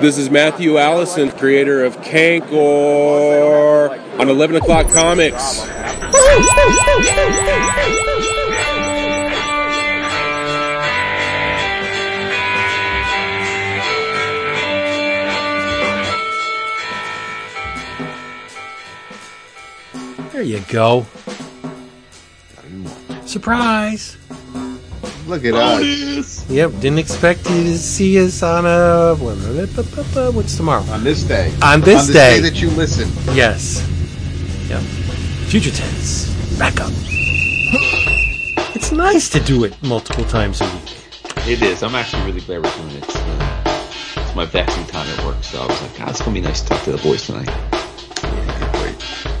[0.00, 5.60] This is Matthew Allison, creator of Cankor on 11 O'Clock Comics.
[20.32, 21.06] There you go.
[23.26, 24.16] Surprise!
[25.28, 30.82] Look at us Yep, didn't expect you to see us on a what's tomorrow?
[30.84, 31.52] on this day.
[31.62, 32.40] On this on day.
[32.40, 33.10] that you listen.
[33.36, 33.86] Yes.
[34.70, 34.80] Yep.
[35.50, 36.30] Future tense.
[36.58, 36.90] Back up.
[38.74, 40.96] It's nice to do it multiple times a week.
[41.46, 41.82] It is.
[41.82, 43.04] I'm actually really glad we're doing it.
[43.04, 46.32] It's, uh, it's my vaccine time at work, so I was like, God, it's gonna
[46.32, 47.50] be nice to talk to the boys tonight.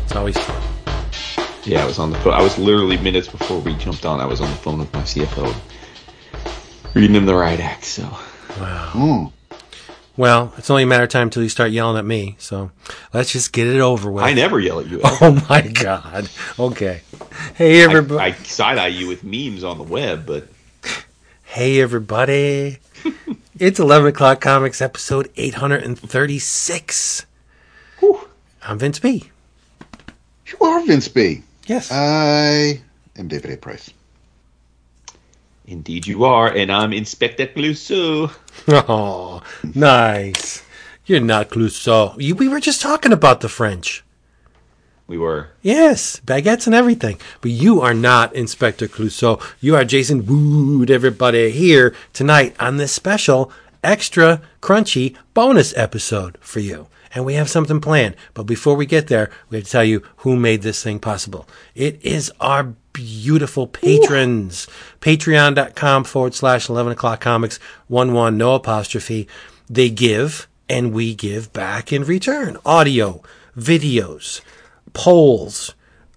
[0.04, 0.62] It's always fun.
[1.64, 2.34] Yeah, I was on the phone.
[2.34, 4.20] I was literally minutes before we jumped on.
[4.20, 5.54] I was on the phone with my CFO,
[6.98, 7.84] reading him the right act.
[7.84, 8.02] So
[8.58, 8.90] Wow.
[8.92, 9.32] Mm.
[10.16, 12.34] Well, it's only a matter of time until you start yelling at me.
[12.40, 12.72] So
[13.14, 14.24] let's just get it over with.
[14.24, 15.00] I never yell at you.
[15.04, 16.28] Oh my God.
[16.58, 17.02] Okay.
[17.54, 18.20] Hey everybody.
[18.20, 20.48] I, I side eye you with memes on the web, but
[21.44, 22.78] Hey everybody.
[23.58, 27.26] it's 11 o'clock comics episode 836.
[28.62, 29.30] I'm Vince B.
[30.46, 31.44] You are Vince B.
[31.66, 31.92] Yes.
[31.92, 32.80] I
[33.16, 33.56] am David A.
[33.56, 33.92] Price.
[35.68, 38.32] Indeed you are, and I'm Inspector Clouseau.
[38.88, 39.42] Oh,
[39.74, 40.62] nice.
[41.06, 42.16] You're not Clouseau.
[42.18, 44.04] You, we were just talking about the French.
[45.06, 45.50] We were.
[45.62, 47.18] Yes, baguettes and everything.
[47.40, 49.40] But you are not Inspector Clouseau.
[49.60, 53.50] You are Jason Wood, everybody, here tonight on this special,
[53.84, 56.88] extra crunchy bonus episode for you.
[57.14, 58.16] And we have something planned.
[58.34, 61.48] But before we get there, we have to tell you who made this thing possible.
[61.74, 64.66] It is our beautiful patrons.
[65.00, 69.28] Patreon.com forward slash 11 o'clock comics, 1 1, no apostrophe.
[69.70, 72.56] They give and we give back in return.
[72.66, 73.22] Audio,
[73.56, 74.40] videos,
[74.94, 75.74] polls,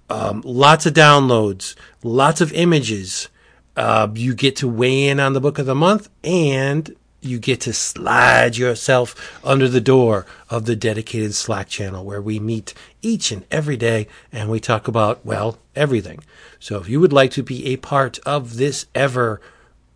[0.09, 3.29] um, lots of downloads, lots of images.
[3.77, 7.61] Uh, you get to weigh in on the book of the month and you get
[7.61, 13.31] to slide yourself under the door of the dedicated Slack channel where we meet each
[13.31, 16.23] and every day and we talk about, well, everything.
[16.59, 19.39] So if you would like to be a part of this ever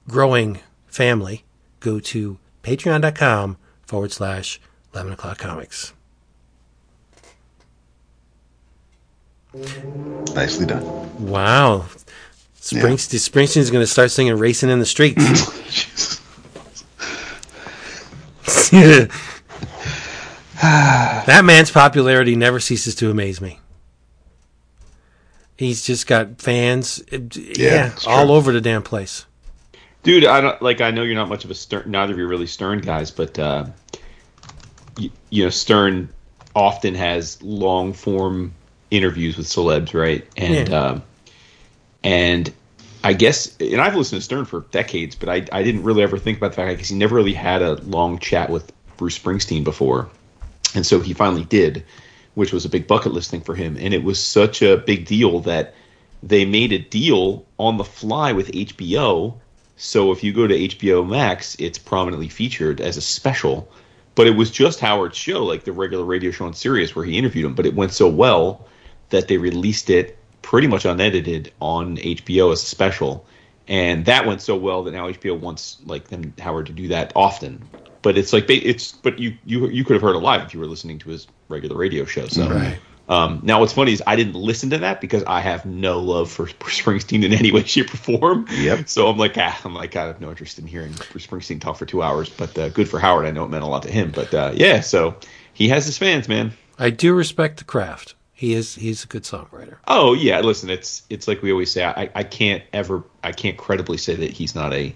[0.07, 1.43] growing family,
[1.79, 4.61] go to patreon.com forward slash
[4.93, 5.93] 11 o'clock comics.
[10.33, 10.83] Nicely done.
[11.27, 11.85] Wow.
[12.59, 16.19] Springsteen, Springsteen's going to start singing Racing in the Streets.
[20.61, 23.59] that man's popularity never ceases to amaze me.
[25.57, 29.25] He's just got fans, uh, yeah, all over the damn place.
[30.03, 30.81] Dude, I don't like.
[30.81, 31.89] I know you're not much of a Stern.
[31.91, 33.65] Neither of you are really Stern guys, but uh,
[34.97, 36.09] you, you know, Stern
[36.55, 38.53] often has long form
[38.91, 40.27] interviews with celebs, right?
[40.37, 40.79] And Yeah.
[40.81, 41.03] um,
[42.03, 42.53] and
[43.05, 46.17] I guess, and I've listened to Stern for decades, but I I didn't really ever
[46.17, 49.63] think about the fact because he never really had a long chat with Bruce Springsteen
[49.63, 50.09] before,
[50.73, 51.85] and so he finally did,
[52.33, 55.05] which was a big bucket list thing for him, and it was such a big
[55.05, 55.75] deal that
[56.23, 59.35] they made a deal on the fly with HBO.
[59.77, 63.69] So if you go to HBO Max, it's prominently featured as a special.
[64.15, 67.19] But it was just Howard's show, like the regular radio show on Sirius, where he
[67.19, 67.53] interviewed him.
[67.53, 68.65] But it went so well
[69.09, 73.25] that they released it pretty much unedited on HBO as a special,
[73.67, 77.11] and that went so well that now HBO wants like them Howard to do that
[77.15, 77.67] often.
[78.03, 80.53] But it's like ba- it's but you you you could have heard it live if
[80.53, 82.27] you were listening to his regular radio show.
[82.27, 82.77] So Right.
[83.09, 86.29] um, now what's funny is I didn't listen to that because I have no love
[86.29, 88.45] for Bruce Springsteen in any way, shape, or form.
[88.51, 88.87] Yep.
[88.87, 91.77] So I'm like, ah, I'm like, I have no interest in hearing Bruce Springsteen talk
[91.77, 92.29] for two hours.
[92.29, 93.25] But uh, good for Howard.
[93.25, 94.11] I know it meant a lot to him.
[94.11, 95.15] But uh, yeah, so
[95.53, 96.53] he has his fans, man.
[96.77, 98.14] I do respect the craft.
[98.37, 99.77] He is he's a good songwriter.
[99.87, 101.85] Oh yeah, listen, it's it's like we always say.
[101.85, 104.93] I, I can't ever I can't credibly say that he's not a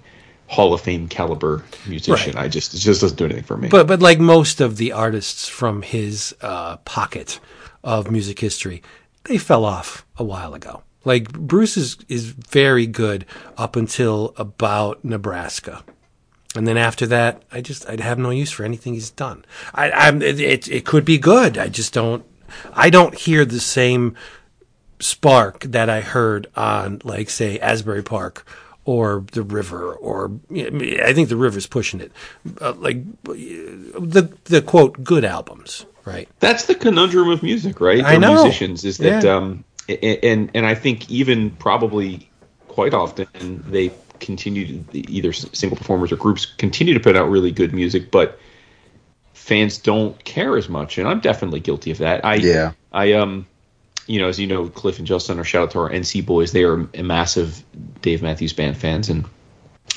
[0.47, 2.35] Hall of Fame caliber musician.
[2.35, 2.45] Right.
[2.45, 3.69] I just it just doesn't do anything for me.
[3.69, 7.39] But but like most of the artists from his uh, pocket
[7.81, 8.83] of music history,
[9.23, 10.83] they fell off a while ago.
[11.05, 13.25] Like Bruce is is very good
[13.57, 15.83] up until about Nebraska.
[16.55, 19.45] And then after that, I just I'd have no use for anything he's done.
[19.73, 21.57] I, I'm it, it it could be good.
[21.57, 22.25] I just don't
[22.73, 24.15] I don't hear the same
[24.99, 28.45] spark that I heard on like say Asbury Park
[28.85, 32.11] or the river or I think the river's pushing it
[32.59, 38.03] uh, like the the quote good albums right That's the conundrum of music, right?
[38.03, 38.43] I know.
[38.43, 39.35] musicians is that Yeah.
[39.35, 42.29] um and and I think even probably
[42.67, 47.51] quite often they continue to either single performers or groups continue to put out really
[47.51, 48.37] good music, but
[49.49, 52.23] fans don't care as much, and I'm definitely guilty of that.
[52.23, 52.71] I Yeah.
[52.93, 53.47] I um
[54.05, 56.51] you know, as you know, Cliff and Justin are shout out to our NC boys.
[56.51, 57.63] They are a massive
[58.01, 59.25] Dave Matthews Band fans, and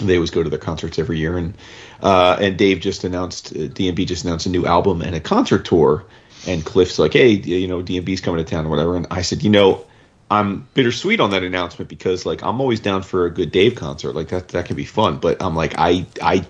[0.00, 1.38] they always go to their concerts every year.
[1.38, 1.54] And
[2.02, 5.64] uh, and Dave just announced, uh, DMB just announced a new album and a concert
[5.64, 6.04] tour.
[6.46, 8.96] And Cliff's like, hey, you know, DMB's coming to town or whatever.
[8.96, 9.86] And I said, you know,
[10.30, 14.14] I'm bittersweet on that announcement because like I'm always down for a good Dave concert.
[14.14, 15.18] Like that that can be fun.
[15.18, 16.44] But I'm like I I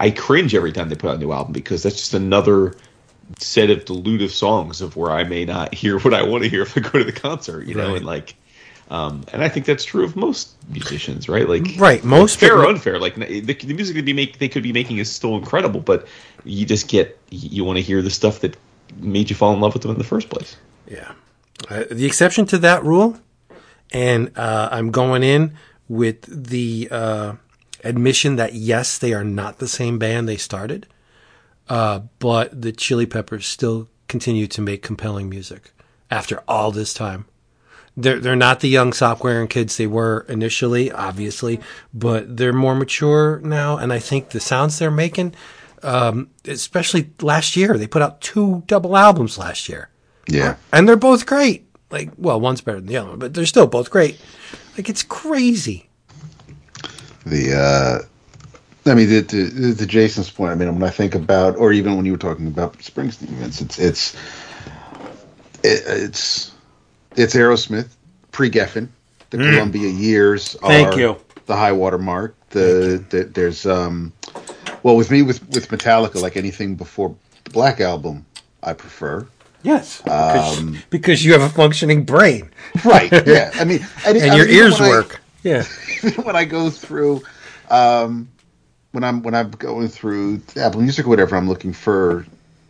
[0.00, 2.76] I cringe every time they put out a new album because that's just another
[3.38, 6.62] set of dilutive songs of where I may not hear what I want to hear
[6.62, 7.96] if I go to the concert, you know, Right.
[7.96, 8.34] and like
[8.90, 11.46] um and I think that's true of most musicians, right?
[11.48, 14.72] Like Right, most fair or unfair, like the, the music be make they could be
[14.72, 16.06] making is still incredible, but
[16.44, 18.56] you just get you want to hear the stuff that
[18.96, 20.56] made you fall in love with them in the first place.
[20.86, 21.12] Yeah.
[21.68, 23.18] Uh, the exception to that rule,
[23.92, 25.58] and uh, I'm going in
[25.88, 27.32] with the uh,
[27.84, 30.86] admission that yes, they are not the same band they started,
[31.68, 35.72] uh, but the Chili Peppers still continue to make compelling music
[36.10, 37.26] after all this time.
[37.96, 41.60] They're they're not the young sock and kids they were initially, obviously,
[41.92, 45.34] but they're more mature now, and I think the sounds they're making,
[45.82, 49.90] um, especially last year, they put out two double albums last year
[50.28, 50.56] Yeah.
[50.72, 51.64] and they're both great.
[51.90, 54.20] Like, well, one's better than the other one, but they're still both great.
[54.76, 55.87] Like, it's crazy.
[57.28, 61.56] The uh, I mean, the, to, to Jason's point, I mean, when I think about,
[61.56, 64.14] or even when you were talking about Springsteen events, it's it's
[65.62, 66.52] it, it's
[67.16, 67.88] it's Aerosmith
[68.32, 68.88] pre Geffen.
[69.30, 71.16] The Columbia years are Thank you.
[71.46, 72.34] the high water mark.
[72.50, 74.12] The, the there's um,
[74.82, 77.14] well, with me with with Metallica, like anything before
[77.44, 78.24] the Black album,
[78.62, 79.26] I prefer.
[79.64, 82.48] Yes, because, because you have a functioning brain
[82.84, 83.10] Right.
[83.26, 83.50] Yeah.
[83.54, 85.20] I mean, and I your mean, ears when I- work.
[85.42, 85.64] Yeah,
[86.22, 87.22] when I go through,
[87.70, 88.28] um,
[88.92, 92.26] when I'm when I'm going through Apple Music or whatever, I'm looking for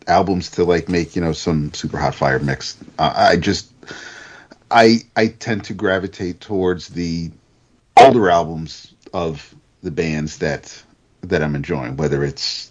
[0.06, 2.76] albums to like make you know some super hot fire mix.
[2.98, 3.72] Uh, I just
[4.70, 7.30] I I tend to gravitate towards the
[7.96, 10.82] older albums of the bands that
[11.22, 12.70] that I'm enjoying, whether it's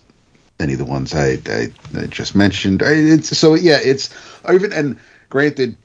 [0.60, 2.82] any of the ones I, I, I just mentioned.
[2.82, 4.14] I, it's so yeah, it's
[4.52, 5.00] even and
[5.30, 5.76] granted,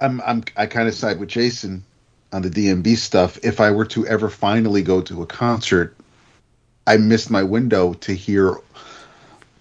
[0.00, 1.84] I'm I'm I kind of side with Jason
[2.32, 3.38] on the DMB stuff.
[3.42, 5.96] If I were to ever finally go to a concert,
[6.86, 8.56] I missed my window to hear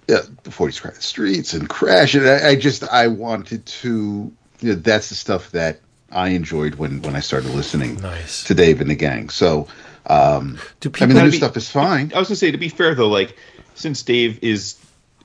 [0.10, 4.32] uh, before cry the streets and crash and I, I just I wanted to.
[4.62, 5.80] You know, that's the stuff that
[6.12, 8.44] I enjoyed when when I started listening Nice.
[8.46, 9.30] to Dave and the gang.
[9.30, 9.68] So.
[10.08, 10.58] Um,
[11.00, 12.12] I mean, the new be- stuff is fine.
[12.16, 13.38] I was gonna say to be fair though, like
[13.76, 14.74] since Dave is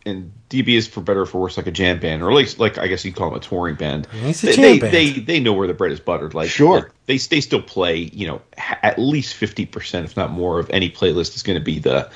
[0.06, 2.58] and DB is for better or for worse like a jam band, or at least
[2.58, 4.06] like I guess you would call them a touring band.
[4.06, 4.92] He's a they, jam they, band.
[4.92, 6.32] they they know where the bread is buttered.
[6.34, 6.74] Like Sure.
[6.80, 10.58] like, they they still play you know ha- at least fifty percent, if not more,
[10.58, 12.08] of any playlist is going to be the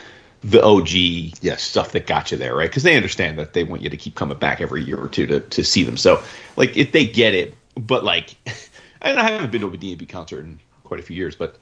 [0.43, 0.89] the OG
[1.43, 1.63] Yes.
[1.63, 2.71] stuff that got you there, right?
[2.71, 5.27] Because they understand that they want you to keep coming back every year or two
[5.27, 5.97] to to see them.
[5.97, 6.23] So
[6.57, 8.37] like if they get it, but like
[9.03, 11.57] and I haven't been to a DB concert in quite a few years, but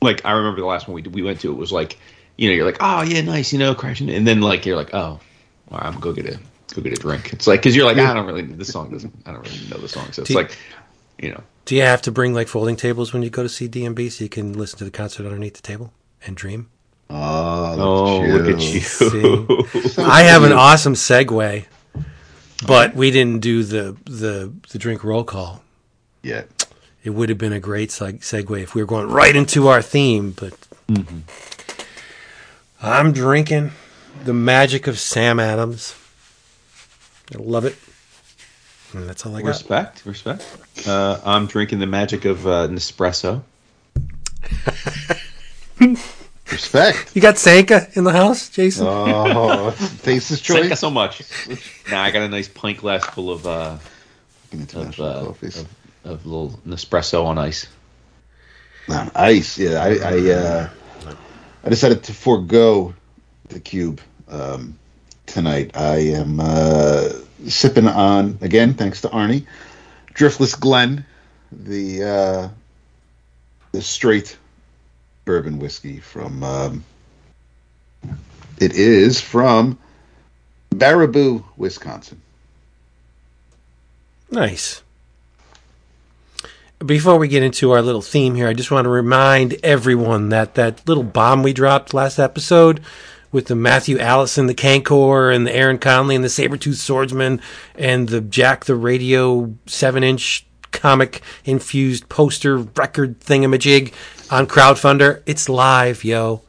[0.00, 1.98] like I remember the last one we did, we went to it was like
[2.36, 4.92] you know you're like oh yeah nice you know crashing and then like you're like
[4.92, 5.20] oh
[5.70, 6.38] well, I'm gonna go get a
[6.74, 7.32] go get a drink.
[7.32, 9.68] It's like because you're like ah, I don't really this song doesn't I don't really
[9.68, 10.56] know the song so it's you- like
[11.18, 13.68] you know Do you have to bring like folding tables when you go to see
[13.68, 15.92] DMB so you can listen to the concert underneath the table
[16.26, 16.68] and dream?
[17.10, 19.98] Oh, oh look at you See.
[20.02, 21.66] I have an awesome segue,
[22.66, 25.62] but we didn't do the the the drink roll call.
[26.22, 26.44] Yeah.
[27.04, 29.82] It would have been a great seg- segue if we were going right into our
[29.82, 30.54] theme, but
[30.88, 31.18] mm-hmm.
[32.80, 33.72] I'm drinking
[34.22, 35.94] the magic of Sam Adams.
[37.34, 37.76] I love it.
[38.92, 39.48] And that's all I got.
[39.48, 40.46] respect respect.
[40.86, 43.42] Uh, I'm drinking the magic of uh, Nespresso.
[46.50, 47.16] Respect.
[47.16, 48.86] You got Sanka in the house, Jason?
[48.88, 50.80] Oh, Face's Thank you choice.
[50.80, 51.22] so much.
[51.90, 53.78] now I got a nice pint glass full of uh,
[54.52, 55.66] of, uh, of
[56.04, 57.66] of little Nespresso on ice.
[58.88, 59.58] On ice.
[59.58, 60.68] Yeah, I I, uh,
[61.64, 62.94] I decided to forego
[63.54, 64.78] the cube um,
[65.24, 65.70] tonight.
[65.74, 67.08] I am uh,
[67.46, 69.46] sipping on again, thanks to Arnie,
[70.12, 71.06] Driftless Glen,
[71.50, 72.48] the uh,
[73.72, 74.36] the straight
[75.24, 76.42] bourbon whiskey from.
[76.42, 76.84] Um,
[78.60, 79.78] it is from
[80.70, 82.20] Baraboo, Wisconsin.
[84.30, 84.82] Nice.
[86.84, 90.54] Before we get into our little theme here, I just want to remind everyone that
[90.54, 92.80] that little bomb we dropped last episode
[93.34, 97.40] with the Matthew Allison, the Cankor, and the Aaron Conley, and the Sabertooth Swordsman,
[97.74, 103.92] and the Jack the Radio 7 inch comic infused poster record thingamajig
[104.30, 105.22] on crowdfunder.
[105.26, 106.42] It's live yo.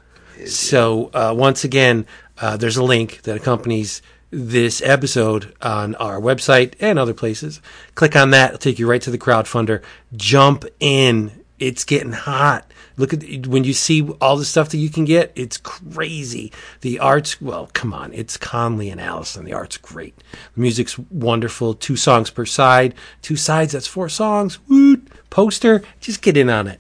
[0.46, 2.06] So uh, once again
[2.40, 7.62] uh, there's a link that accompanies this episode on our website and other places.
[7.96, 8.50] Click on that.
[8.50, 9.82] It'll take you right to the crowdfunder.
[10.16, 11.44] Jump in.
[11.58, 15.32] It's getting hot look at when you see all the stuff that you can get
[15.36, 16.52] it's crazy.
[16.82, 19.46] The art's well come on it's conley and allison.
[19.46, 20.16] The art's great.
[20.56, 21.74] The music's wonderful.
[21.74, 22.94] Two songs per side.
[23.22, 24.60] Two sides that's four songs.
[24.68, 25.10] Woot!
[25.30, 26.80] poster just get in on it.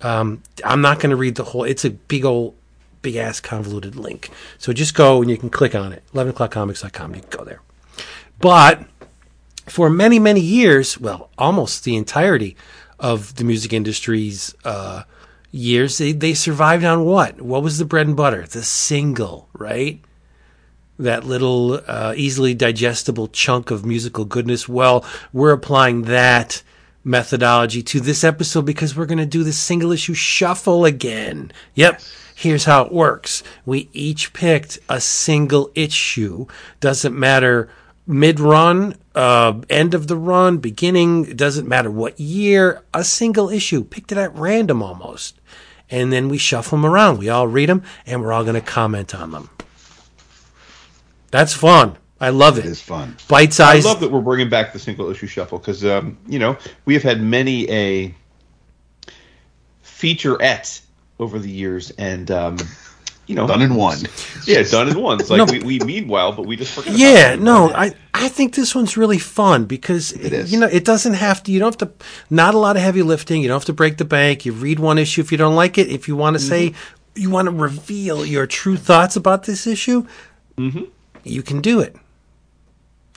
[0.00, 2.54] Um, i'm not going to read the whole it's a big old
[3.02, 4.30] big ass convoluted link.
[4.58, 6.02] So just go and you can click on it.
[6.12, 7.62] 11 o'clockcomics.com you can go there.
[8.40, 8.84] But
[9.66, 12.56] for many many years well almost the entirety
[12.98, 15.02] of the music industry's uh,
[15.50, 17.40] years they, they survived on what?
[17.40, 18.46] What was the bread and butter?
[18.46, 20.00] The single right?
[20.98, 24.68] That little uh, easily digestible chunk of musical goodness.
[24.68, 26.62] Well we're applying that
[27.04, 31.52] methodology to this episode because we're going to do the single issue shuffle again.
[31.74, 32.00] Yep
[32.36, 33.42] here's how it works.
[33.64, 36.46] We each picked a single issue.
[36.80, 37.70] Doesn't matter
[38.06, 43.48] mid run, uh, end of the run, beginning, it doesn't matter what year, a single
[43.50, 45.40] issue, picked it at random almost.
[45.90, 47.18] And then we shuffle them around.
[47.18, 49.50] We all read them and we're all going to comment on them.
[51.30, 51.96] That's fun.
[52.20, 52.64] I love it.
[52.64, 53.16] It is fun.
[53.28, 53.84] Bite size.
[53.84, 56.94] I love that we're bringing back the single issue shuffle because um, you know we
[56.94, 58.14] have had many a
[59.84, 60.80] featurette
[61.18, 62.56] over the years, and um,
[63.26, 63.98] you know, Done in one.
[64.46, 65.20] yeah, done in one.
[65.20, 65.66] It's like No.
[65.66, 66.94] we, we well, but we just forget.
[66.94, 67.40] Yeah, it.
[67.40, 70.52] no, I, I think this one's really fun because is.
[70.52, 71.52] you know it doesn't have to.
[71.52, 72.06] You don't have to.
[72.30, 73.42] Not a lot of heavy lifting.
[73.42, 74.46] You don't have to break the bank.
[74.46, 75.88] You read one issue if you don't like it.
[75.88, 77.20] If you want to say mm-hmm.
[77.20, 80.06] you want to reveal your true thoughts about this issue,
[80.56, 80.84] mm-hmm.
[81.24, 81.96] you can do it.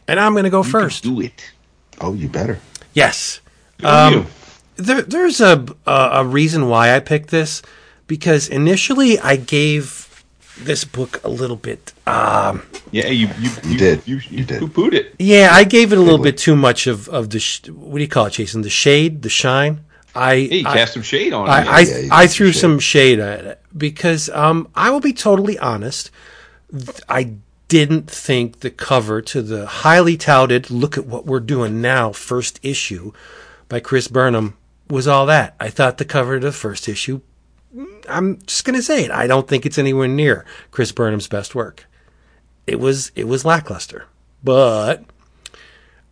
[0.07, 1.03] And I'm going to go first.
[1.03, 1.51] do it.
[2.01, 2.59] Oh, you better.
[2.93, 3.41] Yes.
[3.77, 4.25] Good on um, you.
[4.77, 7.61] There, there's a, a a reason why I picked this
[8.07, 9.98] because initially I gave
[10.63, 11.93] this book a little bit.
[12.07, 12.61] Um,
[12.91, 14.01] Yeah, you you, you, did.
[14.07, 14.59] you, You did.
[14.59, 15.15] poo-pooed it.
[15.19, 18.01] yeah, I gave it a little bit too much of of the sh- what do
[18.03, 18.61] you call it, Jason?
[18.61, 19.81] The shade, the shine.
[20.15, 21.51] I Hey, you I, cast some shade on it.
[21.51, 21.73] I, man.
[21.73, 24.99] I, Yeah, you I threw threw some some shade at it because um, I will
[25.01, 26.09] be totally honest.
[27.07, 27.35] I
[27.67, 32.59] didn't think the cover to the highly touted "Look at what we're doing now" first
[32.63, 33.11] issue
[33.67, 34.55] by Chris Burnham
[34.89, 35.55] was all that.
[35.59, 37.21] I thought the cover to the first issue.
[38.07, 39.11] I'm just gonna say it.
[39.11, 41.85] I don't think it's anywhere near Chris Burnham's best work.
[42.65, 44.05] It was it was lackluster,
[44.43, 45.03] but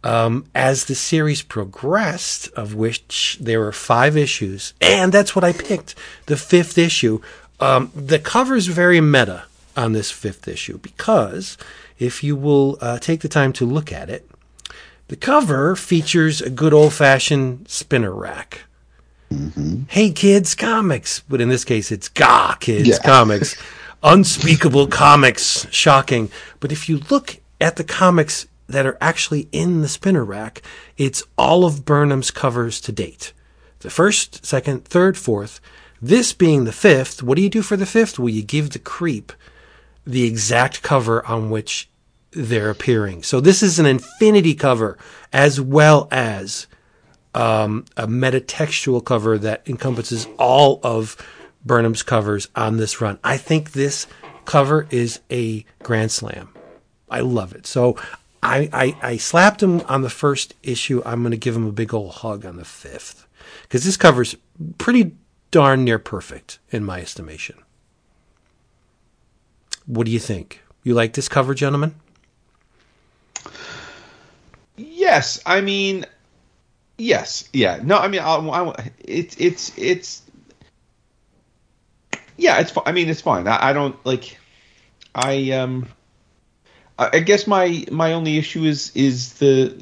[0.03, 5.51] um, as the series progressed, of which there were five issues, and that's what I
[5.51, 5.95] picked,
[6.27, 7.21] the fifth issue.
[7.59, 9.45] Um, the cover is very meta
[9.75, 11.57] on this fifth issue because
[11.99, 14.29] if you will uh, take the time to look at it,
[15.07, 18.61] the cover features a good old fashioned spinner rack.
[19.31, 19.83] Mm-hmm.
[19.89, 22.99] Hey Kids Comics, but in this case it's Ga Kids Yeah.
[22.99, 23.55] Comics.
[24.03, 25.67] Unspeakable comics.
[25.71, 26.29] Shocking.
[26.59, 30.61] But if you look at the comics that are actually in the spinner rack,
[30.97, 33.33] it's all of Burnham's covers to date.
[33.79, 35.59] The first, second, third, fourth.
[36.01, 38.19] This being the fifth, what do you do for the fifth?
[38.19, 39.33] Well, you give the creep
[40.05, 41.89] the exact cover on which
[42.31, 43.23] they're appearing.
[43.23, 44.97] So this is an infinity cover
[45.33, 46.67] as well as
[47.37, 51.15] um, a metatextual cover that encompasses all of
[51.63, 53.19] Burnham's covers on this run.
[53.23, 54.07] I think this
[54.45, 56.49] cover is a grand slam.
[57.11, 57.67] I love it.
[57.67, 57.95] So
[58.41, 61.03] I, I, I slapped him on the first issue.
[61.05, 63.27] I'm going to give him a big old hug on the fifth
[63.61, 64.35] because this cover's
[64.79, 65.11] pretty
[65.51, 67.57] darn near perfect in my estimation.
[69.85, 70.63] What do you think?
[70.83, 71.93] You like this cover, gentlemen?
[74.75, 76.05] Yes, I mean,
[76.97, 77.79] yes, yeah.
[77.83, 80.21] No, I mean, I, I, it's it's it's
[82.37, 82.71] yeah, it's.
[82.85, 83.47] I mean, it's fine.
[83.47, 84.37] I, I don't like.
[85.13, 85.87] I um.
[86.99, 89.75] I, guess my my only issue is is the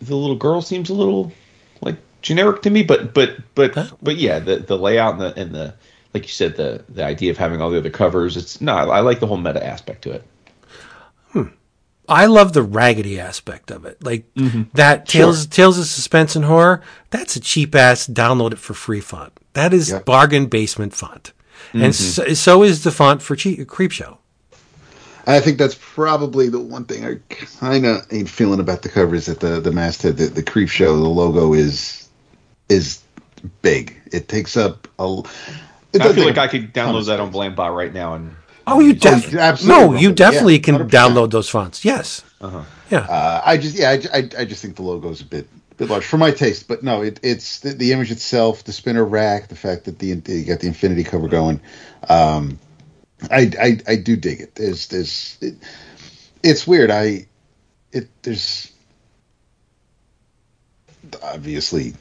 [0.00, 1.32] the little girl seems a little
[1.80, 3.86] like generic to me, but but but Huh?
[4.00, 5.74] but yeah, the the layout and the and the
[6.14, 8.36] like you said the the idea of having all the other covers.
[8.36, 11.52] It's no, I, I like the whole meta aspect to it.
[12.12, 14.02] I love the raggedy aspect of it.
[14.02, 14.62] Like mm-hmm.
[14.74, 19.00] that Tales Tales of Suspense and Horror, that's a cheap ass download it for free
[19.00, 19.32] font.
[19.54, 20.04] That is Yep.
[20.04, 21.32] bargain basement font.
[21.72, 21.92] And mm-hmm.
[21.92, 24.18] so, so is the font for che- Creepshow.
[25.26, 27.18] And I think that's probably the one thing I
[27.58, 30.68] kind of ain't feeling about the cover is that the the masthead, the, the creep
[30.68, 32.08] show, the logo is
[32.68, 33.02] is
[33.62, 34.00] big.
[34.12, 35.22] It takes up a.
[35.92, 37.42] It I does feel like I could download that on space.
[37.42, 38.34] Blambot right now and
[38.74, 40.90] Oh, you definitely absolutely, no, you definitely Yeah, can 100%.
[40.90, 41.84] download those fonts.
[41.84, 42.22] Yes,
[42.90, 42.98] yeah.
[43.00, 46.04] Uh, I just yeah, I, I, I just think the logo's a bit bit large
[46.04, 49.56] for my taste, but no, it, it's the, the image itself, the spinner rack, the
[49.56, 51.60] fact that the you got the infinity cover going.
[52.08, 52.58] Um,
[53.30, 54.54] I, I I do dig it.
[54.54, 55.54] There's there's it,
[56.42, 56.90] it's weird.
[56.90, 57.26] I
[57.92, 58.70] it there's
[61.22, 61.94] obviously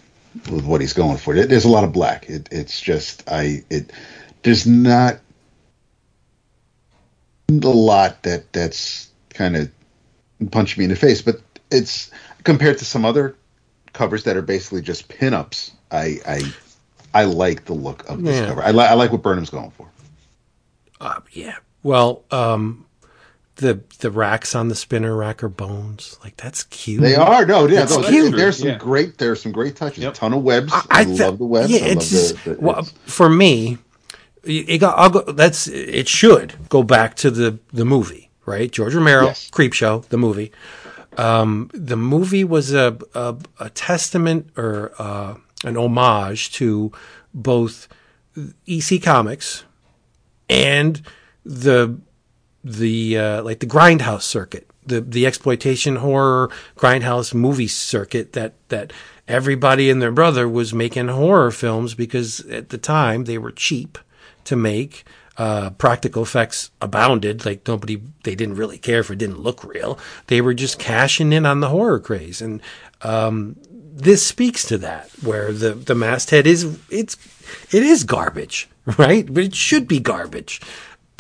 [0.50, 1.36] with what he's going for.
[1.36, 2.30] There's a lot of black.
[2.30, 3.92] It, it's just I it
[4.44, 5.20] there's not
[7.64, 9.70] a lot that that's kind of
[10.52, 11.36] punching me in the face, but
[11.72, 12.12] it's
[12.44, 13.36] compared to some other
[13.94, 15.72] covers that are basically just pinups.
[15.92, 16.54] I I
[17.14, 18.48] I like the look of this Yeah.
[18.48, 18.62] cover.
[18.64, 19.88] I, li- I like what Burnham's going for.
[21.00, 21.56] Uh, yeah.
[21.84, 22.86] Well, um,
[23.58, 26.18] the the racks on the spinner rack are bones.
[26.24, 27.02] Like that's cute.
[27.02, 27.82] They are no, yeah.
[27.82, 28.36] That's No, cute.
[28.36, 28.78] there's some Yeah.
[28.78, 29.18] great.
[29.18, 30.04] There's some great touches.
[30.04, 30.14] Yep.
[30.14, 30.72] A ton of webs.
[30.74, 31.70] I, I th- love the webs.
[31.72, 33.78] Yeah, I it's love just the, the- well, it's- for me.
[34.44, 34.98] It got.
[34.98, 35.22] I'll go.
[35.32, 35.68] That's.
[35.68, 38.72] It should go back to the the movie, right?
[38.72, 39.50] George Romero, Yes.
[39.52, 40.52] Creep Show, the movie.
[41.18, 46.92] Um, the movie was a a, a testament or uh, an homage to
[47.34, 47.88] both
[48.68, 49.64] EC Comics
[50.50, 51.02] and
[51.46, 52.00] the
[52.64, 58.92] the uh, like the grindhouse circuit, the the exploitation horror grindhouse movie circuit that that
[59.28, 63.98] everybody and their brother was making horror films because at the time they were cheap
[64.46, 65.04] to make.
[65.38, 67.46] Uh, practical effects abounded.
[67.46, 69.98] Like nobody, they didn't really care if it didn't look real.
[70.28, 72.62] They were just cashing in on the horror craze, and
[73.02, 75.10] um, this speaks to that.
[75.24, 77.16] Where the the masthead is, it's
[77.74, 79.34] it is garbage, right?
[79.34, 80.62] But it should be garbage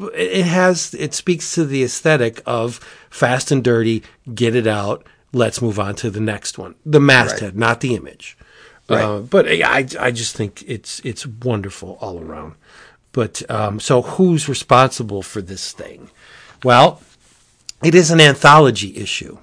[0.01, 2.78] but it has it speaks to the aesthetic of
[3.10, 7.56] fast and dirty get it out let's move on to the next one the masthead
[7.56, 8.38] not the image
[8.90, 12.56] uh, but I, I just think it's it's wonderful all around
[13.12, 16.10] but um, so who's responsible for this thing
[16.63, 17.01] well
[17.84, 19.38] it is an anthology issue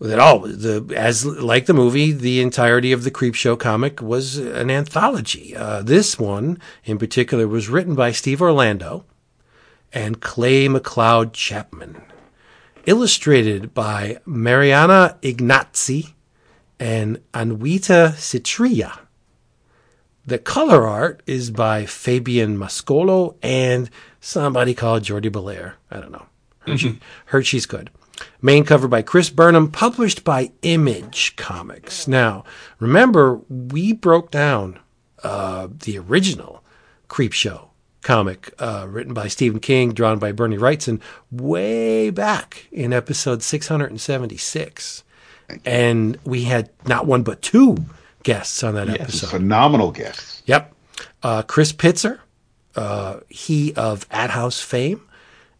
[0.00, 4.36] that all the as like the movie, the entirety of the Creep Show comic was
[4.36, 5.56] an anthology.
[5.56, 9.04] Uh, this one in particular was written by Steve Orlando
[9.92, 12.02] and Clay McLeod Chapman,
[12.84, 16.12] illustrated by Mariana Ignazzi
[16.78, 19.05] and Anwita Citria.
[20.26, 23.88] The color art is by Fabiana Mascolo and
[24.20, 25.74] somebody called Jordie Bellaire.
[25.88, 26.26] I don't know.
[26.60, 27.90] Heard, she, heard she's good.
[28.42, 32.08] Main cover by Chris Burnham, published by Image Comics.
[32.08, 32.42] Now,
[32.80, 34.80] remember, we broke down
[35.22, 36.64] uh, the original
[37.06, 37.70] Creep Show
[38.02, 45.04] comic uh, written by Stephen King, drawn by Bernie Wrightson, way back in episode 676.
[45.64, 47.76] And we had not one but two
[48.26, 49.30] guests on that episode.
[49.30, 50.42] phenomenal guests.
[50.46, 50.74] Yep.
[51.22, 52.18] Uh, Chris Pitzer,
[52.74, 55.02] uh, he of AdHouse fame,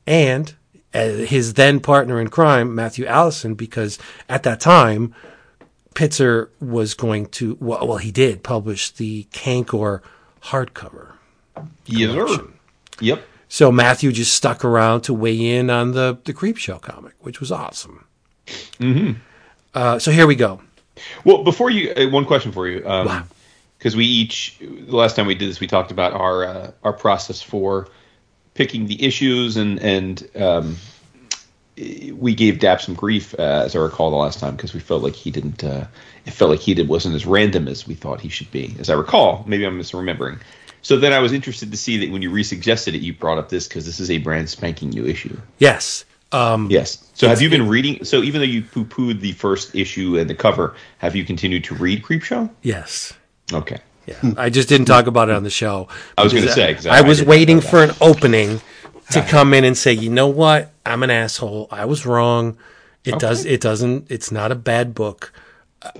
[0.04, 0.52] and
[0.92, 5.14] uh, his then partner in crime, Matthew Allison, because at that time,
[5.94, 10.00] Pitzer was going to, well, well he did publish the Cankor
[10.42, 11.12] hardcover.
[11.86, 12.48] Yes, sir.
[13.00, 13.22] Yep.
[13.48, 17.38] So Matthew just stuck around to weigh in on the, the Creep Show comic, which
[17.38, 18.06] was awesome.
[18.80, 19.20] Mm-hmm.
[19.72, 20.60] Uh, so here we go.
[21.24, 23.24] Well, before you, uh, one question for you, Wow.
[23.78, 26.92] because we each the last time we did this, we talked about our uh, our
[26.92, 27.88] process for
[28.54, 30.76] picking the issues, and and um,
[31.76, 35.02] we gave Dap some grief, uh, as I recall the last time, because we felt
[35.02, 35.62] like he didn't.
[35.62, 35.86] Uh,
[36.24, 38.90] it felt like he did wasn't as random as we thought he should be, as
[38.90, 39.44] I recall.
[39.46, 40.40] Maybe I'm misremembering.
[40.82, 43.48] So then I was interested to see that when you resuggested it, you brought up
[43.48, 45.36] this because this is a brand spanking new issue.
[45.58, 46.04] Yes.
[46.32, 47.02] Um, Yes.
[47.14, 48.04] So have you been reading?
[48.04, 51.64] So even though you poo pooed the first issue and the cover, have you continued
[51.64, 52.50] to read Creepshow?
[52.62, 53.12] yes.
[53.52, 53.78] Okay.
[54.06, 55.88] Yeah, I just didn't talk about it on the show.
[56.16, 56.54] I was gonna say.
[56.54, 58.60] say, 'cause I, I- was I waiting for an opening
[59.10, 61.66] to come in and say, you know what, I'm an asshole.
[61.72, 62.56] I was wrong.
[63.04, 63.44] It does.
[63.44, 64.08] It doesn't.
[64.10, 65.32] It's not a bad book.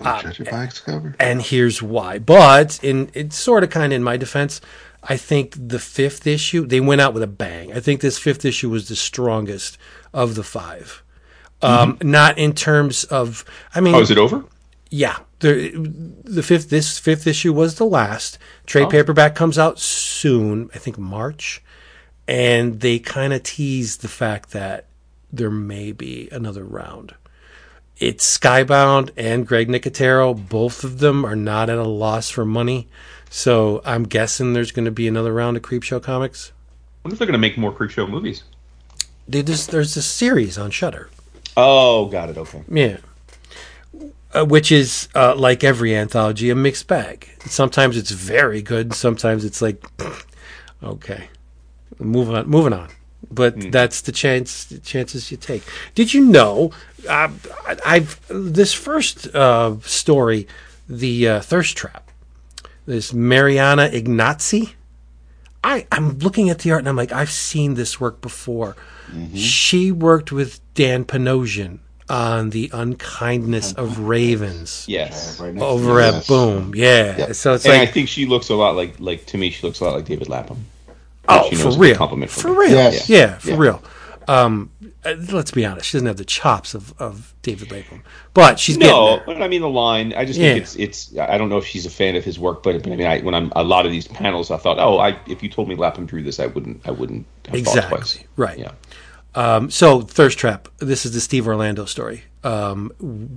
[0.03, 1.15] Don't judge it by its cover.
[1.21, 2.19] and here's why.
[2.19, 4.61] But in it's sort of kind of in my defense,
[5.09, 7.73] I think the fifth issue they went out with a bang.
[7.73, 9.79] I think this fifth issue was the strongest
[10.13, 11.03] of the five.
[11.63, 14.45] Um, Not in terms of, I mean, Oh, is it over?
[14.91, 15.71] yeah, the
[16.25, 20.71] the fifth this fifth issue was the last trade paperback comes out soon.
[20.75, 21.63] I think March,
[22.29, 24.87] and they kind of tease the fact that
[25.33, 27.15] there may be another round.
[27.99, 30.35] It's Skybound and Greg Nicotero.
[30.49, 32.89] Both of them are not at a loss for money,
[33.31, 36.53] so I'm guessing there's going to be another round of Creepshow comics.
[37.05, 38.43] wonder if they're going to make more Creepshow movies.
[39.29, 41.11] Dude, There's there's a series on Shudder.
[41.57, 42.39] Oh, got it.
[42.39, 42.63] Okay.
[42.71, 42.99] Yeah.
[44.35, 47.29] Uh, which is uh, like every anthology, a mixed bag.
[47.47, 48.93] Sometimes it's very good.
[48.95, 49.83] Sometimes it's like,
[50.83, 51.29] okay,
[51.99, 52.89] move on, moving on.
[53.31, 55.63] but that's the chance chances you take.
[55.95, 56.71] Did you know?
[57.09, 57.31] Uh,
[57.67, 60.47] I- I've this first uh, story,
[60.89, 62.06] the uh, thirst trap.
[62.87, 64.73] This Mariana Ignazzi.
[65.65, 68.77] I I'm looking at the art and I'm like, I've seen this work before.
[69.11, 69.37] Mm-hmm.
[69.37, 75.41] She worked with Dan Panosian on the unkindness of ravens Yes.
[75.41, 76.27] Right over at yes.
[76.29, 76.73] Boom.
[76.77, 77.17] Yeah.
[77.19, 77.35] Yep.
[77.35, 79.81] So it's and I think she looks a lot like like to me she looks
[79.81, 80.65] a lot like David Lapham.
[81.29, 82.59] oh, for real, compliment for me.
[82.59, 83.09] real, Yes.
[83.09, 83.57] yeah, for Yeah.
[83.59, 83.83] real.
[84.29, 84.71] Um,
[85.05, 88.03] uh, let's be honest, she doesn't have the chops of, of David Lapham,
[88.35, 90.13] but she's No, but I mean the line.
[90.15, 90.55] I just Yeah.
[90.55, 91.19] think it's it's.
[91.19, 93.21] I don't know if she's a fan of his work, but, but I mean, I,
[93.21, 95.75] when I'm a lot of these panels, I thought, oh, I if you told me
[95.75, 98.27] Lapham drew this, I wouldn't I wouldn't have Exactly.
[98.37, 98.59] Right.
[98.59, 98.73] Yeah.
[99.35, 100.69] Um, so Thirst Trap.
[100.79, 102.93] This is the Steve Orlando story, um,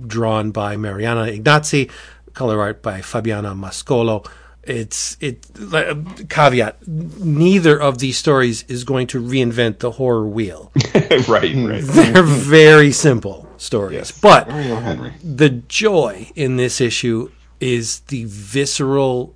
[0.06, 1.90] drawn by Mariana Ignazzi,
[2.32, 4.26] color art by Fabiana Mascolo.
[4.62, 5.94] It's it uh,
[6.28, 6.86] caveat.
[6.86, 10.70] Neither of these stories is going to reinvent the horror wheel.
[10.94, 11.28] right.
[11.28, 11.82] Right.
[11.82, 14.20] They're very simple stories, Yes.
[14.20, 14.46] but
[15.24, 19.34] the joy in this issue is the visceral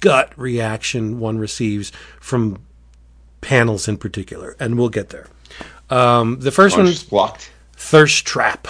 [0.00, 2.58] gut reaction one receives from
[3.40, 5.26] panels in particular, and we'll get there.
[5.90, 7.52] Um, the first one, Orange blocked.
[7.74, 8.66] Thirst Trap.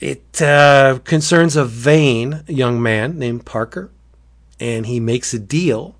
[0.00, 3.90] It uh, concerns a vain young man named Parker,
[4.58, 5.96] and he makes a deal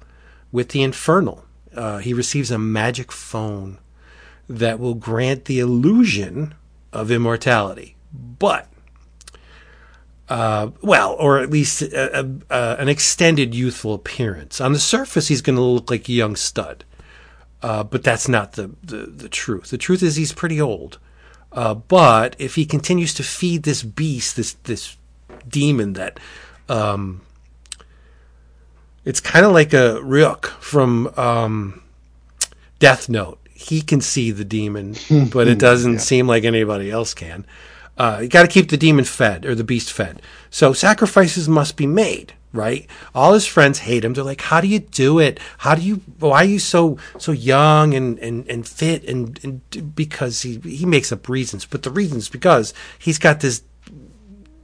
[0.53, 1.45] with the Infernal.
[1.75, 3.79] Uh, he receives a magic phone
[4.49, 6.55] that will grant the illusion
[6.93, 8.69] of immortality, but
[10.29, 14.61] uh, well, or at least a, a, a, an extended youthful appearance.
[14.61, 16.85] On the surface, he's going to look like a young stud,
[17.63, 19.71] uh, but that's not the, the, the truth.
[19.71, 20.99] The truth is he's pretty old.
[21.55, 24.97] Uh, but if he continues to feed this beast, this this
[25.49, 26.19] demon that,
[26.69, 27.21] um,
[29.05, 31.83] it's kind of like a Ryuk from um,
[32.81, 33.39] Death Note.
[33.53, 34.97] He can see the demon,
[35.33, 37.47] but it doesn't seem like anybody else can.
[37.97, 40.21] Uh, you got to keep the demon fed or the beast fed.
[40.51, 42.89] So sacrifices must be made, right?
[43.15, 44.15] All his friends hate him.
[44.15, 45.39] They're like, "How do you do it?
[45.59, 45.97] How do you?
[46.19, 50.87] Why are you so so young and and, and fit?" And, and because he he
[50.87, 53.63] makes up reasons, but the reasons because he's got this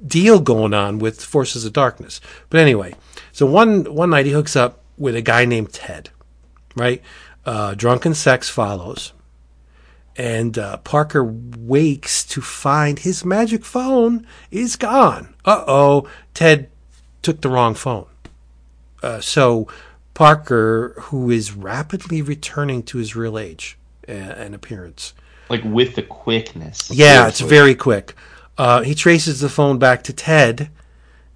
[0.06, 2.20] deal going on with forces of darkness.
[2.48, 2.94] But anyway,
[3.32, 6.10] so one one night he hooks up with a guy named Ted,
[6.76, 7.02] right?
[7.44, 9.12] Uh, drunken sex follows,
[10.16, 15.34] and uh, Parker wakes to find his magic phone is gone.
[15.44, 16.70] Uh oh, Ted
[17.22, 18.06] took the wrong phone.
[19.02, 19.66] Uh, so
[20.14, 25.14] Parker, who is rapidly returning to his real age and, and appearance,
[25.48, 26.90] Like with the quickness.
[26.90, 28.14] yeah, it's very quick.
[28.58, 30.70] Uh, he traces the phone back to Ted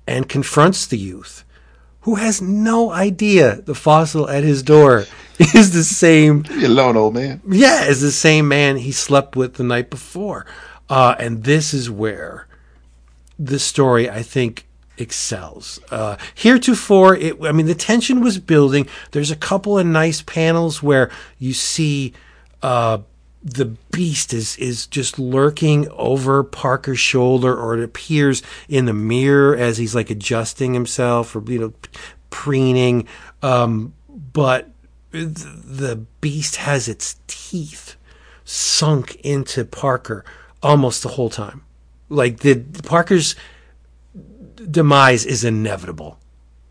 [0.06, 1.44] and confronts the youth,
[2.02, 5.06] who has no idea the fossil at his door
[5.38, 6.42] is the same.
[6.42, 7.40] Leave me alone, old man.
[7.48, 10.44] Yeah, is the same man he slept with the night before.
[10.90, 12.46] Uh, and this is where
[13.38, 14.66] the story, I think,
[14.98, 15.80] excels.
[15.90, 18.86] Uh, heretofore, it, I mean, the tension was building.
[19.12, 22.12] There's a couple of nice panels where you see
[22.62, 22.98] uh,
[23.42, 29.54] the beast is is just lurking over Parker's shoulder, or it appears in the mirror
[29.54, 31.72] as he's like adjusting himself, or you know,
[32.30, 33.06] preening.
[33.42, 33.92] Um,
[34.32, 34.70] but
[35.12, 37.96] th- the beast has its teeth
[38.44, 40.24] sunk into Parker
[40.62, 41.62] almost the whole time.
[42.08, 43.36] Like the Parker's
[44.70, 46.18] demise is inevitable.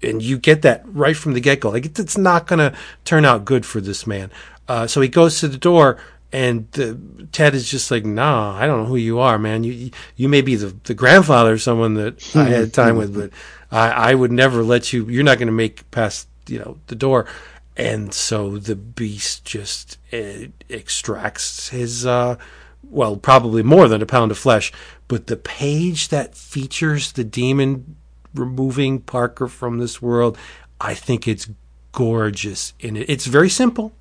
[0.02, 1.70] And you get that right from the get go.
[1.70, 4.32] Like, it's not going to turn out good for this man.
[4.68, 5.98] Uh, so he goes to the door,
[6.34, 6.98] and the,
[7.32, 9.64] Ted is just like, "Nah, I don't know who you are, man.
[9.64, 13.32] You you may be the, the grandfather of someone that I had time with, but
[13.72, 15.08] I, I would never let you.
[15.10, 17.28] You're not going to make past you know the door."
[17.76, 22.36] And so the beast just uh, extracts his, uh,
[22.84, 24.72] well, probably more than a pound of flesh.
[25.14, 27.98] But the page that features the demon
[28.34, 30.40] removing Parker from this world,
[30.82, 31.52] I think it's
[31.92, 32.74] gorgeous.
[32.80, 33.94] In it, it's very simple.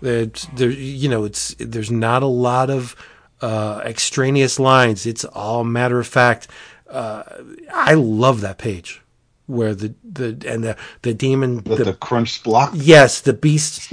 [0.00, 2.96] It's, there, you know, it's there's not a lot of
[3.42, 5.04] uh, extraneous lines.
[5.04, 6.48] It's all matter of fact.
[6.88, 7.24] Uh,
[7.70, 9.02] I love that page
[9.44, 12.72] where the the and the the demon Let the, crunch block.
[12.74, 13.92] Yes, the beast's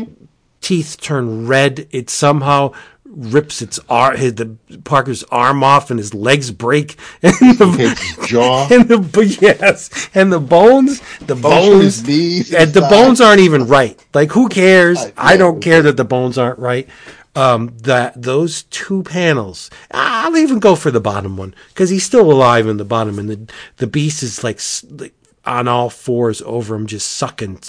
[0.61, 1.89] teeth turn red.
[1.91, 2.71] It somehow
[3.09, 6.95] rips its arm, his, the Parker's arm off, and his legs break.
[7.23, 8.67] And the, His jaw.
[8.71, 13.99] and the yes, and the bones, the bones, knees, and the bones aren't even right.
[14.13, 14.99] Like who cares?
[15.17, 16.87] I- I don't care that the bones aren't right.
[17.35, 22.31] Um, that those two panels, I'll even go for the bottom one because he's still
[22.31, 25.13] alive in the bottom, and the the beast is like, like
[25.45, 27.59] on all fours over him, just sucking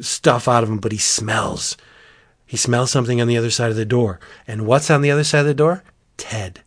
[0.00, 1.76] stuff out of him, but he smells.
[2.46, 4.20] He smells something on the other side of the door.
[4.46, 5.82] And what's on the other side of the door?
[6.16, 6.62] Ted.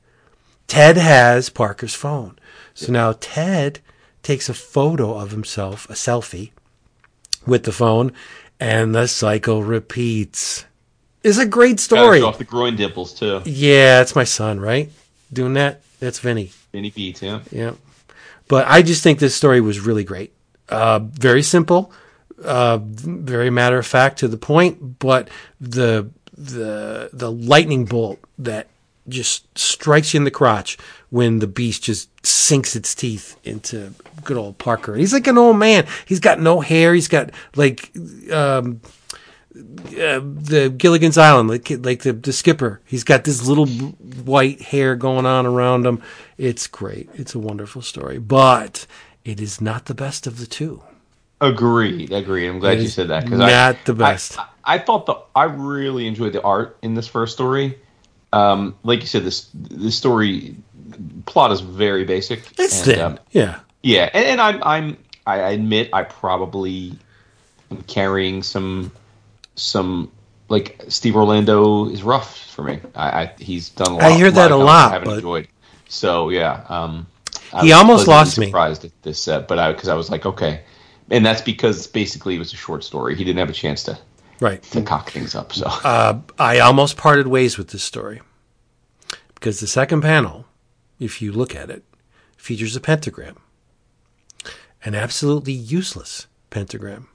[0.67, 2.37] Ted has Parker's phone.
[2.73, 3.79] So now Ted
[4.21, 6.51] takes a photo of himself, a selfie,
[7.45, 8.11] with the phone,
[8.59, 10.65] and the cycle repeats.
[11.23, 12.21] It's a great story.
[12.21, 13.41] off the groin dimples too.
[13.45, 14.91] Yeah, it's my son, right?
[15.31, 15.81] Doing that.
[15.99, 16.51] That's Vinny.
[16.71, 17.41] Vinny beats, yeah.
[17.51, 17.73] Yeah.
[18.47, 20.33] But I just think this story was really great.
[20.69, 21.91] Uh, very simple,
[22.43, 28.67] uh, very matter of fact to the point, but the the the lightning bolt that
[29.07, 30.77] just strikes you in the crotch
[31.09, 34.95] when the beast just sinks its teeth into good old Parker.
[34.95, 35.87] He's like an old man.
[36.05, 36.93] He's got no hair.
[36.93, 37.91] He's got like
[38.31, 38.81] um,
[39.55, 42.81] uh, the Gilligan's Island, like like the, the skipper.
[42.85, 46.01] He's got this little white hair going on around him.
[46.37, 47.09] It's great.
[47.15, 48.85] It's a wonderful story, but
[49.25, 50.83] it is not the best of the two.
[51.41, 52.47] Agreed, agreed.
[52.47, 54.37] I'm glad you said that because not I, the best.
[54.37, 57.77] I, I thought the I really enjoyed the art in this first story.
[58.33, 60.55] Um, like you said, this this story
[61.25, 62.39] plot is very basic.
[62.59, 62.99] It's and, thin.
[62.99, 63.59] um, yeah.
[63.81, 66.97] yeah, and, and I'm I'm I admit I probably
[67.71, 68.91] am carrying some
[69.55, 70.11] some
[70.49, 72.79] like Steve Orlando is rough for me.
[72.95, 74.03] I, I he's done a lot.
[74.03, 75.47] I hear that a lot, I haven't but- enjoyed.
[75.87, 77.07] So yeah, um,
[77.61, 78.47] He almost lost me.
[78.47, 80.61] Surprised at this set, but I because I was like okay,
[81.11, 83.15] and that's because basically it was a short story.
[83.15, 83.97] He didn't have a chance to
[84.39, 84.61] Right.
[84.63, 85.51] to cock things up.
[85.53, 88.21] So Uh, I almost parted ways with this story
[89.35, 90.45] because the second panel,
[90.99, 91.83] if you look at it,
[92.37, 93.37] features a pentagram,
[94.85, 97.07] an absolutely useless pentagram.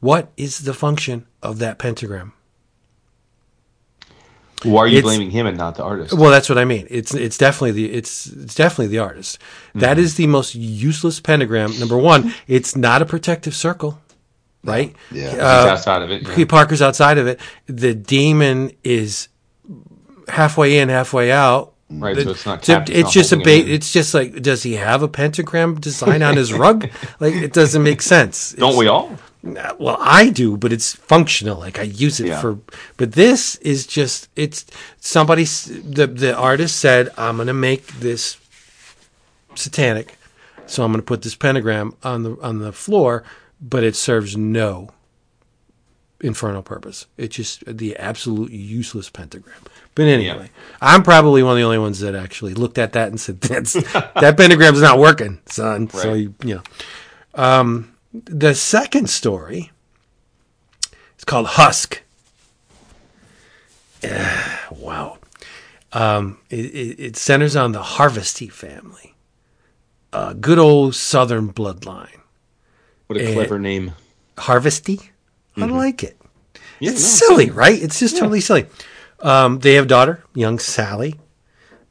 [0.00, 2.32] What is the function of that pentagram?
[4.64, 6.14] Why are you it's- blaming him and not the artist?
[6.14, 6.86] Well, that's what I mean.
[6.90, 9.38] It's it's definitely the it's it's definitely the artist.
[9.74, 11.78] That is the most useless pentagram.
[11.78, 14.00] Number one, it's not a protective circle,
[14.64, 14.94] right?
[15.12, 15.30] Yeah.
[15.30, 16.22] He's Uh, outside of it.
[16.26, 16.34] yeah.
[16.34, 16.44] P.
[16.44, 17.38] Parker's outside of it.
[17.66, 19.28] The demon is
[20.28, 21.72] halfway in, halfway out.
[21.90, 23.64] Right, The- so it's not so capped, it's not just a bait.
[23.66, 23.72] in.
[23.72, 26.90] It's just like, does he have a pentagram design on his rug?
[27.20, 28.52] Like, it doesn't make sense.
[28.52, 29.16] Don't It's- we all?
[29.42, 31.58] Well, I do, but it's functional.
[31.58, 32.40] Like I use it Yeah.
[32.40, 32.58] for.
[32.96, 34.66] But this is just it's
[35.00, 35.44] somebody.
[35.44, 38.36] The the artist said, "I'm going to make this
[39.54, 40.18] satanic,
[40.66, 43.22] so I'm going to put this pentagram on the on the floor,
[43.60, 44.90] but it serves no
[46.20, 47.06] infernal purpose.
[47.16, 49.60] It's just the absolute useless pentagram."
[49.94, 53.20] But anyway, I'm probably one of the only ones that actually looked at that and
[53.20, 56.62] said, "That's that pentagram's not working, son." So you, you know
[57.34, 59.70] um, the second story
[61.18, 62.02] is called Husk.
[64.02, 65.18] Eh, wow.
[65.92, 69.14] Um, it, it, centers on the Harvesty family,
[70.12, 72.20] a good old Southern bloodline.
[73.06, 73.92] What a Eh, clever name.
[74.36, 75.00] Harvesty?
[75.56, 76.16] I like it.
[76.78, 77.82] Yeah, it's no, silly, right?
[77.82, 78.66] It's just totally silly.
[79.20, 81.18] Um, they have a daughter, young Sally,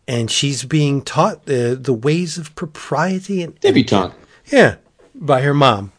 [0.07, 4.15] and she's being taught the, the ways of propriety and Debutante.
[4.45, 4.75] Yeah,
[5.13, 5.91] by her mom.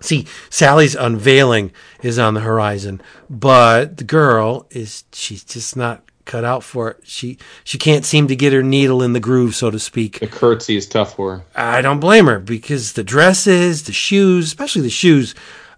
[0.00, 6.44] See, Sally's unveiling is on the horizon, but the girl is she's just not cut
[6.44, 6.98] out for it.
[7.02, 10.20] She she can't seem to get her needle in the groove, so to speak.
[10.20, 11.44] The curtsy is tough for her.
[11.56, 15.34] I don't blame her because the dresses, the shoes, especially the shoes.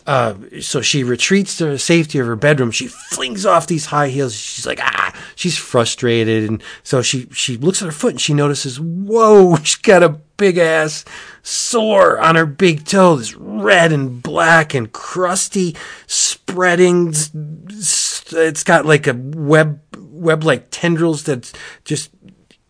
[0.06, 2.70] Uh, so she retreats to the safety of her bedroom.
[2.70, 4.34] She flings off these high heels.
[4.34, 6.48] She's like, ah, she's frustrated.
[6.48, 10.08] And so she, she looks at her foot and she notices, whoa, she's got a
[10.08, 11.04] big ass
[11.42, 13.16] sore on her big toe.
[13.16, 15.76] This red and black and crusty
[16.06, 17.08] spreading.
[17.08, 21.52] It's got like a web, web like tendrils that's
[21.84, 22.10] just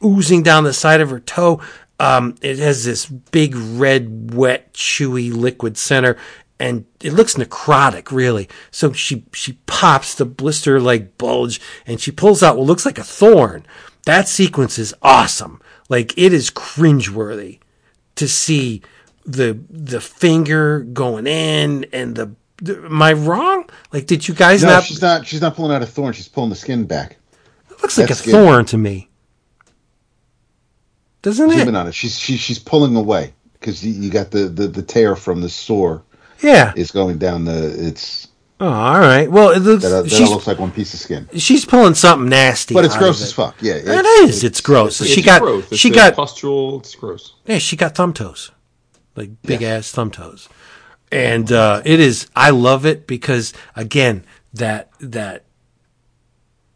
[0.04, 1.60] oozing down the side of her toe.
[1.98, 6.16] Um, it has this big red, wet, chewy liquid center,
[6.58, 8.48] and it looks necrotic, really.
[8.70, 12.98] So she she pops the blister like bulge, and she pulls out what looks like
[12.98, 13.66] a thorn.
[14.06, 15.60] That sequence is awesome.
[15.90, 17.60] Like it is cringeworthy
[18.16, 18.82] to see
[19.26, 22.26] the the finger going in and the.
[22.62, 23.68] the- Am I wrong?
[23.92, 24.84] Like, did you guys No, not?
[24.84, 25.26] she's not.
[25.26, 26.12] She's not pulling out a thorn.
[26.12, 27.16] She's pulling the skin back.
[27.70, 28.32] It looks like a that's good.
[28.32, 29.08] thorn to me.
[31.22, 31.74] Doesn't Zoom it?
[31.74, 31.94] on it.
[31.94, 35.48] She's she's she's pulling away because you, you got the, the the tear from the
[35.50, 36.02] sore
[36.42, 36.72] Yeah.
[36.76, 37.74] it's going down the.
[37.86, 38.28] It's
[38.62, 39.30] Oh, all right.
[39.30, 42.28] Well, it looks, that, uh, that looks like one piece of skin, she's pulling something
[42.28, 42.74] nasty.
[42.74, 43.34] but it's gross as it.
[43.34, 43.56] fuck.
[43.62, 44.44] Yeah, It is.
[44.44, 45.00] It's gross.
[45.00, 45.64] It's she got gross.
[45.72, 46.80] It's she a got pustule.
[46.80, 47.34] It's gross.
[47.46, 48.50] yeah she got thumb toes,
[49.16, 50.48] like big ass thumb toes,
[51.10, 52.28] and uh, it is.
[52.36, 55.44] I love it because again that that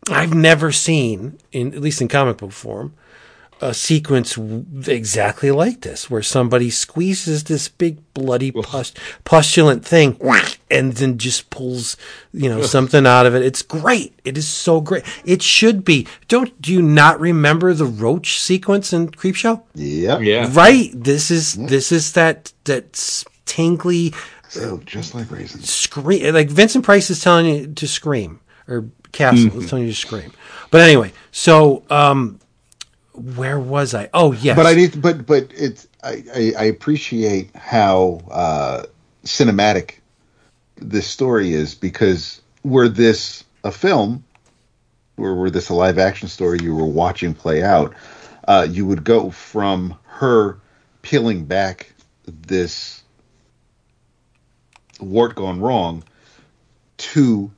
[0.08, 2.94] I've never seen in at least in comic book form
[3.64, 4.36] a sequence
[4.86, 8.92] exactly like this where somebody squeezes this big bloody pus-
[9.24, 10.18] pustulant thing
[10.70, 11.96] and then just pulls,
[12.32, 13.42] you know, something out of it.
[13.42, 14.12] It's great.
[14.24, 15.02] It is so great.
[15.24, 16.06] It should be.
[16.28, 19.62] Don't do you not remember the roach sequence in Creepshow?
[19.74, 20.20] Yep.
[20.20, 20.50] Yeah.
[20.52, 20.90] Right.
[20.92, 24.12] This is this is that that s- tingly
[24.48, 25.70] So just like raisins.
[25.70, 26.34] scream.
[26.34, 30.32] Like Vincent Price is telling you to scream, or Castle is telling you to scream.
[30.70, 32.40] But anyway, so um,
[33.14, 34.10] where was I?
[34.12, 38.82] Oh yes, But I need, but but it's I, I, I appreciate how uh,
[39.24, 39.96] cinematic
[40.76, 44.24] this story is because were this a film,
[45.16, 47.94] or were this a live action story you were watching play out,
[48.48, 50.58] uh, you would go from her
[51.02, 51.94] peeling back
[52.26, 53.02] this
[55.00, 56.02] wart gone wrong
[56.96, 57.50] to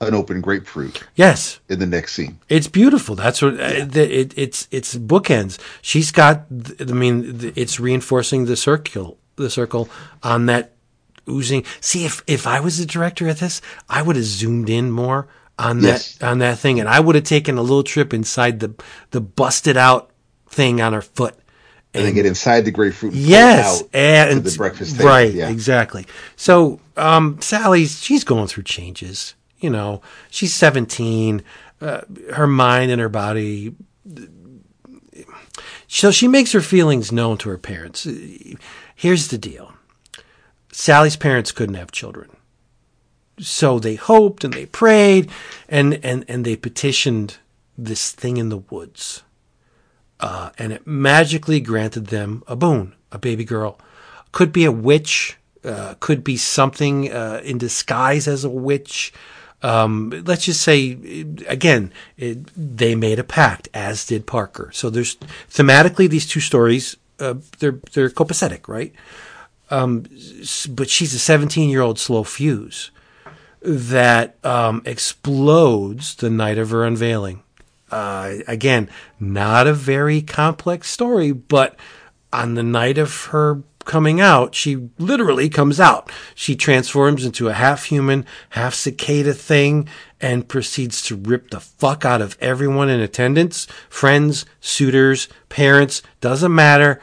[0.00, 1.60] an open grapefruit yes.
[1.68, 2.38] in the next scene.
[2.48, 3.14] It's beautiful.
[3.14, 4.66] That's what uh, the, it, it's.
[4.70, 5.58] It's bookends.
[5.82, 6.46] She's got.
[6.80, 9.18] I mean, it's reinforcing the circle.
[9.36, 9.88] The circle
[10.22, 10.72] on that
[11.28, 11.64] oozing.
[11.80, 15.28] See, if if I was the director of this, I would have zoomed in more
[15.58, 18.74] on that on that thing, and I would have taken a little trip inside the
[19.10, 20.10] the busted out
[20.48, 21.36] thing on her foot.
[21.92, 23.14] And then get inside the grapefruit.
[23.14, 25.08] And it Yes, out and the breakfast table.
[25.08, 25.48] right, Yeah.
[25.48, 26.06] exactly.
[26.36, 29.34] So, um, Sally's she's going through changes.
[29.60, 31.42] You know, she's seventeen.
[31.80, 32.02] Uh,
[32.34, 33.74] her mind and her body.
[35.88, 38.06] So she makes her feelings known to her parents.
[38.94, 39.72] Here's the deal:
[40.72, 42.30] Sally's parents couldn't have children,
[43.38, 45.30] so they hoped and they prayed,
[45.68, 47.38] and and and they petitioned
[47.78, 49.22] this thing in the woods
[50.20, 53.78] uh, and it magically granted them a boon, a baby girl.
[54.32, 59.12] Could be a witch, uh, could be something uh, in disguise as a witch.
[59.62, 60.92] Um, let's just say,
[61.46, 64.70] again, it, they made a pact, as did Parker.
[64.72, 65.16] So there's
[65.50, 68.94] thematically these two stories, uh, they're they're copacetic, right?
[69.70, 70.06] Um,
[70.70, 72.90] but she's a 17 year old slow fuse
[73.60, 77.42] that um, explodes the night of her unveiling
[77.90, 81.76] uh, again, not a very complex story, but
[82.32, 86.12] on the night of her coming out, she literally comes out.
[86.36, 89.88] She transforms into a half human, half cicada thing
[90.20, 96.54] and proceeds to rip the fuck out of everyone in attendance friends, suitors, parents, doesn't
[96.54, 97.02] matter.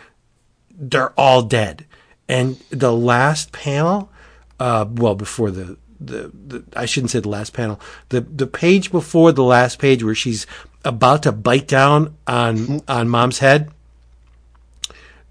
[0.72, 1.86] They're all dead.
[2.30, 4.10] And the last panel,
[4.58, 8.94] uh, well, before the, the, the, I shouldn't say the last panel, the, the page
[8.94, 10.48] before the last page where she's
[10.86, 13.72] about to bite down on, on mom's head.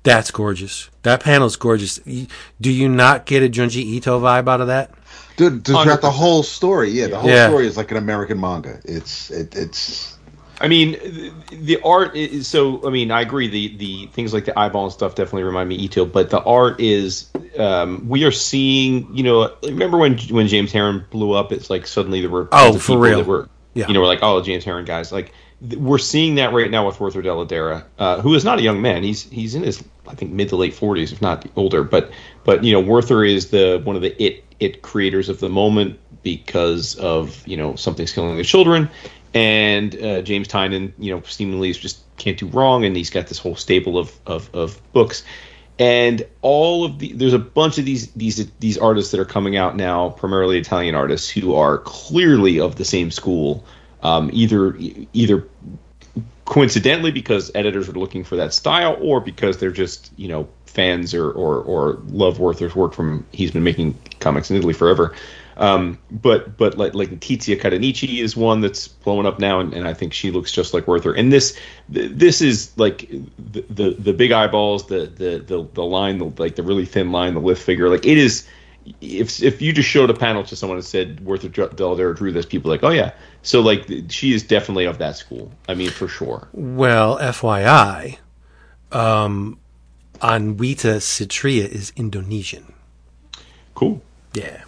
[0.07, 0.89] That's gorgeous.
[1.03, 1.99] That panel's gorgeous.
[1.99, 4.93] Do you not get a Junji Ito vibe out of that?
[5.37, 7.49] Dude, throughout the whole story, yeah, the whole Yeah.
[7.49, 8.79] story is like an American manga.
[8.85, 10.17] It's it, it's
[10.61, 12.87] I mean, the, the art is so.
[12.87, 13.49] I mean, I agree.
[13.49, 16.41] The the things like the eyeball and stuff definitely remind me of Ito, but the
[16.41, 17.29] art is.
[17.59, 19.09] Um, we are seeing.
[19.13, 21.51] You know, remember when when James Harren blew up?
[21.51, 23.19] It's like suddenly there were Oh, for real.
[23.19, 23.89] That were, Yeah.
[23.89, 25.11] You know, we're like, oh, James Harren guys.
[25.13, 28.63] Like th- we're seeing that right now with Werther Dell'Edera, uh, who is not a
[28.63, 29.03] young man.
[29.03, 31.83] He's he's in his I think mid to late forties, if not older.
[31.83, 32.11] But
[32.45, 35.99] but you know, Werther is the one of the it it creators of the moment
[36.23, 38.91] because of you know something's killing the children,
[39.33, 43.27] and uh, James Tynion, you know, seemingly is just can't do wrong, and he's got
[43.27, 45.25] this whole stable of of, of books.
[45.79, 49.57] And all of the there's a bunch of these these these artists that are coming
[49.57, 53.65] out now, primarily Italian artists, who are clearly of the same school,
[54.07, 54.77] um, either
[55.13, 55.49] either
[56.45, 61.13] coincidentally because editors are looking for that style or because they're just you know fans
[61.13, 65.15] or or, or love Werther's work from he's been making comics in Italy forever.
[65.57, 69.89] Um, but but like like Tizia Cadonici is one that's blowing up now and, and
[69.89, 71.13] I think she looks just like Werther.
[71.13, 76.19] And this this is like the, the the big eyeballs the the the, the line
[76.19, 77.89] the, like the really thin line the lift figure.
[77.89, 78.47] Like it is
[79.01, 82.33] if if you just showed a panel to someone and said Worth Werther Dell'Edera drew
[82.33, 83.13] this, people like, oh yeah.
[83.43, 85.51] So like she is definitely of that school.
[85.69, 86.49] I mean, for sure.
[86.53, 88.19] Well, FYI,
[88.93, 89.59] um,
[90.21, 92.73] Anwita Citria is Indonesian.
[93.75, 94.03] Cool.
[94.35, 94.63] Yeah.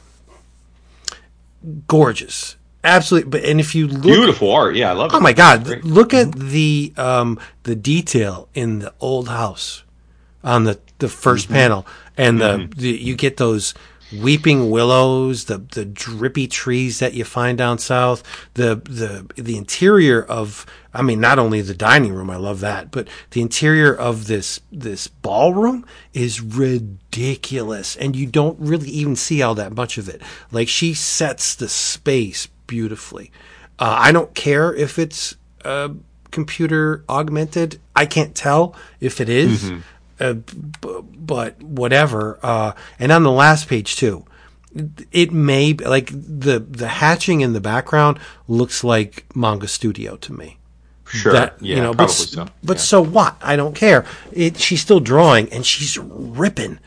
[1.87, 2.57] Gorgeous.
[2.85, 3.31] Absolutely.
[3.31, 4.77] But, and if you look, Beautiful art.
[4.77, 5.17] Yeah, I love it.
[5.17, 5.85] oh my God, Great.
[5.85, 9.83] look at the, um, the detail in the old house
[10.45, 11.87] on the, the 1st panel.
[12.17, 13.75] And the, the, you get those
[14.13, 18.23] weeping willows, the, the drippy trees that you find down south,
[18.55, 22.91] the, the, the interior of, I mean, not only the dining room, I love that,
[22.91, 25.85] but the interior of this, this ballroom
[26.15, 27.97] is ridiculous.
[27.97, 30.23] And you don't really even see all that much of it.
[30.51, 33.31] Like she sets the space beautifully.
[33.79, 35.91] Uh, I don't care if it's, uh,
[36.31, 37.81] computer augmented.
[37.97, 39.73] I can't tell if it is,
[40.21, 42.39] uh, b- but whatever.
[42.43, 44.25] Uh, and on the last page too,
[45.13, 50.33] it may be like the the hatching in the background looks like manga studio to
[50.33, 50.57] me.
[51.07, 51.33] Sure.
[51.33, 52.47] That, yeah, you know, probably but, so.
[52.63, 52.83] But Yeah.
[52.83, 53.37] so what?
[53.41, 54.05] I don't care.
[54.31, 56.79] It, she's still drawing, and she's ripping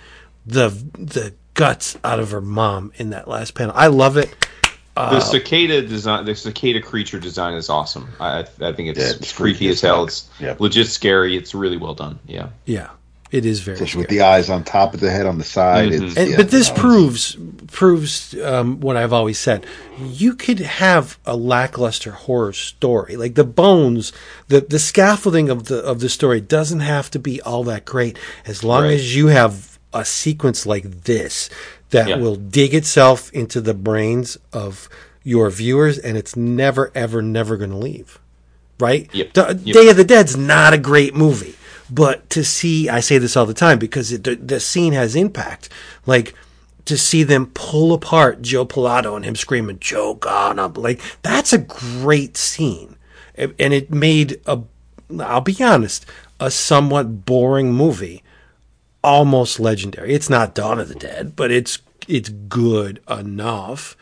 [0.46, 3.74] the the guts out of her mom in that last panel.
[3.76, 4.34] I love it.
[4.96, 8.10] the cicada design, the cicada creature design is awesome.
[8.20, 10.04] I, I think it's, Yeah, it's freaky freaky as as hell.
[10.04, 10.60] It's Yep.
[10.60, 11.36] legit scary.
[11.36, 12.20] It's really well done.
[12.28, 12.50] Yeah.
[12.66, 12.90] Yeah,
[13.32, 13.76] it is very.
[13.76, 15.92] Especially with the eyes on top of the head on the side.
[15.94, 19.66] It's, And, yeah, but this no, proves proves um, what I've always said.
[20.00, 24.12] You could have a lackluster horror story, like the bones,
[24.50, 28.18] the the scaffolding of the of the story doesn't have to be all that great,
[28.46, 28.94] as long Right.
[28.94, 31.50] as you have a sequence like this
[31.92, 32.18] that Yeah.
[32.18, 34.88] will dig itself into the brains of
[35.24, 38.18] your viewers, and it's never, ever, never going to leave.
[38.80, 39.10] Right?
[39.14, 39.34] Yep.
[39.34, 39.74] The- Yep.
[39.76, 41.54] Day of the Dead's not a great movie,
[41.92, 45.16] but to see, I say this all the time because it, the, the scene has
[45.16, 45.70] impact.
[46.06, 46.34] Like
[46.86, 51.54] to see them pull apart Joe Pilato and him screaming "Joe God," up like that's
[51.54, 52.96] a great scene,
[53.36, 54.62] and and it made a,
[55.20, 56.06] I'll be honest,
[56.40, 58.24] a somewhat boring movie
[59.04, 60.14] almost legendary.
[60.14, 63.98] It's not Dawn of the Dead, but it's it's good enough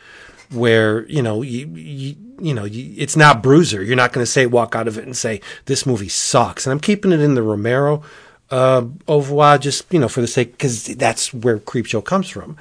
[0.50, 3.82] where you know you you, you know it's not Bruiser.
[3.82, 6.66] You're not going to say walk out of it and say this movie sucks.
[6.66, 8.02] And I'm keeping it in the Romero
[8.50, 12.56] uh, au revoir just you know for the sake because that's where Creepshow comes from.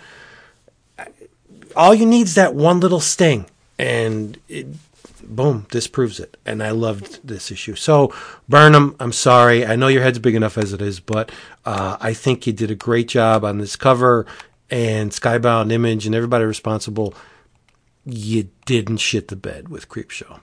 [1.76, 3.46] All you need is that one little sting,
[3.78, 4.68] and it,
[5.24, 6.36] boom, this proves it.
[6.46, 7.76] And I loved this issue.
[7.76, 8.14] So,
[8.50, 9.66] Burnham, I'm sorry.
[9.66, 11.32] I know your head's big enough as it is, but
[11.66, 14.26] uh, I think you did a great job on this cover
[14.70, 17.14] and Skybound Image and everybody responsible.
[18.06, 20.40] You didn't shit the bed with Creepshow.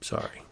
[0.00, 0.42] Sorry.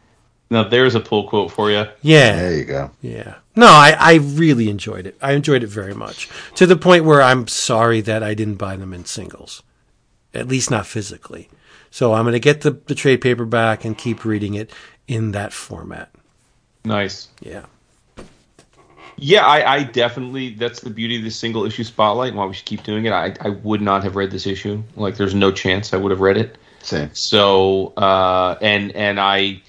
[0.51, 1.87] Now there's a pull quote for you.
[2.03, 2.37] Yeah.
[2.37, 2.91] There you go.
[3.01, 3.37] Yeah.
[3.57, 5.16] No, I, I really enjoyed it.
[5.22, 6.28] I enjoyed it very much.
[6.57, 9.62] To the point where I'm sorry that I didn't buy them in singles.
[10.32, 11.49] At least not physically.
[11.91, 14.72] So I'm going to get the, the trade paperback and keep reading it
[15.07, 16.11] in that format.
[16.85, 17.28] Nice.
[17.41, 17.66] Yeah.
[19.17, 20.55] Yeah, I, I definitely.
[20.55, 23.12] That's the beauty of this single issue spotlight, and why we should keep doing it.
[23.12, 24.83] I, I would not have read this issue.
[24.97, 26.59] Like, there's no chance I would have read it.
[26.83, 27.11] Same.
[27.15, 29.62] So, uh, and and I,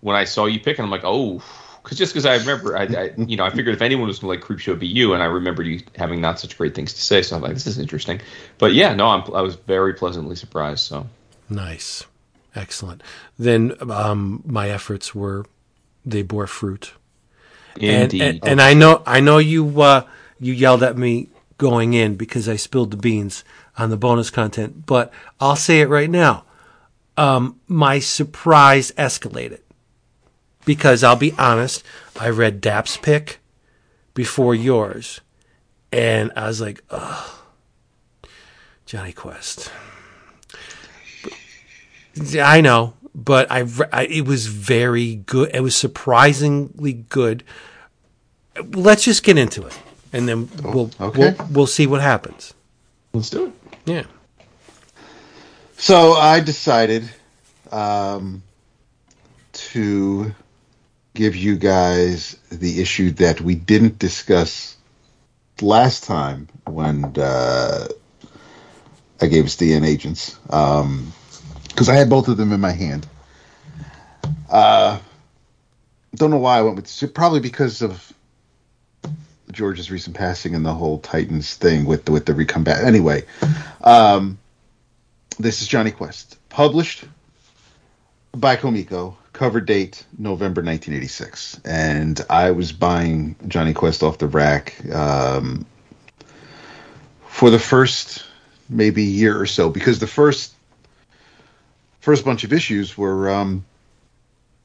[0.00, 1.42] when I saw you pick, it, I'm like, oh,
[1.82, 4.38] because just because I remember, I, I, you know, I figured if anyone was going
[4.38, 6.92] to like Creepshow, it'd be you, and I remembered you having not such great things
[6.94, 7.22] to say.
[7.22, 8.20] So I'm like, this is interesting.
[8.58, 10.84] But yeah, no, I'm, I was very pleasantly surprised.
[10.84, 11.06] So
[11.48, 12.06] Nice.
[12.54, 13.02] Excellent.
[13.38, 15.46] Then um, my efforts were,
[16.04, 16.92] they bore fruit.
[17.80, 20.06] And, indeed, and, and I know, I know you, uh,
[20.38, 23.44] you yelled at me going in because I spilled the beans
[23.78, 26.44] on the bonus content, but I'll say it right now.
[27.16, 29.60] Um, my surprise escalated
[30.64, 31.82] because I'll be honest,
[32.18, 33.40] I read Dap's pick
[34.14, 35.20] before yours,
[35.90, 37.30] and I was like, ugh,
[38.86, 39.70] Jonny Quest.
[42.14, 45.50] Yeah, I know, but I, I it was very good.
[45.54, 47.44] It was surprisingly good.
[48.72, 49.78] Let's just get into it,
[50.12, 51.34] and then we'll okay.
[51.38, 52.54] we'll we'll see what happens.
[53.12, 53.52] let's do it.
[53.84, 54.04] Yeah.
[55.76, 57.08] So I decided
[57.72, 58.42] um,
[59.52, 60.32] to
[61.14, 64.76] give you guys the issue that we didn't discuss
[65.60, 67.88] last time when uh,
[69.20, 70.36] I gave us DNAgents
[71.72, 73.06] because I had both of them in my hand.
[74.50, 74.98] Uh,
[76.14, 78.12] don't know why I went with probably because of
[79.50, 82.84] George's recent passing and the whole Titans thing with the with the recombat.
[82.84, 83.24] Anyway,
[83.82, 84.38] um,
[85.38, 87.04] this is Jonny Quest, published
[88.34, 94.74] by Comico, cover date November 1986, and I was buying Jonny Quest off the rack
[94.94, 95.66] um,
[97.26, 98.24] for the first
[98.68, 100.51] maybe year or so because the first
[102.02, 103.64] first bunch of issues were um,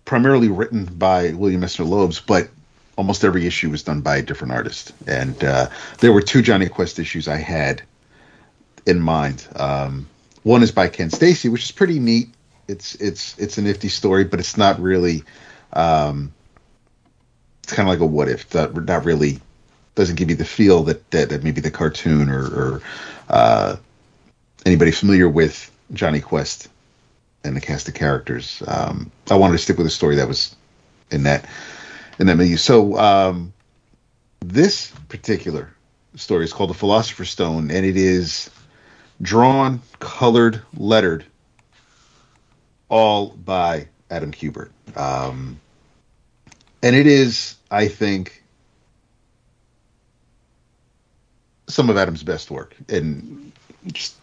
[0.03, 2.49] primarily written by William Messner Loebs, but
[2.97, 5.69] almost every issue was done by a different artist, and uh,
[5.99, 7.83] there were two Jonny Quest issues I had
[8.85, 9.47] in mind.
[9.55, 10.07] Um,
[10.43, 12.29] one is by Ken Steacy, which is pretty neat.
[12.67, 15.23] It's it's it's a nifty story, but it's not really.
[15.73, 16.33] Um,
[17.63, 18.49] it's kind of like a what if.
[18.49, 19.39] That not really
[19.95, 22.81] doesn't give you the feel that that, that maybe the cartoon or, or
[23.29, 23.75] uh,
[24.65, 26.69] anybody familiar with Jonny Quest
[27.47, 28.61] and the cast of characters.
[28.67, 30.55] Um, I wanted to stick with a story that was
[31.09, 31.45] in that
[32.19, 32.57] in that milieu.
[32.57, 33.53] So um,
[34.41, 35.73] this particular
[36.15, 38.49] story is called The Philosopher's Stone, and it is
[39.21, 41.25] drawn, colored, lettered,
[42.89, 44.69] all by Adam Kubert.
[44.95, 45.59] Um,
[46.83, 48.43] and it is, I think,
[51.67, 52.75] some of Adam's best work.
[52.89, 53.51] And
[53.91, 54.15] just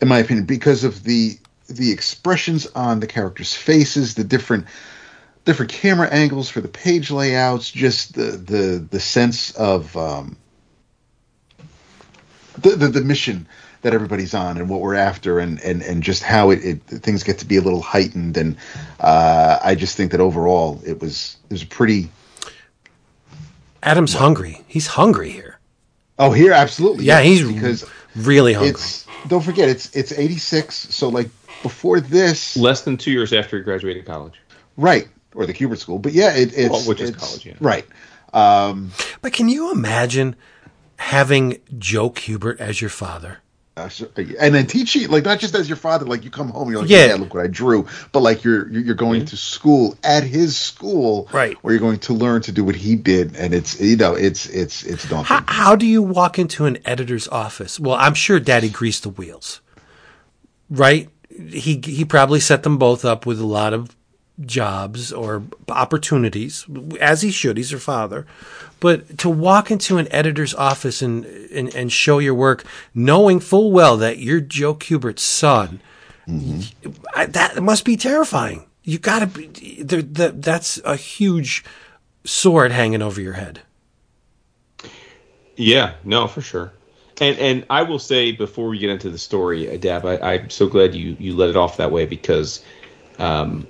[0.00, 1.38] in my opinion, because of the
[1.68, 4.66] the expressions on the characters' faces, the different
[5.44, 10.36] different camera angles for the page layouts, just the the the sense of um,
[12.58, 13.46] the, the the mission
[13.82, 17.22] that everybody's on and what we're after, and and and just how it, it things
[17.22, 18.56] get to be a little heightened, and
[19.00, 22.10] uh, I just think that overall it was it was a pretty.
[23.82, 24.62] Adam's hungry.
[24.66, 25.58] He's hungry here.
[26.18, 27.04] Oh, here absolutely.
[27.04, 28.70] Yeah, yes, he's because really hungry.
[28.70, 31.28] it's don't forget it's it's 86 so like
[31.62, 34.34] before this Less than two years after he graduated college.
[34.76, 37.54] right or the Kubert school but yeah it, it's Well, which is it's- college, yeah.
[37.60, 37.86] right
[38.34, 38.90] um
[39.22, 40.36] But can you imagine
[40.98, 43.38] having Joe Kubert as your father?
[43.78, 46.70] uh, so- and then teaching like not just as your father like you come home
[46.70, 47.06] you're like Yeah.
[47.08, 50.56] yeah, look what I drew but like you're you're you're going to school at his
[50.56, 51.54] school Right.
[51.62, 54.46] where you're going to learn to do what he did and it's you know it's
[54.46, 57.78] it's it's daunting How, how do you walk into an editor's office?
[57.78, 59.60] Well, I'm sure Daddy greased the wheels,
[60.70, 61.10] right?
[61.38, 63.94] He he probably set them both up with a lot of
[64.40, 66.66] jobs or opportunities,
[67.00, 67.56] as he should.
[67.56, 68.26] He's her father.
[68.80, 72.64] But to walk into an editor's office and, and, and show your work,
[72.94, 75.80] knowing full well that you're Joe Kubert's son,
[76.28, 76.90] mm-hmm.
[77.14, 78.66] I, that must be terrifying.
[78.82, 79.82] You got to be.
[79.82, 81.64] The, the, that's a huge
[82.24, 83.62] sword hanging over your head.
[85.56, 86.72] Yeah, no, for sure.
[87.20, 90.50] And and I will say before we get into the story, uh, Dab, I, I'm
[90.50, 92.62] so glad you you let it off that way because
[93.18, 93.66] um,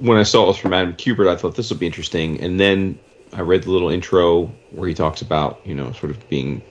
[0.00, 2.40] when I saw it was from Adam Kubert, I thought this would be interesting.
[2.40, 2.98] And then
[3.32, 6.62] I read the little intro where he talks about you know sort of being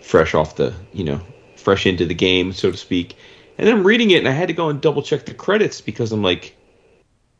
[0.00, 1.20] fresh off the you know
[1.56, 3.16] fresh into the game, so to speak.
[3.56, 5.80] And then I'm reading it, and I had to go and double check the credits
[5.80, 6.56] because I'm like,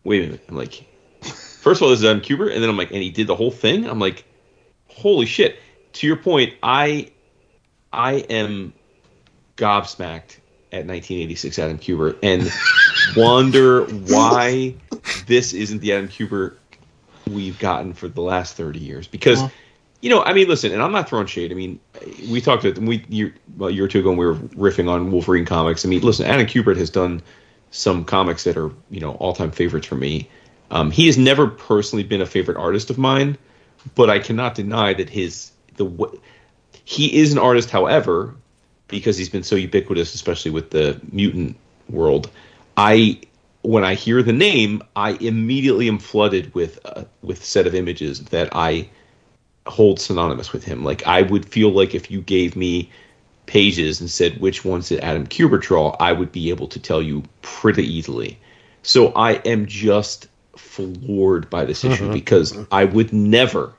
[0.05, 0.85] wait a minute, I'm like,
[1.21, 3.35] first of all, this is Adam Kubert, and then I'm like, and he did the
[3.35, 3.89] whole thing.
[3.89, 4.25] I'm like,
[4.89, 5.59] holy shit.
[5.95, 7.11] To your point, I
[7.95, 8.73] I am
[9.57, 10.39] gobsmacked
[10.73, 12.51] at 1986 Adam Kubert and
[13.17, 14.75] wonder why
[15.27, 16.57] this isn't the Adam Kubert
[17.31, 19.07] we've gotten for the last 30 years.
[19.07, 19.43] Because,
[20.01, 21.53] you know, I mean, listen, and I'm not throwing shade.
[21.53, 21.81] I mean,
[22.29, 24.89] we talked about we year, well, a year or two ago when we were riffing
[24.89, 25.85] on Wolverine comics.
[25.85, 27.23] I mean, listen, Adam Kubert has done
[27.71, 30.29] some comics that are you know all time favorites for me.
[30.71, 33.37] Um, he has never personally been a favorite artist of mine,
[33.95, 35.85] but I cannot deny that his the
[36.85, 37.71] he is an artist.
[37.71, 38.35] However,
[38.89, 41.57] because he's been so ubiquitous, especially with the mutant
[41.89, 42.31] world,
[42.77, 43.21] I
[43.63, 47.75] when I hear the name, I immediately am flooded with uh, with a set of
[47.75, 48.89] images that I
[49.67, 50.85] hold synonymous with him.
[50.85, 52.91] Like I would feel like if you gave me
[53.47, 57.03] pages and said which ones did Adam Kubert draw, I would be able to tell
[57.03, 58.39] you pretty easily.
[58.83, 63.75] So I am just floored by this issue because I would never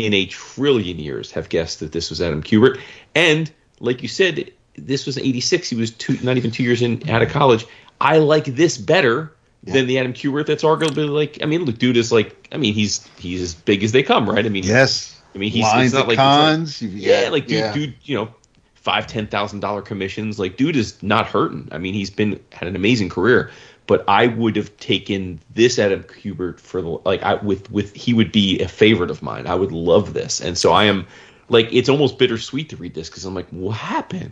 [0.00, 2.80] in a trillion years have guessed that this was Adam Kubert.
[3.14, 5.70] And like you said, this was 86.
[5.70, 7.66] He was two, not even two years in out of college.
[8.00, 9.32] I like this better
[9.62, 12.72] than the Adam Kubert that's arguably like, I mean, look, dude is like, I mean,
[12.72, 14.44] he's he's as big as they come, right?
[14.44, 17.72] I mean, yes I mean, he's lines not like cons like, yeah, like dude, yeah.
[17.72, 18.34] dude, you know,
[18.74, 20.38] five, ten thousand dollar commissions.
[20.38, 21.68] Like, dude is not hurting.
[21.70, 23.50] I mean, he's been had an amazing career.
[23.90, 28.14] But I would have taken this Adam Kubert for the like I with with he
[28.14, 29.48] would be a favorite of mine.
[29.48, 31.08] I would love this, and so I am
[31.48, 34.30] like it's almost bittersweet to read this because I'm like, what happened?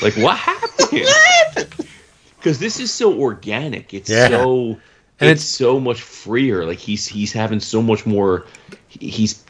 [0.00, 1.68] Like, what happened?
[2.36, 3.92] Because this is so organic.
[3.92, 4.28] It's Yeah.
[4.28, 4.78] so
[5.18, 6.64] And it's, it's- so much freer.
[6.64, 8.46] Like he's he's having so much more.
[8.88, 9.44] He's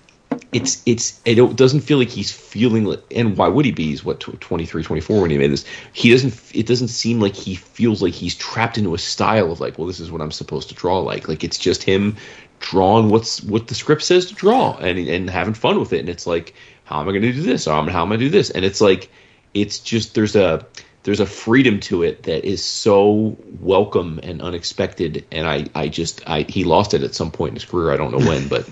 [0.53, 3.85] it's it's it doesn't feel like he's feeling and why would he be?
[3.85, 5.65] He's what tw- 23 24 when he made this.
[5.93, 9.61] He doesn't it doesn't seem like he feels like he's trapped into a style of
[9.61, 11.29] like well this is what i'm supposed to draw like.
[11.29, 12.17] Like it's just him
[12.61, 16.01] drawing what's what the script says to draw and and having fun with it.
[16.01, 17.67] And it's like how am i going to do this?
[17.67, 18.51] Or how am i going to do this?
[18.51, 19.11] And it's like
[19.55, 20.67] it's just there's a
[21.05, 25.25] there's a freedom to it that is so welcome and unexpected.
[25.33, 27.93] And i i just i he lost it at some point in his career.
[27.93, 28.69] I don't know when but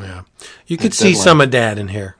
[0.00, 0.22] Yeah.
[0.66, 1.24] You could see deadline.
[1.24, 2.16] some of dad in here.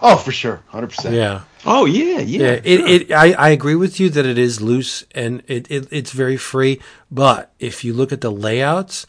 [0.00, 1.42] oh for sure 100% Yeah.
[1.66, 2.60] oh yeah yeah, Yeah.
[2.64, 6.12] It, it I, I agree with you that it is loose and it, it it's
[6.12, 6.80] very free.
[7.10, 9.06] But if you look at the layouts,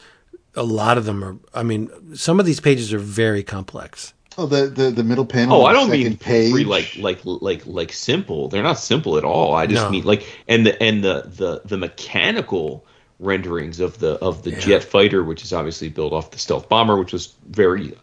[0.54, 4.12] a lot of them are I mean, some of these pages are very complex.
[4.38, 7.62] oh the, the the middle panel Oh, I don't mean page free like like like
[7.66, 8.48] like simple.
[8.48, 9.54] They're not simple at all.
[9.54, 9.90] I just No.
[9.90, 12.84] mean like and the and the the the mechanical
[13.20, 16.96] renderings of the of the jet fighter, which is obviously built off the stealth bomber,
[16.98, 17.94] which was very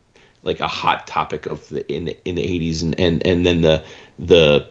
[0.43, 3.61] like a hot topic of the in the in the eighties, and and and then
[3.61, 3.83] the
[4.19, 4.69] the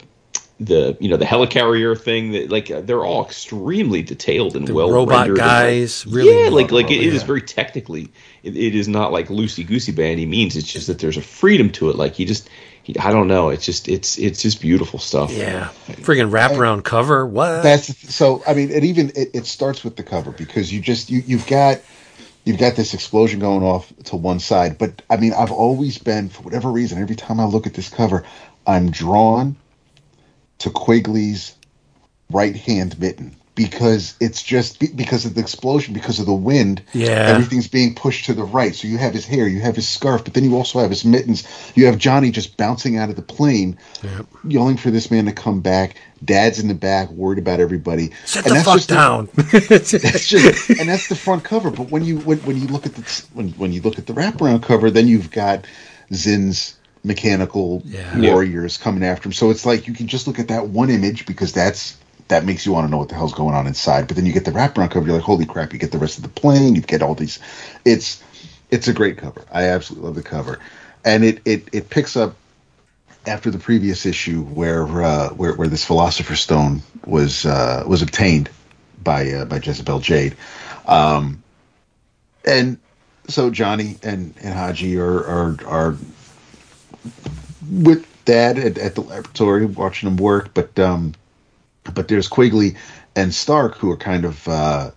[0.61, 4.91] the you know the helicarrier thing that like they're all extremely detailed and The well
[4.91, 7.27] robot rendered and, like, guys, really yeah like like it, it is yeah.
[7.27, 8.13] very technically
[8.43, 10.57] it, it is not like loosey goosey by any means.
[10.57, 11.97] It's just that there's a freedom to it.
[11.97, 12.51] Like he just
[12.99, 13.51] I don't know.
[13.51, 15.33] It's just it's it's just beautiful stuff.
[15.33, 17.27] Yeah, friggin' wraparound cover.
[17.27, 17.63] What?
[17.63, 18.43] That's so.
[18.47, 21.47] I mean, it even it, it starts with the cover because you just you you've
[21.47, 21.81] got
[22.45, 24.79] you've got this explosion going off to one side.
[24.79, 27.01] But I mean, I've always been for whatever reason.
[27.01, 28.25] Every time I look at this cover,
[28.67, 29.57] I'm drawn
[30.59, 31.55] to Quigley's
[32.31, 36.83] right hand mitten because it's just because of the explosion, because of the wind.
[36.95, 37.09] Yeah.
[37.11, 38.75] everything's being pushed to the right.
[38.75, 41.05] So you have his hair, you have his scarf, but then you also have his
[41.05, 41.47] mittens.
[41.75, 43.77] You have Jonny just bouncing out of the plane,
[44.49, 45.97] yelling for this man to come back.
[46.25, 48.11] Dad's in the back, worried about everybody.
[48.25, 49.29] Sit And the that's fuck just the- down.
[49.35, 51.71] that's just, and that's the front cover.
[51.71, 54.15] But when you when, when you look at the when, when you look at the
[54.15, 55.67] wraparound cover, then you've got
[56.15, 58.19] Zin's mechanical Yeah.
[58.19, 59.33] warriors coming after him.
[59.33, 61.97] So it's like you can just look at that one image because that's
[62.31, 64.07] that makes you want to know what the hell's going on inside.
[64.07, 65.73] But then you get the wraparound cover, you're like, holy crap!
[65.73, 67.39] You get the rest of the plane, you get all these.
[67.85, 68.23] It's
[68.71, 69.45] it's a great cover.
[69.53, 70.59] I absolutely love the cover,
[71.05, 72.37] and it it it picks up
[73.27, 78.49] after the previous issue where uh, where where this philosopher's stone was uh, was obtained
[79.03, 80.37] by uh, by Jezebel Jade,
[80.87, 81.43] um,
[82.45, 82.79] and
[83.29, 85.97] so Jonny and and Hadji are are are
[87.71, 91.15] with Dad at, at the laboratory watching him work, but um,
[91.85, 92.77] but there's Quigley
[93.17, 94.91] and Stark who are kind of uh,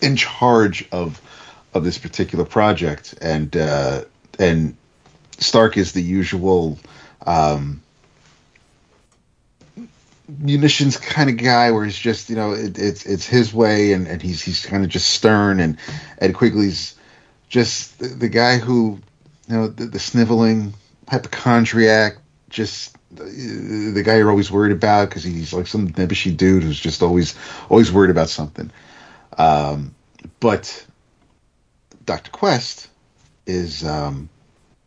[0.00, 1.20] in charge of
[1.72, 4.04] of this particular project, and uh,
[4.38, 4.76] and
[5.38, 6.78] Stark is the usual
[7.26, 7.80] um,
[10.38, 14.06] munitions kind of guy, where he's just you know it, it's it's his way, and,
[14.06, 15.76] and he's he's kind of just stern, and
[16.18, 16.94] and Quigley's
[17.48, 18.98] just the, the guy who
[19.48, 20.74] you know the, the sniveling
[21.08, 22.16] hypochondriac,
[22.48, 27.02] just the guy you're always worried about because he's like some nebbishy dude who's just
[27.02, 27.34] always
[27.68, 28.70] always worried about something.
[29.36, 29.94] Um,
[30.38, 30.86] but
[32.04, 32.30] Dr.
[32.30, 32.88] Quest
[33.46, 34.28] is um,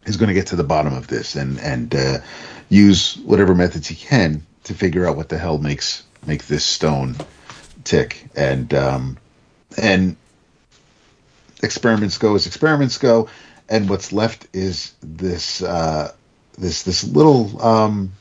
[0.06, 2.18] is going to get to the bottom of this and and uh,
[2.70, 7.16] use whatever methods he can to figure out what the hell makes make this stone
[7.84, 9.18] tick and um,
[9.78, 10.16] and
[11.62, 13.30] experiments go as experiments go
[13.70, 16.12] and what's left is this uh,
[16.58, 18.12] this this little um,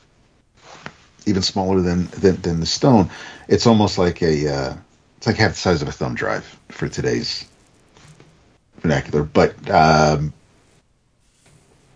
[1.25, 3.09] even smaller than, than than the stone
[3.47, 4.75] it's almost like a uh,
[5.17, 7.45] it's like half the size of a thumb drive for today's
[8.81, 10.33] vernacular but um,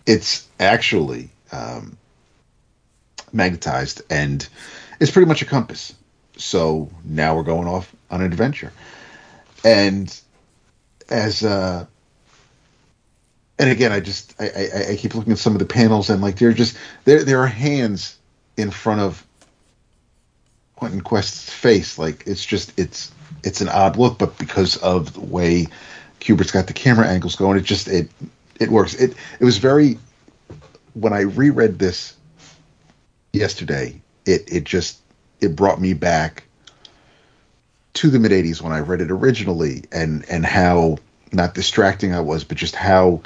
[0.06, 1.96] it's actually um,
[3.32, 4.48] magnetized and
[5.00, 5.94] it's pretty much a compass.
[6.36, 8.72] So now we're going off on an adventure.
[9.64, 10.20] And
[11.08, 11.86] as uh
[13.58, 16.22] and again I just I, I, I keep looking at some of the panels and
[16.22, 18.16] like they're just there there are hands
[18.56, 19.24] in front of
[20.78, 21.98] Quentin Quest's face.
[21.98, 25.66] Like it's just it's it's an odd look, but because of the way
[26.20, 28.08] Kubert's got the camera angles going, it just it
[28.60, 28.94] it works.
[28.94, 29.98] It it was very
[30.94, 32.14] when I reread this
[33.32, 35.00] yesterday, it it just
[35.40, 36.44] it brought me back
[37.94, 40.98] to the mid '80s when I read it originally, and and how
[41.32, 43.22] not distracting I was, but just how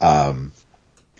[0.00, 0.52] um,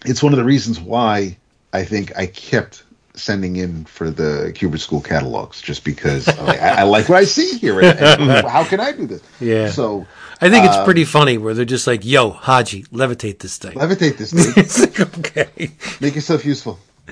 [0.04, 1.36] it's one of the reasons why
[1.72, 6.82] I think I kept sending in for the Kubert School catalogs, just because I, I
[6.84, 9.22] like what I see here, and, and how can I do this?
[9.40, 9.70] Yeah.
[9.70, 10.06] So
[10.40, 13.76] I think it's um, pretty funny where they're just like, "Yo, Hadji, levitate this thing."
[13.76, 15.70] levitate this thing, it's like, okay,
[16.00, 16.78] make yourself useful.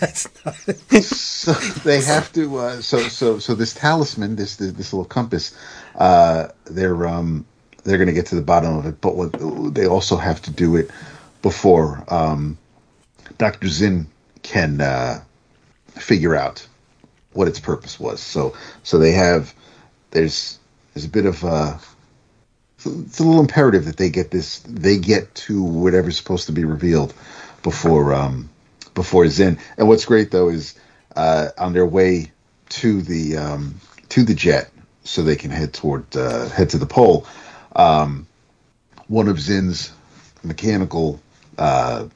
[0.00, 0.54] that's not.
[1.02, 1.52] so
[1.84, 5.56] they have to uh, so so so this talisman this this, this little compass
[5.96, 7.46] uh they're um
[7.84, 10.76] they're going to get to the bottom of it but they also have to do
[10.76, 10.90] it
[11.42, 12.58] before um
[13.38, 14.06] dr zin
[14.42, 15.22] can uh
[15.88, 16.66] figure out
[17.32, 19.54] what its purpose was so so they have
[20.10, 20.58] there's
[20.94, 21.76] there's a bit of uh
[22.82, 26.64] it's a little imperative that they get this they get to whatever's supposed to be
[26.64, 27.12] revealed
[27.62, 28.48] before um
[28.94, 29.58] before Zin.
[29.76, 30.74] And what's great though is
[31.16, 32.32] uh, on their way
[32.70, 34.70] to the um, to the jet,
[35.04, 37.26] so they can head toward uh, head to the pole.
[37.74, 38.26] Um,
[39.08, 39.92] one of Zin's
[40.42, 41.20] mechanical
[41.58, 42.06] uh,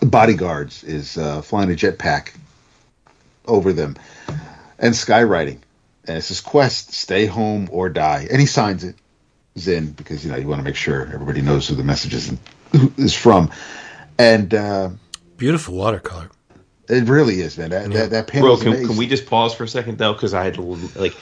[0.00, 2.34] bodyguards is uh, flying a jetpack
[3.46, 3.96] over them
[4.78, 5.58] and skywriting.
[6.06, 8.96] And it says, "Quest, stay home or die." And he signs it,
[9.58, 12.34] Zin, because you know you want to make sure everybody knows who the message is,
[12.96, 13.50] is from.
[14.18, 14.90] And uh,
[15.36, 16.30] Beautiful watercolor.
[16.88, 17.70] it really is, man.
[17.70, 20.14] That that, that Bro, can, can we just pause for a second though?
[20.14, 21.14] Because I had to, like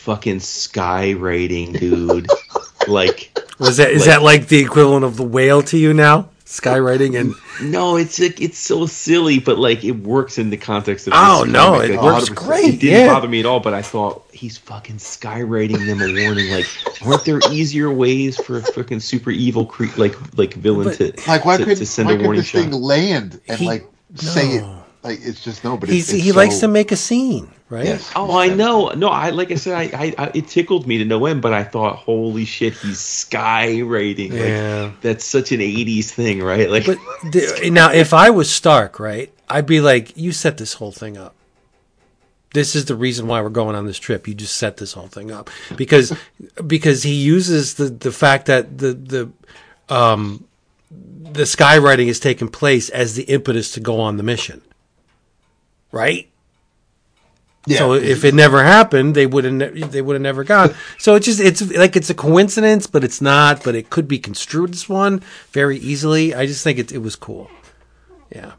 [0.00, 2.26] fucking sky rating, dude.
[2.88, 6.28] like Was that is Like- that like the equivalent of the whale to you now?
[6.46, 7.32] skywriting and
[7.70, 11.12] No, it's like it's so silly, but like it works in the context of.
[11.14, 13.12] Oh, this no, comic, it like, works great, It didn't yeah.
[13.14, 16.50] bother me at all, but I thought he's fucking skywriting them a warning.
[16.50, 16.66] Like,
[17.06, 21.30] aren't there easier ways for a fucking super evil cre- like like villain But- to
[21.30, 22.62] Like why to, could to send why a could warning this shot?
[22.62, 23.86] thing land and He- like
[24.16, 24.64] say it?
[25.02, 25.08] No.
[25.08, 27.86] Like it's just no, but he's it's, it's he likes to make a scene, right?
[27.86, 28.10] Yes.
[28.14, 28.88] Oh, I know.
[28.90, 31.52] No, I like I said, I, I, I it tickled me to no end, but
[31.52, 34.32] I thought, holy shit, he's skywriting.
[34.32, 34.84] Yeah.
[34.84, 36.70] Like that's such an '80s thing, right?
[36.70, 36.98] Like, But
[37.32, 41.16] the, now, if I was Stark, right, I'd be like, "You set this whole thing
[41.16, 41.34] up.
[42.52, 44.26] This is the reason why we're going on this trip.
[44.26, 46.12] You just set this whole thing up because
[46.66, 49.30] because he uses the the fact that the the
[49.88, 50.44] um
[50.90, 54.62] the skywriting is taking place as the impetus to go on the mission,
[55.92, 56.28] right?
[57.66, 57.78] Yeah.
[57.78, 60.74] So if it never happened, they would have ne- they would have never gone.
[60.98, 63.62] So it's just it's like it's a coincidence, but it's not.
[63.62, 65.22] But it could be construed as one
[65.52, 66.34] very easily.
[66.34, 67.50] I just think it it was cool.
[68.34, 68.52] Yeah.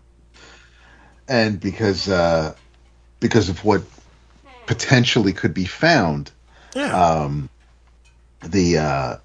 [1.28, 2.54] and because uh,
[3.20, 3.82] because of what
[4.68, 6.32] potentially could be found,
[6.76, 7.30] Yeah.
[8.44, 9.16] the uh,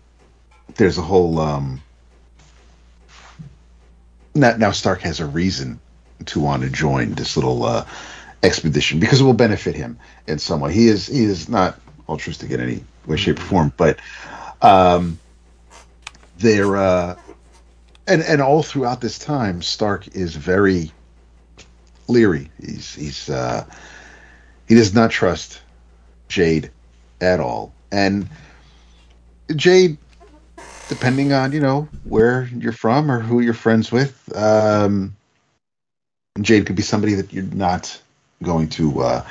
[0.77, 1.83] there's a whole um,
[4.35, 5.81] now, now Stark has a reason
[6.27, 7.85] to want to join this little uh,
[8.43, 10.73] expedition because it will benefit him in some way.
[10.73, 13.99] He is he is not altruistic in any way, shape, or form, but
[14.63, 15.19] um,
[16.39, 17.17] they're uh,
[18.07, 20.93] and and all throughout this time, Stark is very
[22.09, 22.51] leery.
[22.61, 23.65] He's he's uh,
[24.69, 25.61] he does not trust
[26.29, 26.71] Jade
[27.21, 28.29] at all, and
[29.55, 29.99] Jade,
[30.89, 35.16] depending on you know where you're from or who you're friends with, um,
[36.41, 38.01] Jade could be somebody that you're not
[38.43, 39.27] going to uh,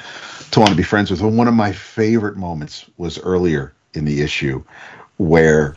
[0.52, 1.22] to want to be friends with.
[1.22, 4.64] And one of my favorite moments was earlier in the issue
[5.18, 5.76] where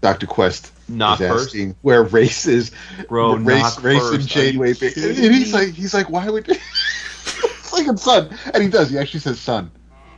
[0.00, 1.46] Doctor Quest Not is first?
[1.48, 2.70] asking where race is,
[3.08, 4.14] Bro, race, not race first.
[4.14, 6.48] and Are Jade you way And he's like, he's like, why would?
[7.68, 8.90] it's like a son, and he does.
[8.90, 9.70] He actually says, "Son,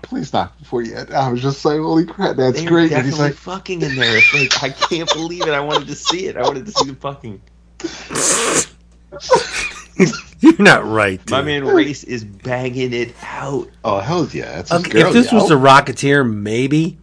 [0.03, 3.05] please not before you." And I was just like, "Holy crap, that's they're great!" And
[3.05, 4.19] he's like, fucking in there.
[4.19, 5.55] It's like I can't believe it.
[5.55, 6.37] I wanted to see it.
[6.37, 7.41] I wanted to see the fucking.
[10.41, 11.21] You're not right.
[11.31, 11.47] My dude.
[11.47, 13.69] man Race is banging it out.
[13.85, 15.39] "Oh hell yeah, that's Okay, girl." if this yo.
[15.39, 16.97] was the Rocketeer, maybe,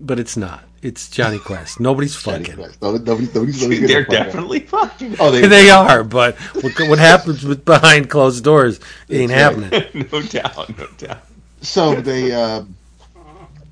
[0.00, 0.64] but it's not.
[0.82, 1.80] It's Jonny Quest.
[1.80, 2.56] Nobody's fucking.
[2.56, 2.82] Quest.
[2.82, 4.22] Nobody, nobody, nobody's, nobody's gonna They're fuck him.
[4.24, 5.16] definitely fucking.
[5.18, 9.38] Oh, they, They are, but what, what happens with behind closed doors ain't right.
[9.38, 10.06] happening.
[10.12, 11.22] no doubt, no doubt.
[11.62, 12.64] so they uh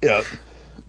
[0.03, 0.23] yeah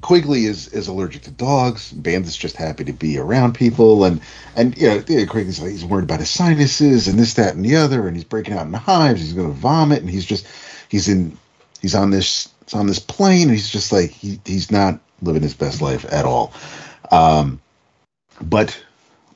[0.04, 1.92] quigley is is allergic to dogs.
[1.92, 4.04] Bandit's just happy to be around people.
[4.04, 4.22] And
[4.56, 7.78] and you know quigley's like he's worried about his sinuses and this that and the
[7.78, 8.08] other.
[8.08, 9.22] And he's breaking out in hives.
[9.22, 10.02] He's gonna vomit.
[10.02, 10.46] And he's just
[10.90, 11.38] he's in
[11.82, 13.44] he's on this he's on this plane.
[13.44, 16.54] And he's just like he, he's not living his best life at all.
[17.10, 17.60] Um
[18.42, 18.80] but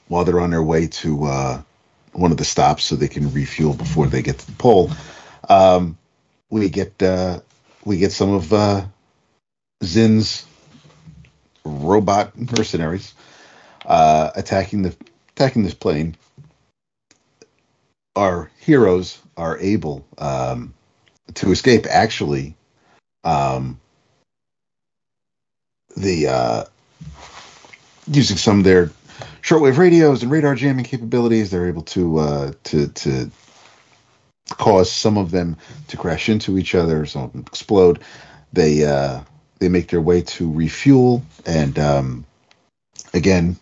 [0.10, 1.62] while they're on their way to uh
[2.14, 4.90] one of the stops so they can refuel before they get to the pole
[5.50, 5.98] um
[6.50, 7.40] we get uh
[7.88, 8.86] we get some of uh,
[9.84, 10.47] Zin's
[11.68, 13.14] robot mercenaries
[13.86, 14.96] uh, attacking the
[15.30, 16.16] attacking this plane.
[18.16, 20.74] Our heroes are able um,
[21.36, 21.86] to escape.
[21.88, 22.56] Actually,
[23.24, 23.80] um,
[25.96, 26.64] the uh,
[28.08, 28.92] using some of their
[29.42, 33.32] shortwave radios and radar jamming capabilities, they're able to uh, to to
[34.50, 35.58] cause some of them
[35.90, 38.00] to crash into each other, some of them explode.
[38.54, 39.22] They uh,
[39.60, 42.26] they make their way to refuel, and um,
[43.14, 43.58] again,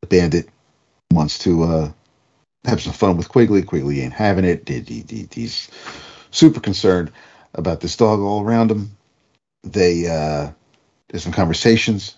[0.00, 0.48] the bandit
[1.12, 1.92] wants to uh,
[2.64, 3.62] have some fun with Quigley.
[3.62, 4.68] Quigley ain't having it.
[4.68, 5.68] He- he- he- he's
[6.30, 7.12] super concerned
[7.54, 8.96] about this dog all around him.
[9.62, 10.50] They uh,
[11.08, 12.16] there's some conversations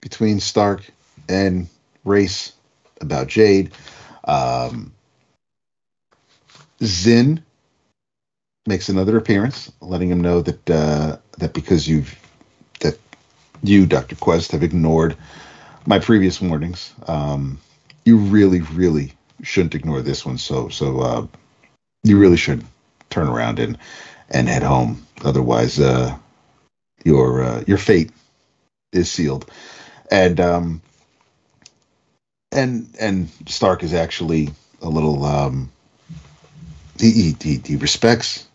[0.00, 0.90] between Stark
[1.28, 1.68] and
[2.04, 2.52] Race
[3.00, 3.72] about Jade.
[4.24, 4.92] Um,
[6.82, 7.42] Zin
[8.66, 12.18] makes another appearance, letting him know that uh, that because you've
[12.80, 12.98] that
[13.62, 15.16] you, Doctor Quest, have ignored
[15.86, 17.60] my previous warnings, um,
[18.04, 19.12] you really, really
[19.42, 20.38] shouldn't ignore this one.
[20.38, 21.26] So, so uh,
[22.02, 22.64] you really should
[23.10, 23.78] turn around and
[24.30, 25.06] and head home.
[25.24, 26.16] Otherwise, uh,
[27.04, 28.10] your uh, your fate
[28.92, 29.50] is sealed.
[30.10, 30.82] And um,
[32.52, 34.50] and and Stark is actually
[34.82, 35.70] a little um,
[36.98, 38.45] he, he he he respects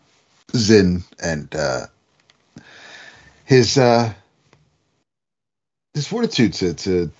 [0.55, 1.87] Zin and uh,
[3.45, 4.13] his uh,
[5.93, 7.11] his fortitude to to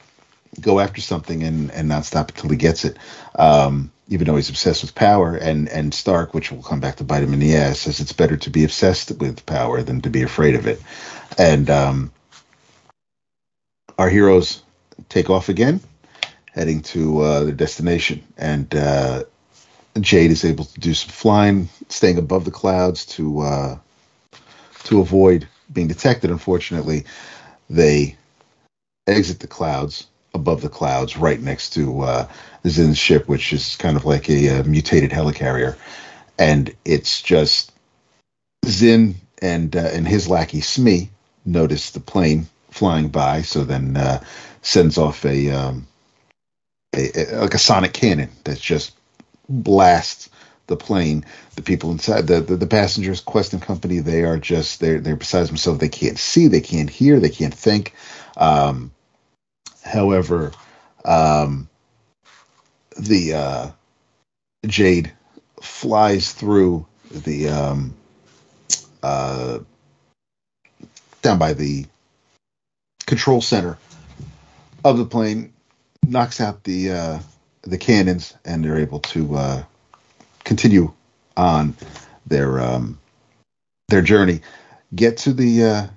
[0.59, 2.97] go after something and and not stop until he gets it.
[3.35, 7.03] Um, even though he's obsessed with power, and and Stark, which will come back to
[7.03, 10.09] bite him in the ass, says it's better to be obsessed with power than to
[10.09, 10.81] be afraid of it.
[11.37, 12.11] And um,
[13.97, 14.63] our heroes
[15.07, 15.79] take off again,
[16.53, 18.23] heading to uh, their destination.
[18.37, 19.23] And uh,
[19.99, 23.77] Jade is able to do some flying, staying above the clouds to uh,
[24.85, 26.29] to avoid being detected.
[26.29, 27.05] Unfortunately,
[27.69, 28.15] they
[29.07, 32.27] exit the clouds above the clouds, right next to uh,
[32.67, 35.75] Zin's ship, which is kind of like a, a mutated helicarrier,
[36.39, 37.73] and it's just
[38.65, 41.09] Zin and uh, and his lackey Smee
[41.45, 44.23] notice the plane flying by, so then uh,
[44.61, 45.87] sends off a, um,
[46.95, 48.93] a, a like a sonic cannon that's just
[49.51, 50.29] blasts
[50.67, 51.25] the plane.
[51.55, 55.15] The people inside, the, the, the passengers, Quest and company, they are just they're they're
[55.15, 55.79] besides themselves.
[55.79, 57.93] They can't see, they can't hear, they can't think.
[58.37, 58.91] Um,
[59.83, 60.51] however,
[61.05, 61.69] um,
[62.97, 63.71] the uh,
[64.65, 65.11] Jade
[65.61, 67.93] flies through the um,
[69.03, 69.59] uh,
[71.21, 71.85] down by the
[73.05, 73.77] control center
[74.83, 75.53] of the plane,
[76.07, 77.19] knocks out the uh,
[77.63, 79.63] the cannons, and they're able to uh,
[80.43, 80.91] continue
[81.37, 81.75] on
[82.25, 82.99] their um,
[83.87, 84.41] their journey.
[84.93, 85.87] Get to the uh,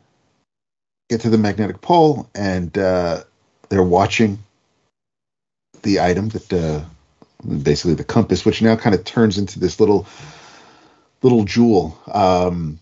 [1.09, 3.25] get to the magnetic pole, and uh,
[3.69, 4.39] they're watching
[5.83, 6.85] the item that uh,
[7.63, 10.07] basically the compass, which now kind of turns into this little
[11.23, 12.79] little jewel, um,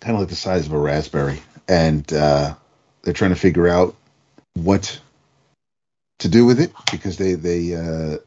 [0.00, 2.54] kind of like the size of a raspberry, and uh,
[3.02, 3.94] they're trying to figure out
[4.54, 5.00] what
[6.20, 8.18] to do with it because they they uh,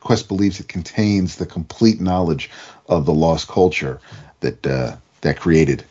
[0.00, 2.50] Quest believes it contains the complete knowledge
[2.88, 4.00] of the lost culture
[4.40, 5.84] that uh, that created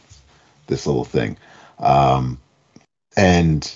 [0.68, 1.38] this little thing,
[1.80, 2.40] um,
[3.16, 3.76] and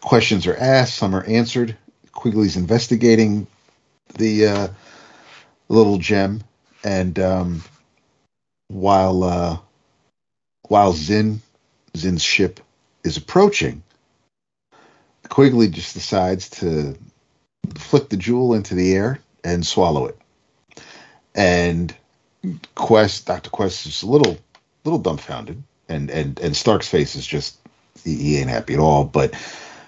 [0.00, 1.76] questions are asked, some are answered.
[2.12, 3.46] Quigley's investigating
[4.14, 4.68] the uh,
[5.68, 6.42] little gem,
[6.84, 7.62] and um,
[8.68, 9.58] while uh,
[10.68, 11.40] while Zin
[11.96, 12.60] Zin's ship
[13.04, 13.82] is approaching,
[15.28, 16.96] Quigley just decides to
[17.74, 20.18] flick the jewel into the air and swallow it.
[21.34, 21.94] And
[22.74, 24.38] Quest, Doctor Quest, is a little
[24.84, 27.58] little dumbfounded, and and and Stark's face is just
[28.04, 29.04] he, he ain't happy at all.
[29.04, 29.34] But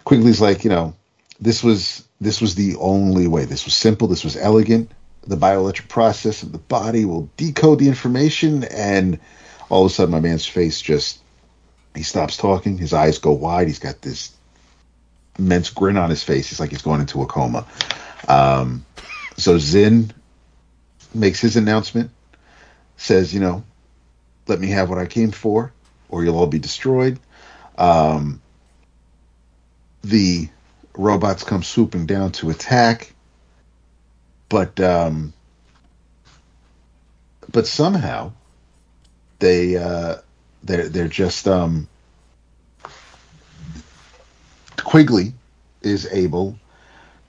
[0.05, 0.95] Quigley's like, you know,
[1.41, 3.45] this was this was the only way.
[3.45, 4.09] This was simple.
[4.09, 4.91] This was elegant.
[5.26, 9.18] The bioelectric process of the body will decode the information, and
[9.68, 11.20] all of a sudden, my man's face just
[11.95, 12.78] he stops talking.
[12.78, 13.66] His eyes go wide.
[13.66, 14.32] He's got this
[15.41, 16.49] immense grin on his face.
[16.49, 17.66] He's like he's going into a coma.
[18.28, 18.84] Um,
[19.36, 20.12] so Zin
[21.14, 22.11] makes his announcement,
[22.97, 23.64] says, you know,
[24.47, 25.72] let me have what I came for,
[26.09, 27.18] or you'll all be destroyed.
[27.78, 28.41] Um,
[30.03, 30.49] the
[30.95, 33.14] robots come swooping down to attack,
[34.49, 35.32] but um,
[37.51, 38.32] but somehow
[39.38, 40.16] they uh,
[40.62, 41.88] they're they're just um,
[44.85, 45.33] Quigley
[45.83, 46.59] is able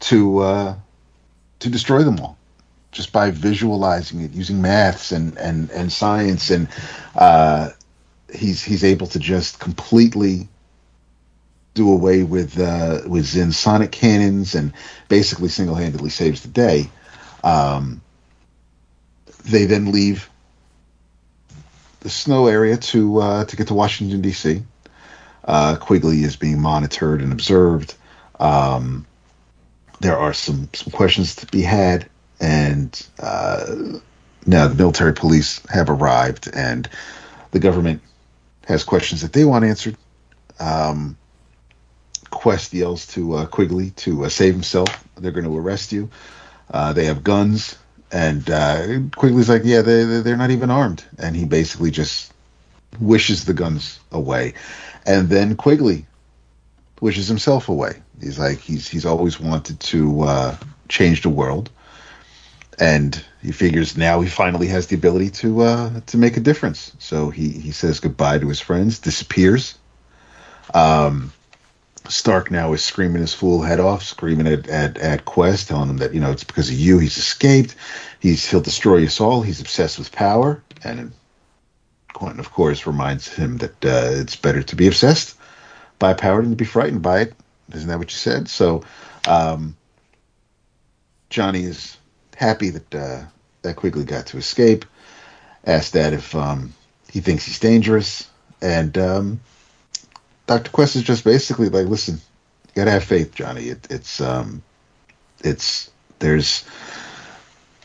[0.02, 0.76] to uh,
[1.60, 2.38] to destroy them all
[2.92, 6.68] just by visualizing it using maths and and and science and
[7.16, 7.70] uh,
[8.34, 10.48] he's he's able to just completely
[11.74, 14.74] do away with uh, with Zin's sonic cannons and
[15.08, 16.90] basically single handedly saves the day.
[17.44, 18.02] Um,
[19.46, 20.30] they then leave
[22.02, 24.64] the snow area to uh, to get to Washington D.C.
[25.46, 27.96] Uh, Quigley is being monitored and observed.
[28.40, 29.06] Um,
[30.00, 33.76] there are some some questions to be had, and uh,
[34.46, 36.90] now the military police have arrived, and
[37.52, 38.02] the government
[38.66, 39.98] has questions that they want answered.
[40.60, 41.18] Um,
[42.30, 45.04] Quest yells to uh, Quigley to uh, save himself.
[45.18, 46.10] They're going to arrest you.
[46.72, 47.78] Uh, they have guns,
[48.12, 52.34] and uh, Quigley's like, "Yeah, they they're not even armed," and he basically just
[53.00, 54.54] wishes the guns away,
[55.06, 56.06] and then Quigley
[57.00, 58.02] wishes himself away.
[58.20, 60.58] He's like he's he's always wanted to uh,
[60.90, 61.70] change the world,
[62.80, 66.94] and he figures now he finally has the ability to uh, to make a difference.
[67.00, 69.78] So he he says goodbye to his friends, disappears.
[70.74, 71.34] Um,
[72.08, 75.98] Stark now is screaming his fool head off, screaming at, at, at Quest, telling him
[75.98, 77.76] that, you know, it's because of you he's escaped.
[78.20, 79.42] He's he'll destroy us all.
[79.42, 80.62] He's obsessed with power.
[80.84, 81.12] And
[82.14, 85.38] Quentin, of course, reminds him that uh, it's better to be obsessed
[86.00, 87.34] by power than to be frightened by it.
[87.74, 88.50] Isn't that what you said?
[88.50, 88.84] So
[89.28, 89.76] um,
[91.30, 91.98] Jonny is
[92.36, 93.24] happy that uh,
[93.62, 94.86] that Quigley got to escape.
[95.66, 96.74] Asked that if um,
[97.12, 98.28] he thinks he's dangerous,
[98.62, 99.40] and um,
[100.48, 100.72] Dr.
[100.72, 103.66] Quest is just basically like, listen, you gotta have faith, Jonny.
[103.66, 104.64] It, it's um,
[105.44, 106.66] it's there's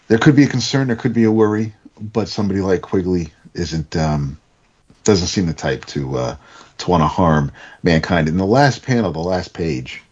[0.09, 3.97] there could be a concern, there could be a worry, but somebody like Quigley isn't
[3.97, 4.39] um,
[5.05, 6.37] doesn't seem the type to uh,
[6.79, 7.53] to want to harm
[7.83, 8.29] mankind.
[8.29, 10.03] In the last panel, the last page,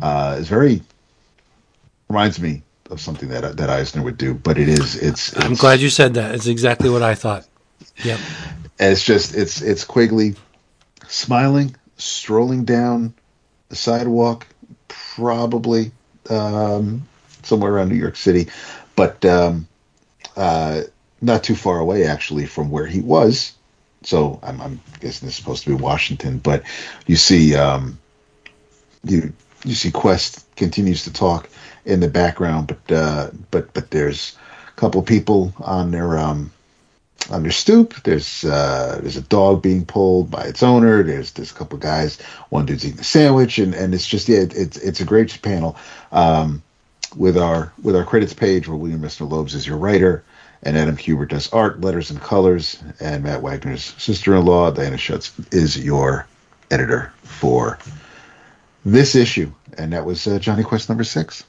[0.00, 0.82] Uh, it's very
[2.08, 5.36] reminds me of something that that Eisner would do, but it is it's.
[5.36, 6.34] I'm glad you said that.
[6.34, 7.46] It's exactly what I thought.
[8.04, 8.18] Yep.
[8.78, 10.36] And it's just it's it's Quigley
[11.08, 13.14] smiling, strolling down
[13.68, 14.46] the sidewalk,
[14.86, 15.90] probably
[16.30, 17.06] um,
[17.42, 18.48] somewhere around New York City,
[18.94, 19.66] but um,
[20.36, 20.82] uh,
[21.20, 23.52] not too far away actually from where he was.
[24.02, 26.62] So I'm, I'm guessing this is supposed to be Washington, but
[27.06, 27.98] you see um,
[29.04, 29.32] you
[29.64, 31.48] you see Quest continues to talk
[31.84, 34.36] in the background, but uh, but but there's
[34.68, 36.52] a couple people on their um,
[37.30, 38.02] on their stoop.
[38.04, 41.02] There's uh, there's a dog being pulled by its owner.
[41.02, 42.20] There's there's a couple guys.
[42.50, 45.40] One dude's eating a sandwich, and, and it's just yeah, it, it's it's a great
[45.42, 45.76] panel.
[46.12, 46.62] Um,
[47.16, 50.24] with our with our credits page, where William Messner Loebs is your writer,
[50.62, 55.78] and Adam Kubert does art, letters, and colors, and Matt Wagner's sister-in-law, Diana Schutz, is
[55.78, 56.26] your
[56.70, 57.78] editor for
[58.84, 61.44] this issue, and that was uh, Jonny Quest number six.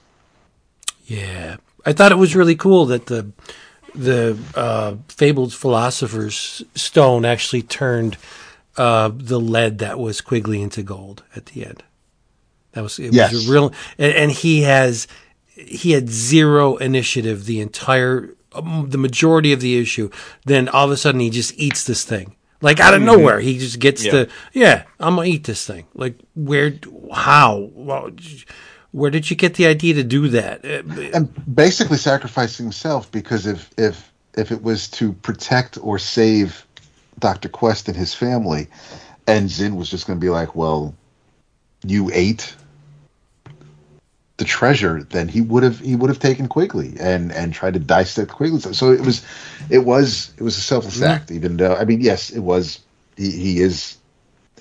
[1.05, 3.32] Yeah, I thought it was really cool that the
[3.95, 8.18] the uh, fabled philosopher's stone actually turned
[8.78, 11.84] uh, the lead that was Quigley into gold at the end.
[12.74, 13.34] That was it Yes.
[13.34, 15.07] was a real, and, and he has
[15.55, 20.10] he had zero initiative the entire the majority of the issue.
[20.45, 22.36] Then all of a sudden he just eats this thing.
[22.62, 24.12] Like out of nowhere, he just gets Yeah.
[24.12, 24.84] the yeah.
[25.00, 25.86] I'm gonna eat this thing.
[25.93, 26.74] Like where?
[27.14, 27.70] How?
[27.74, 28.12] Well,
[28.91, 30.66] where did you get the idea to do that?
[30.66, 30.82] Uh,
[31.14, 36.66] and basically sacrificing himself because if if if it was to protect or save
[37.20, 37.50] Dr.
[37.50, 38.68] Quest and his family,
[39.28, 40.93] and Zin was just going to be like, "Well,
[41.86, 42.56] you ate
[44.39, 47.79] the treasure," then he would have he would have taken Quigley and and tried to
[47.79, 48.59] dissect Quigley.
[48.59, 49.23] So it was
[49.69, 51.29] it was it was a selfless act.
[51.31, 52.79] Even though I mean, yes, it was.
[53.17, 53.97] He, he is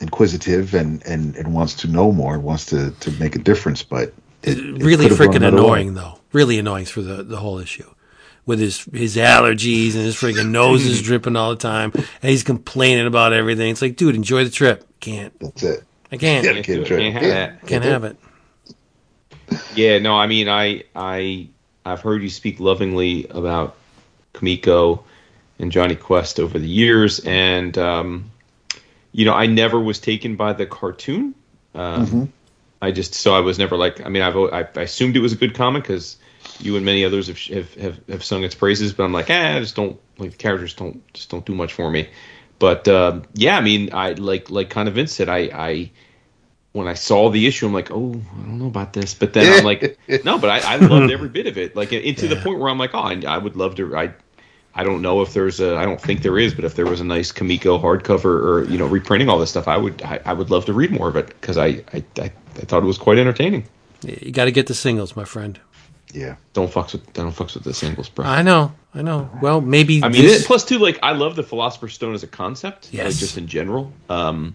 [0.00, 4.12] inquisitive and, and, and wants to know more, wants to, to make a difference, but
[4.42, 5.62] it, it really could freaking another way.
[5.62, 6.18] annoying though.
[6.32, 7.88] Really annoying for the, the whole issue.
[8.46, 12.42] With his his allergies and his freaking nose is dripping all the time and he's
[12.42, 13.70] complaining about everything.
[13.70, 14.86] It's like, dude, enjoy the trip.
[15.00, 15.38] Can't.
[15.38, 15.84] That's it.
[16.10, 16.44] I can't.
[16.44, 16.52] Yeah.
[16.54, 16.86] Can't, Can't do it.
[16.86, 17.28] try- Can't have yeah.
[17.28, 17.66] that.
[17.66, 18.16] Can't have it.
[19.74, 21.48] Yeah, no, I mean, I, I,
[21.84, 23.76] I've heard you speak lovingly about
[24.34, 25.04] Comico
[25.58, 28.30] and Jonny Quest over the years, and um,
[29.12, 31.34] you know, I never was taken by the cartoon.
[31.74, 32.32] Um,
[32.80, 34.04] I just so I was never like.
[34.04, 36.16] I mean, I've I, I assumed it was a good comic because
[36.60, 39.56] you and many others have, have have have sung its praises, but I'm like, eh,
[39.56, 42.08] I just don't like the characters don't just don't do much for me.
[42.58, 45.90] But um, yeah, I mean, I like like kind of Vince said, I I
[46.72, 49.14] when I saw the issue, I'm like, oh, I don't know about this.
[49.14, 51.74] But then I'm like, no, but I, I loved every bit of it.
[51.74, 53.96] Like, into the point where I'm like, oh, I, I would love to.
[53.96, 54.12] I,
[54.74, 55.76] I don't know if there's a.
[55.76, 58.78] I don't think there is, but if there was a nice Comico hardcover or you
[58.78, 60.02] know reprinting all this stuff, I would.
[60.02, 62.30] I, I would love to read more of it because I, I, I, I
[62.66, 63.66] thought it was quite entertaining.
[64.06, 65.58] You got to get the singles, my friend.
[66.14, 66.36] Yeah.
[66.52, 67.12] Don't fucks with.
[67.12, 68.24] Don't fucks with the singles, bro.
[68.26, 68.72] I know.
[68.94, 69.28] I know.
[69.42, 70.02] Well, maybe.
[70.04, 72.84] I mean, this- it, plus too, like I love the Philosopher's Stone as a concept,
[72.86, 73.18] like Yes.
[73.18, 73.92] just in general.
[74.08, 74.54] Um,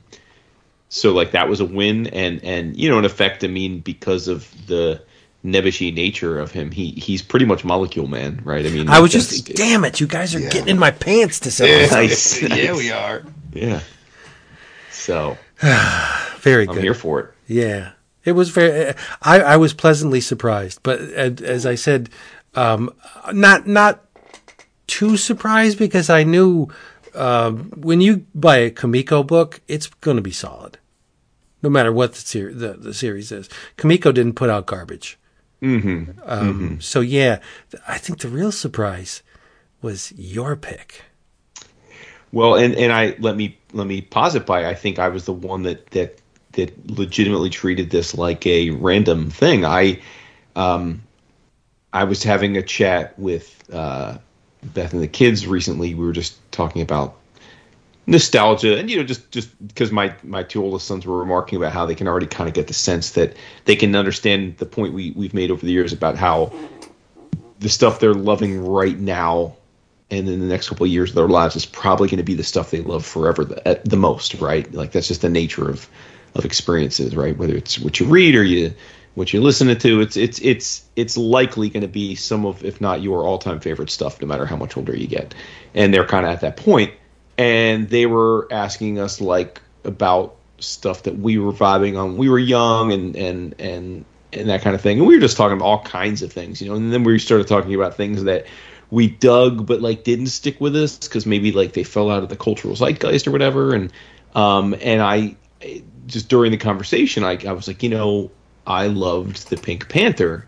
[0.95, 4.27] so like that was a win, and and you know, in effect, I mean, because
[4.27, 5.01] of the
[5.43, 8.65] nebbishy nature of him, he he's pretty much Molecule Man, right?
[8.65, 10.49] I mean, I was that's- just, damn it, you guys are Yeah.
[10.49, 12.41] getting in my pants to say Nice.
[12.41, 13.23] yeah, we are.
[13.53, 13.79] yeah.
[14.91, 15.37] So
[16.39, 16.83] Very I'm good.
[16.83, 17.33] here for it.
[17.47, 17.91] Yeah,
[18.23, 18.93] it was very.
[19.21, 22.09] I, I was pleasantly surprised, but as, as I said,
[22.55, 22.89] um,
[23.33, 24.05] not not
[24.87, 26.67] too surprised because I knew
[27.15, 30.77] um, when you buy a Comico book, it's going to be solid,
[31.63, 33.49] no matter what the, ser- the the series is.
[33.77, 35.17] Comico didn't put out garbage.
[35.61, 36.19] Mm-hmm.
[36.25, 37.39] Um, So yeah,
[37.87, 39.23] I think the real surprise
[39.81, 41.03] was your pick.
[42.33, 45.25] Well, and and I let me let me pause it by I think I was
[45.25, 46.19] the one that that
[46.53, 49.65] that legitimately treated this like a random thing.
[49.65, 50.01] I
[50.55, 51.01] um
[51.93, 54.17] I was having a chat with uh
[54.63, 55.93] Beth and the kids recently.
[55.93, 57.15] We were just talking about
[58.05, 61.71] nostalgia and you know just just because my my two oldest sons were remarking about
[61.71, 63.33] how they can already kind of get the sense that
[63.63, 66.51] they can understand the point we we've made over the years about how
[67.59, 69.55] the stuff they're loving right now
[70.11, 72.35] and in the next couple of years of their lives is probably going to be
[72.35, 74.71] the stuff they love forever the, the most, right?
[74.73, 75.89] Like that's just the nature of
[76.35, 77.37] of experiences, right?
[77.37, 78.73] Whether it's what you read or you
[79.15, 82.81] what you're listening to, it's it's it's it's likely going to be some of, if
[82.81, 85.33] not your all time favorite stuff, no matter how much older you get.
[85.73, 86.93] And they're kind of at that point,
[87.37, 92.17] and they were asking us like about stuff that we were vibing on.
[92.17, 94.99] We were young and and and and that kind of thing.
[94.99, 96.75] And we were just talking about all kinds of things, you know.
[96.75, 98.45] And then we started talking about things that
[98.91, 102.29] we dug but like didn't stick with us because maybe like they fell out of
[102.29, 103.73] the cultural zeitgeist or whatever.
[103.73, 103.91] And
[104.35, 105.35] um and I
[106.07, 108.31] just during the conversation, I I was like, you know,
[108.65, 110.47] I loved the Pink Panther,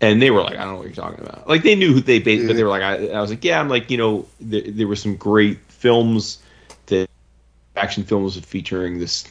[0.00, 1.48] and they were like, I don't know what you're talking about.
[1.48, 3.60] Like they knew who they based, but they were like, I, I was like, yeah,
[3.60, 6.38] I'm like, you know, there, there were some great films
[6.86, 7.08] that
[7.76, 9.24] action films featuring this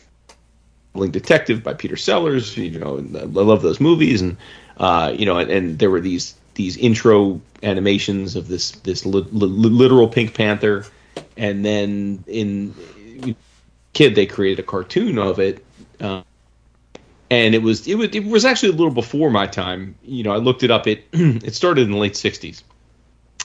[0.93, 2.58] Link Detective by Peter Sellers.
[2.58, 4.38] You know, and I love those movies, and
[4.78, 9.26] uh, you know, and, and there were these these intro animations of this this li-
[9.32, 10.86] li- literal Pink Panther,
[11.38, 12.76] and then in
[13.93, 15.66] Kid they created a cartoon of it.
[15.99, 16.24] Uh,
[17.30, 19.95] and it was it was it was actually a little before my time.
[20.04, 20.88] You know, I looked it up.
[20.88, 22.64] It it started in the late '60s,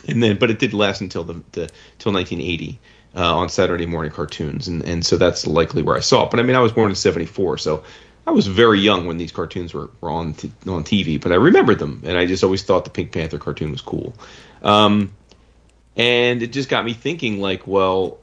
[0.08, 2.80] and then but it did last until the, the till 1980
[3.16, 6.30] uh, on Saturday morning cartoons, and and so that's likely where I saw it.
[6.30, 7.82] But I mean, I was born in '74, so
[8.26, 11.20] I was very young when these cartoons were, were on t- on TV.
[11.20, 14.14] But I remembered them, and I just always thought the Pink Panther cartoon was cool.
[14.62, 15.12] Um,
[15.96, 18.18] and it just got me thinking, like, well,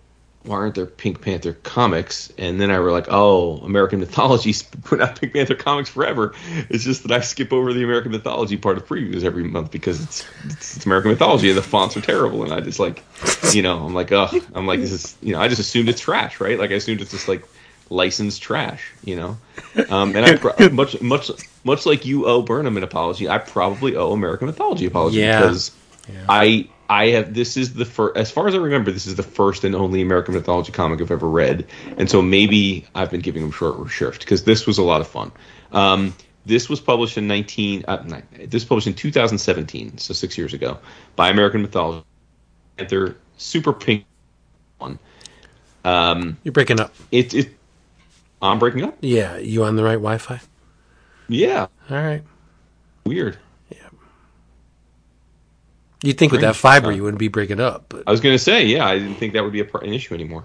[0.45, 2.31] why aren't there Pink Panther comics?
[2.37, 6.33] And then I were like, oh, American Mythology's put out Pink Panther comics forever.
[6.69, 10.01] It's just that I skip over the American Mythology part of previews every month because
[10.03, 12.43] it's it's, it's American Mythology and the fonts are terrible.
[12.43, 13.03] And I just like,
[13.53, 16.01] you know, I'm like, oh, I'm like, this is, you know, I just assumed it's
[16.01, 16.59] trash, right?
[16.59, 17.43] Like I assumed it's just like
[17.89, 19.37] licensed trash, you know.
[19.89, 21.31] Um, and I pro- much much
[21.63, 25.39] much like you owe Burnham an apology, I probably owe American Mythology apology Yeah.
[25.39, 25.71] because
[26.27, 29.23] I I have this is the first as far as I remember this is the
[29.23, 31.65] first and only American mythology comic I've ever read,
[31.97, 35.07] and so maybe I've been giving them short shrift because this was a lot of
[35.07, 35.31] fun.
[35.71, 36.15] Um,
[36.45, 40.77] this was published in 19 uh, this was published in 2017, so six years ago,
[41.15, 42.05] by American Mythology.
[42.77, 44.05] Panther Super Pink
[44.77, 44.99] one.
[45.83, 46.93] Um, You're breaking up.
[47.11, 47.57] it it
[48.39, 48.97] I'm breaking up.
[49.01, 50.41] Yeah, you on the right Wi-Fi?
[51.27, 52.21] Yeah, All right.
[53.03, 53.39] weird.
[56.03, 58.65] You'd think with that fiber you wouldn't be breaking up, but I was gonna say,
[58.65, 60.43] yeah, I didn't think that would be a, an issue anymore.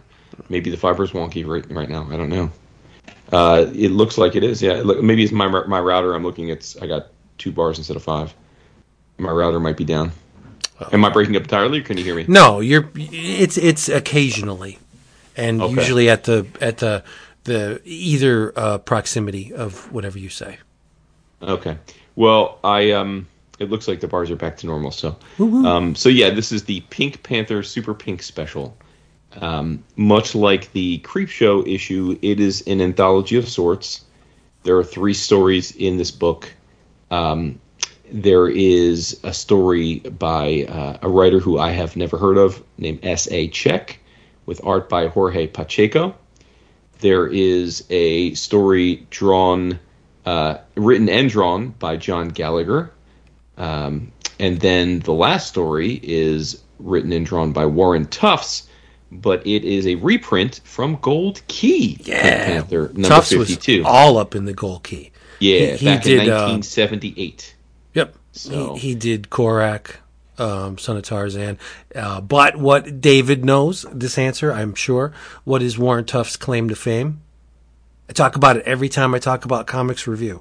[0.48, 2.08] Maybe the fiber's wonky right right now.
[2.10, 2.50] I don't know.
[3.32, 4.62] Uh, it looks like it is.
[4.62, 6.14] Yeah, look, maybe it's my my router.
[6.14, 6.48] I'm looking.
[6.48, 8.32] It's I got two bars instead of five.
[9.18, 10.12] My router might be down.
[10.92, 11.80] Am I breaking up entirely?
[11.80, 12.24] Or can you hear me?
[12.28, 12.88] no, you're.
[12.94, 14.78] It's it's occasionally,
[15.36, 15.74] and Okay.
[15.74, 17.02] usually at the at the
[17.44, 20.58] the either uh, proximity of whatever you say.
[21.42, 21.78] Okay.
[22.14, 23.26] Well, I um,
[23.58, 24.90] it looks like the bars are back to normal.
[24.90, 25.16] So,
[25.66, 28.76] um, so yeah, this is the Pink Panther Super Pink special.
[29.40, 34.04] Um, much like the Creep Show issue, it is an anthology of sorts.
[34.62, 36.52] There are three stories in this book.
[37.10, 37.60] Um,
[38.10, 43.00] there is a story by uh, a writer who I have never heard of named
[43.02, 43.48] S.A.
[43.48, 44.00] Check,
[44.46, 46.14] with art by Jorge Pacheco.
[47.00, 49.78] There is a story drawn,
[50.24, 52.90] uh, written and drawn by John Gallagher.
[53.58, 58.68] Um, and then the last story is written and drawn by Warren Tufts,
[59.10, 61.96] but it is a reprint from Gold Key.
[61.96, 65.10] Pink Panther number Tufts was all up in the Gold key.
[65.40, 67.54] yeah, he- he back did, in uh, 1978.
[67.94, 68.14] Yep.
[68.32, 70.00] So- He, he did Korak,
[70.38, 71.58] um, Son of Tarzan.
[71.94, 75.12] Uh, but what David knows this answer, I'm sure.
[75.44, 77.22] What is Warren Tuft's claim to fame?
[78.08, 80.40] I talk about it every time I talk about Comics Revue.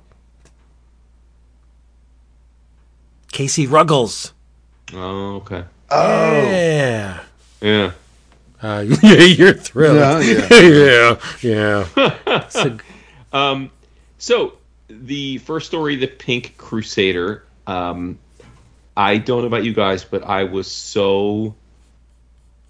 [3.38, 4.34] Casey Ruggles.
[4.96, 5.64] Oh, okay.
[5.92, 6.42] Oh.
[6.42, 7.20] Yeah.
[7.62, 7.92] Yeah.
[8.64, 10.24] Uh, yeah, you're thrilled.
[10.26, 11.20] Yeah, yeah,
[12.24, 12.48] yeah.
[12.50, 12.78] So-
[13.32, 13.70] Um,
[14.18, 14.58] so
[14.90, 17.44] the first story, the Pink Crusader.
[17.68, 18.18] Um,
[18.96, 21.54] I don't know about you guys, but I was so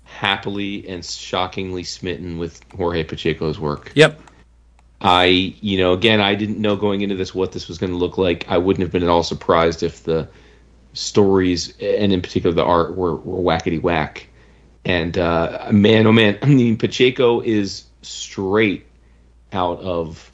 [0.04, 3.94] happily and shockingly smitten with Jorge Pacheco's work.
[3.96, 4.20] yep.
[5.00, 5.26] I,
[5.62, 8.18] you know, again, I didn't know going into this what this was going to look
[8.18, 8.46] like.
[8.50, 10.28] I wouldn't have been at all surprised if the
[10.98, 14.28] stories and in particular the art were, were whackety whack.
[14.86, 18.86] And uh, man, oh man, I mean, Pacheco is straight
[19.54, 20.32] out of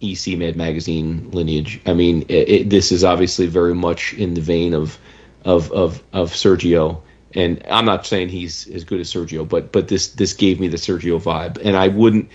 [0.00, 1.80] EC Mad Magazine lineage.
[1.86, 4.98] I mean, it, it, this is obviously very much in the vein of
[5.44, 7.00] of of of Sergio.
[7.34, 10.68] And I'm not saying he's as good as Sergio, but but this this gave me
[10.68, 12.28] the Sergio vibe, and I wouldn't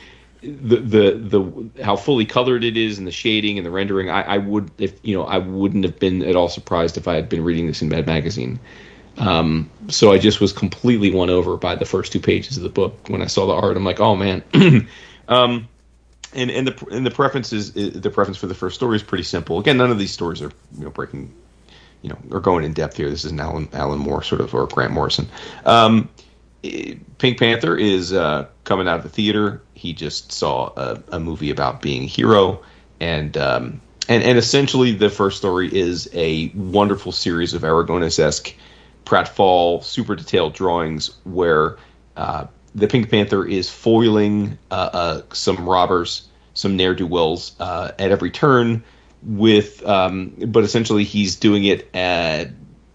[0.48, 4.10] the the the how fully colored it is and the shading and the rendering.
[4.10, 7.16] I, I would if you know I wouldn't have been at all surprised if I
[7.16, 8.60] had been reading this in Mad Magazine.
[9.18, 12.70] Um, so I just was completely won over by the first two pages of the
[12.70, 13.76] book when I saw the art.
[13.76, 14.44] I'm like, oh man.
[15.28, 15.68] um,
[16.34, 19.24] and and the and the preference is the preference for the first story is pretty
[19.24, 19.60] simple.
[19.60, 21.34] Again, none of these stories are you know breaking,
[22.02, 23.10] you know, or going in depth here.
[23.10, 25.28] This is an Alan Alan Moore sort of or Grant Morrison.
[25.66, 26.10] Um,
[26.62, 29.62] Pink Panther is uh, coming out of the theater.
[29.78, 32.64] He just saw a, a movie about being a hero,
[33.00, 38.54] and um, and and essentially the first story is a wonderful series of Aragonés esque
[39.06, 41.78] pratfall super detailed drawings where
[42.18, 47.92] uh, the Pink Panther is foiling uh, uh, some robbers, some ne'er do wells uh,
[48.00, 48.84] at every turn.
[49.24, 52.50] with um, but essentially he's doing it at,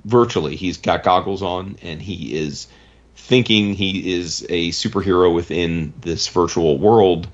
[0.04, 0.56] virtually.
[0.56, 2.68] He's got goggles on and he is
[3.22, 7.28] thinking he is a superhero within this virtual world.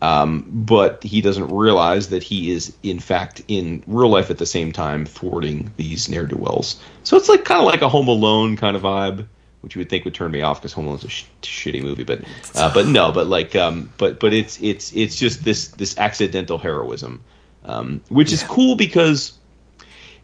[0.00, 4.46] Um, but he doesn't realize that he is, in fact, in real life at the
[4.46, 6.80] same time thwarting these ne'er do wells.
[7.04, 9.26] So it's like kind of like a Home Alone kind of vibe,
[9.60, 12.04] which you would think would turn me off because Home Alone's a sh- shitty movie.
[12.04, 12.22] But
[12.54, 16.58] uh, but no, but like um, but but it's it's it's just this this accidental
[16.58, 17.22] heroism,
[17.64, 19.38] um, which is cool because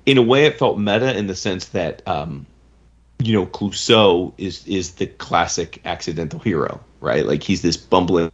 [0.05, 2.47] in a way it felt meta in the sense that um,
[3.21, 7.27] you know Clouseau is is the classic accidental hero, right?
[7.27, 8.33] Like he's this bumbling,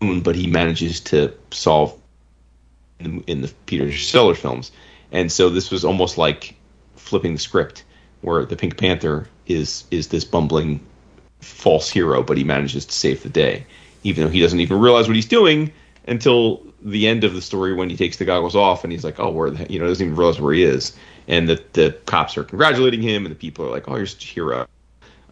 [0.00, 1.98] but he manages to solve
[2.98, 4.72] in the, in the Peter Sellers films,
[5.12, 6.54] and so this was almost like
[6.96, 7.84] flipping the script,
[8.22, 10.80] where the Pink Panther is is this bumbling
[11.40, 13.66] false hero, but he manages to save the day,
[14.02, 15.72] even though he doesn't even realize what he's doing
[16.08, 19.18] until the end of the story when he takes the goggles off and he's like,
[19.18, 20.96] oh, where the you know doesn't even realize where he is,
[21.26, 24.24] and the the cops are congratulating him and the people are like, oh, you're such
[24.24, 24.68] a hero.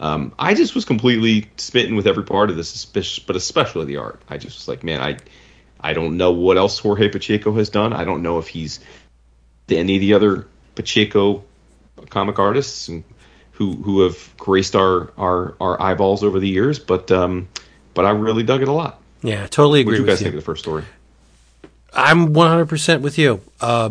[0.01, 4.21] Um, I just was completely smitten with every part of this, but especially the art.
[4.29, 5.17] I just was like, man, I
[5.81, 7.93] I don't know what else Jorge Pacheco has done.
[7.93, 8.81] I don't know if he's
[9.69, 11.45] any of the other Pacheco
[12.11, 12.91] comic artists
[13.53, 17.49] who who have graced our our, our eyeballs over the years, but um,
[17.95, 19.01] but I really dug it a lot.
[19.23, 19.95] Yeah, totally agree.
[19.95, 20.85] What you guys with think of the first story?
[21.95, 23.41] I'm 100% with you.
[23.61, 23.91] Uh,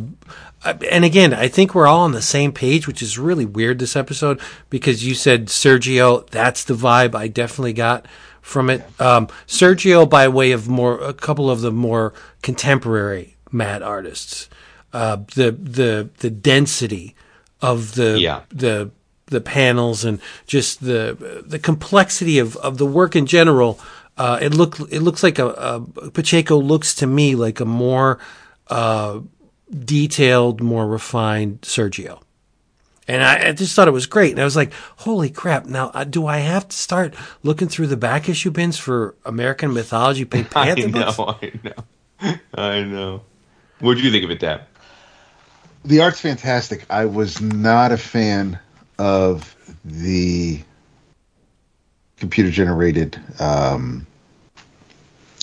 [0.89, 3.95] and again, I think we're all on the same page, which is really weird this
[3.95, 4.39] episode
[4.69, 6.27] because you said Sergio.
[6.29, 8.05] That's the vibe I definitely got
[8.41, 8.83] from it.
[8.99, 14.49] Um, Sergio, by way of more a couple of the more contemporary mad artists,
[14.93, 17.15] uh, the the the density
[17.61, 18.41] of the Yeah.
[18.49, 18.91] the
[19.27, 23.79] the panels and just the the complexity of, of the work in general.
[24.17, 28.19] Uh, it look it looks like a, a Pacheco looks to me like a more
[28.67, 29.19] uh,
[29.71, 32.21] detailed, more refined Sergio.
[33.07, 34.31] And I, I just thought it was great.
[34.31, 35.65] And I was like, holy crap.
[35.65, 39.73] Now, uh, do I have to start looking through the back issue bins for American
[39.73, 41.19] Mythology Pink I know, books?
[41.19, 43.21] I know, I know.
[43.79, 44.65] What did you think of it, Dad?
[45.85, 46.85] the art's fantastic.
[46.89, 48.59] I was not a fan
[48.97, 50.61] of the
[52.23, 54.07] computer generated um,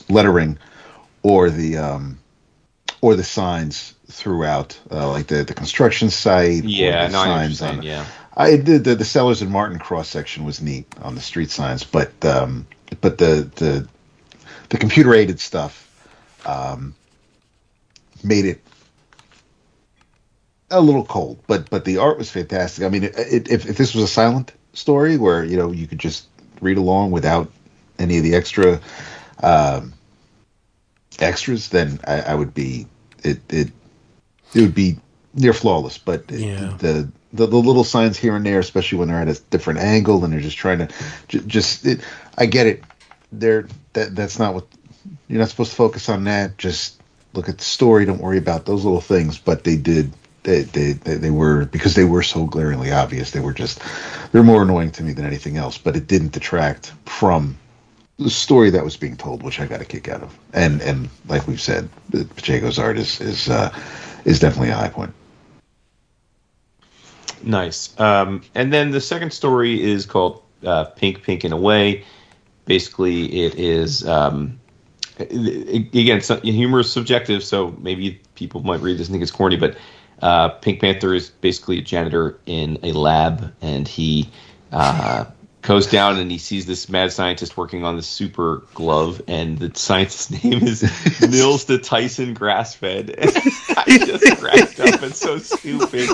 [0.09, 0.57] lettering
[1.23, 2.19] or the um,
[3.03, 6.65] or the signs throughout, uh, like the the construction site.
[6.65, 9.43] Yeah, the no, I know what you're signs on Yeah, I did the, the Sellers
[9.43, 12.67] and Martin cross section was neat on the street signs, but um,
[13.03, 13.87] but the the
[14.71, 15.87] the computer aided stuff
[16.47, 16.95] um,
[18.25, 18.63] made it
[20.71, 21.41] a little cold.
[21.47, 22.87] But but the art was fantastic.
[22.87, 25.87] I mean, it, it, if if this was a silent story where you know you
[25.87, 26.27] could just
[26.61, 27.51] read along without
[27.99, 28.81] any of the extra
[29.43, 29.93] um,
[31.19, 32.87] extras, then I, I would be
[33.23, 33.69] it it
[34.55, 34.97] it would be
[35.35, 35.99] near flawless.
[35.99, 36.77] But it- Yeah.
[36.79, 40.25] the, the the little signs here and there, especially when they're at a different angle
[40.25, 40.89] and they're just trying to
[41.29, 42.01] j- just it,
[42.39, 42.83] I get it.
[43.33, 44.67] They're that that's not what
[45.29, 46.25] you're not supposed to focus on.
[46.25, 47.01] That just
[47.35, 48.05] look at the story.
[48.05, 49.39] Don't worry about those little things.
[49.39, 50.13] But they did.
[50.43, 53.31] They, they, they, were because they were so glaringly obvious.
[53.31, 53.83] They were just
[54.33, 55.77] they're more annoying to me than anything else.
[55.77, 57.59] But it didn't detract from
[58.19, 60.39] the story that was being told, which I got a kick out of.
[60.53, 63.75] And and like we've said, Pacheco's art is is uh,
[64.25, 65.13] is definitely a high point.
[67.43, 67.99] nice.
[67.99, 72.05] Um, and then the second story is called uh, "Pink, Pink a way.
[72.65, 74.61] Basically, it is um,
[75.19, 79.57] again so, humor is subjective, so maybe people might read this and think it's corny,
[79.57, 79.77] but
[80.23, 84.29] uh, Pink Panther is basically a janitor in a lab, and he
[84.73, 85.25] uh,
[85.63, 89.77] goes down and he sees this mad scientist working on this super glove, and the
[89.79, 90.83] scientist's name is
[91.21, 93.15] Nils the Tyson Grass Fed.
[93.19, 95.03] I just cracked up.
[95.03, 96.09] It's so stupid.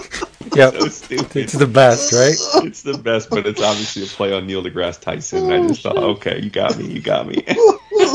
[0.54, 0.74] Yep.
[0.74, 1.36] So stupid.
[1.36, 2.36] It's the best, right?
[2.64, 5.50] It's the best, but it's obviously a play on Neil deGrasse Tyson.
[5.50, 7.44] I just thought, okay, you got me, you got me.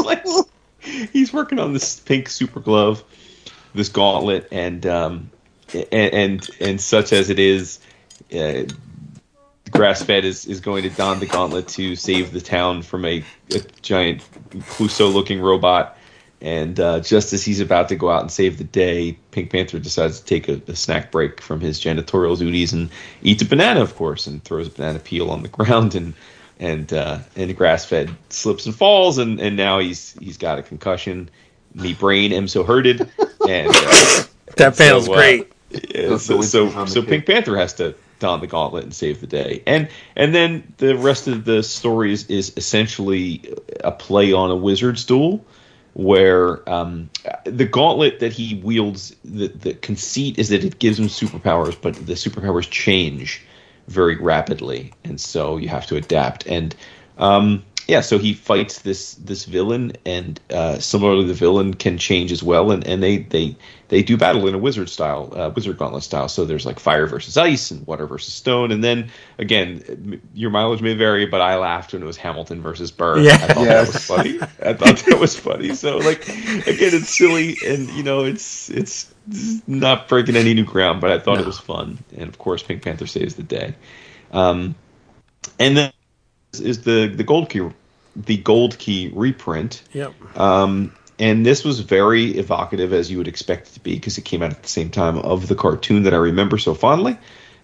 [0.06, 0.24] Like,
[1.12, 3.04] he's working on this pink super glove,
[3.74, 5.32] this gauntlet, and um,
[5.74, 7.80] and and, and such as it is,
[8.36, 8.64] uh,
[9.72, 13.24] grass fed is, is going to don the gauntlet to save the town from a,
[13.54, 14.22] a giant
[14.52, 15.98] Clouseau looking robot.
[16.44, 19.78] And uh, just as he's about to go out and save the day, Pink Panther
[19.78, 22.90] decides to take a, a snack break from his janitorial duties and
[23.22, 25.94] eats a banana, of course, and throws a banana peel on the ground.
[25.96, 26.14] And
[26.60, 30.64] and uh, and grass fed slips and falls, and, and now he's he's got a
[30.64, 31.30] concussion.
[31.74, 33.02] Me brain am so hurted,
[33.48, 34.24] and uh,
[34.58, 35.52] That panel's so, uh, great.
[35.94, 39.64] Yeah, so so, so Pink Panther has to don the gauntlet and save the day,
[39.66, 43.54] and and then the rest of the story is, is essentially
[43.84, 45.44] a play on a wizard's duel.
[45.94, 47.10] where um,
[47.44, 51.96] the gauntlet that he wields, the, the conceit is that it gives him superpowers, but
[51.96, 53.42] the superpowers change
[53.88, 56.48] very rapidly, and so you have to adapt.
[56.48, 56.74] And
[57.18, 62.32] um, yeah, so he fights this this villain, and uh, similarly, the villain can change
[62.32, 63.58] as well, and, and they they
[63.92, 66.30] they do battle in a wizard style, uh, wizard gauntlet style.
[66.30, 70.82] So there's like fire versus ice and water versus stone, and then again, your mileage
[70.82, 73.20] may vary, but I laughed when it was Hamilton versus Burr.
[73.20, 73.34] Yeah.
[73.34, 73.88] I thought Yes.
[73.88, 74.40] that was funny.
[74.64, 75.76] I thought that was funny.
[75.76, 79.14] So like again, it's silly, and you know, it's it's
[79.68, 81.42] not breaking any new ground, but I thought No.
[81.42, 83.76] it was fun, and of course, Pink Panther saves the day.
[84.32, 84.76] Um,
[85.60, 85.92] and then
[86.54, 87.68] is the the gold key
[88.16, 90.38] the gold key reprint Yep.
[90.38, 94.26] um, and this was very evocative as you would expect it to be because it
[94.26, 97.18] came out at the same time of the cartoon that i remember so fondly.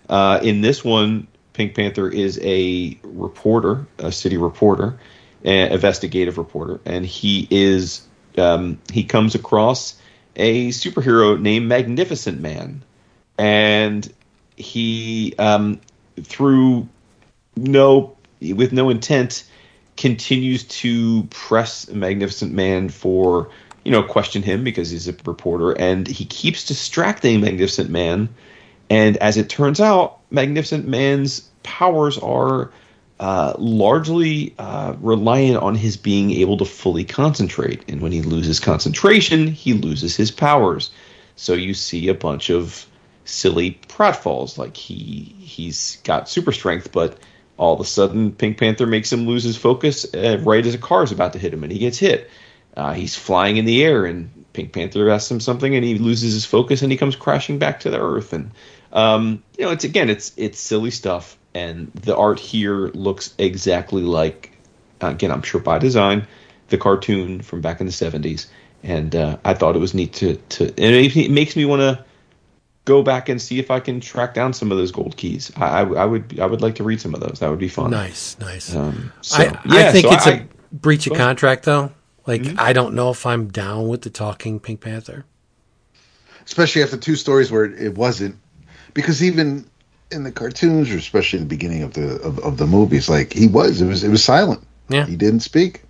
[0.08, 4.98] Uh, in this one pink panther is a reporter a city reporter
[5.44, 8.08] an investigative reporter and he is
[8.38, 10.00] um, he comes across
[10.38, 12.84] a superhero named magnificent man.
[13.38, 14.12] And
[14.56, 15.82] he um,
[16.22, 16.88] through
[17.56, 19.44] no with no intent
[19.98, 23.50] continues to press magnificent man for
[23.84, 28.30] you know question him because he's a reporter and he keeps distracting magnificent man.
[28.90, 32.72] And as it turns out magnificent man's powers are
[33.20, 37.84] uh, largely uh, reliant on his being able to fully concentrate.
[37.90, 40.92] And when he loses concentration he loses his powers.
[41.36, 42.86] So you see a bunch of
[43.26, 47.20] silly pratfalls like he he's got super strength but
[47.58, 50.80] all of a sudden pink panther makes him lose his focus uh, right as a
[50.80, 52.30] car is about to hit him and he gets hit.
[52.76, 56.34] Uh, he's flying in the air and pink panther asks him something and he loses
[56.34, 58.34] his focus and he comes crashing back to the earth.
[58.34, 58.52] And
[58.94, 64.02] um, you know it's again it's it's silly stuff and the art here looks exactly
[64.02, 64.52] like
[65.02, 66.28] again i'm sure by design
[66.70, 68.48] the cartoon from back in the 70s
[68.84, 71.82] and uh, i thought it was neat to to and it, it makes me want
[71.82, 72.04] to
[72.88, 75.52] go back and see if I can track down some of those gold keys.
[75.58, 77.40] I, I, I would I would like to read some of those.
[77.42, 77.92] That would be fun.
[77.92, 78.74] Nice, nice.
[78.74, 81.92] Um, so, I, yeah, I think so it's I- a breach of contract, though.
[82.26, 82.60] Like, Mm-hmm.
[82.60, 85.26] I don't know if I'm down with the talking Pink Panther.
[86.46, 88.36] especially after two stories where it wasn't
[88.94, 89.66] because even
[90.12, 93.34] in the cartoons or especially in the beginning of the of, of the movies like
[93.34, 95.06] he was it was it was silent Yeah.
[95.06, 95.84] he didn't speak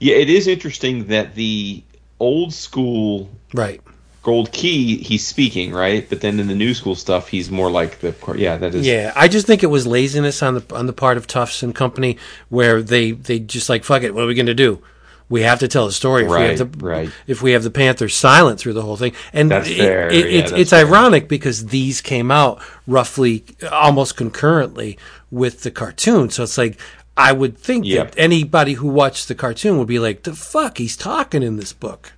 [0.00, 1.82] yeah, it is interesting that the
[2.20, 3.80] old school Right.
[4.28, 7.92] Gold key he's speaking right, but then in the new school stuff he's more like
[8.00, 10.92] the yeah that is Yeah, I just think it was laziness on the on the
[11.04, 12.18] part of Tufts and company,
[12.50, 14.14] where they they just like fuck it.
[14.14, 14.82] What are we going to do?
[15.30, 16.24] We have to tell a story.
[16.24, 17.10] If we have Right, the, right.
[17.26, 20.08] If we have the Panther silent through the whole thing, and That's it- it- yeah,
[20.38, 20.86] it's that's it's fair.
[20.86, 24.98] ironic because these came out roughly almost concurrently
[25.30, 26.30] with the cartoon.
[26.30, 26.78] So it's like
[27.16, 28.12] I would think Yep.
[28.12, 31.72] that anybody who watched the cartoon would be like, "The fuck, he's talking in this
[31.72, 32.12] book."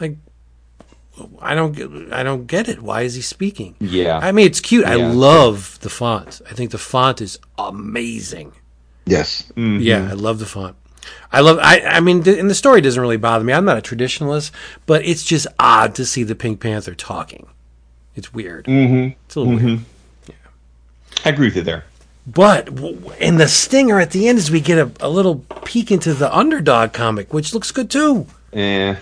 [0.00, 0.16] Like,
[1.40, 2.82] I don't get, I don't get it.
[2.82, 3.74] Why is he speaking?
[3.80, 4.18] Yeah.
[4.18, 4.84] I mean, it's cute.
[4.86, 5.12] I Yeah.
[5.12, 6.40] love the font.
[6.50, 8.52] I think the font is amazing.
[9.06, 9.80] yes Mm-hmm.
[9.82, 10.76] Yeah, I love the font.
[11.32, 11.58] I love.
[11.60, 11.80] I.
[11.80, 13.52] I mean, th- and the story doesn't really bother me.
[13.54, 14.50] I'm not a traditionalist,
[14.84, 17.46] but it's just odd to see the Pink Panther talking.
[18.14, 18.66] It's weird.
[18.66, 19.16] Mm-hmm.
[19.24, 19.80] It's a little weird.
[20.28, 20.34] Yeah.
[21.24, 21.84] I agree with you there.
[22.26, 25.90] But w- and the stinger at the end is we get a, a little peek
[25.90, 28.26] into the underdog comic, which looks good too.
[28.52, 28.96] Eh,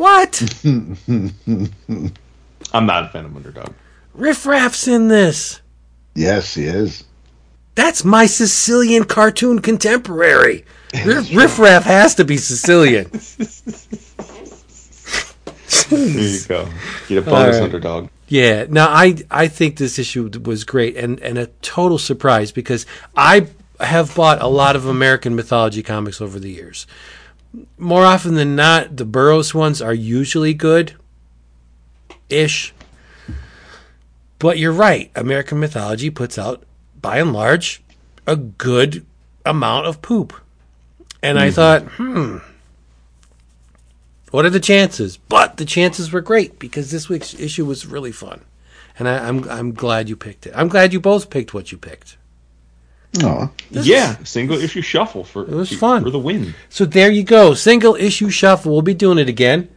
[0.00, 0.42] What?
[0.64, 0.96] I'm
[2.86, 3.74] not a fan of underdog.
[4.14, 5.60] Riff Raff's in this.
[6.14, 7.04] yes he is
[7.74, 10.64] That's my Sicilian cartoon contemporary.
[11.04, 13.10] Riff, Riff Raff has to be Sicilian.
[15.88, 16.68] There you go.
[17.08, 17.64] Get a bonus right.
[17.64, 18.08] underdog.
[18.28, 18.66] Yeah.
[18.68, 22.86] Now I I think this issue was great and and a total surprise because
[23.16, 23.48] I
[23.80, 26.86] have bought a lot of American mythology comics over the years.
[27.78, 30.94] More often than not, the Burroughs ones are usually good,
[32.28, 32.72] ish.
[34.38, 35.10] But you're right.
[35.14, 36.62] American mythology puts out,
[37.00, 37.82] by and large,
[38.26, 39.04] a good
[39.44, 40.32] amount of poop.
[41.22, 42.38] And I thought, hmm,
[44.30, 45.16] what are the chances?
[45.16, 48.42] But the chances were great because this week's issue was really fun,
[48.98, 50.52] and I, I'm I'm glad you picked it.
[50.56, 52.16] I'm glad you both picked what you picked.
[53.22, 56.02] Oh yeah, single issue shuffle for It was fun.
[56.04, 56.54] for the win.
[56.68, 58.72] So there you go, single issue shuffle.
[58.72, 59.68] We'll be doing it again.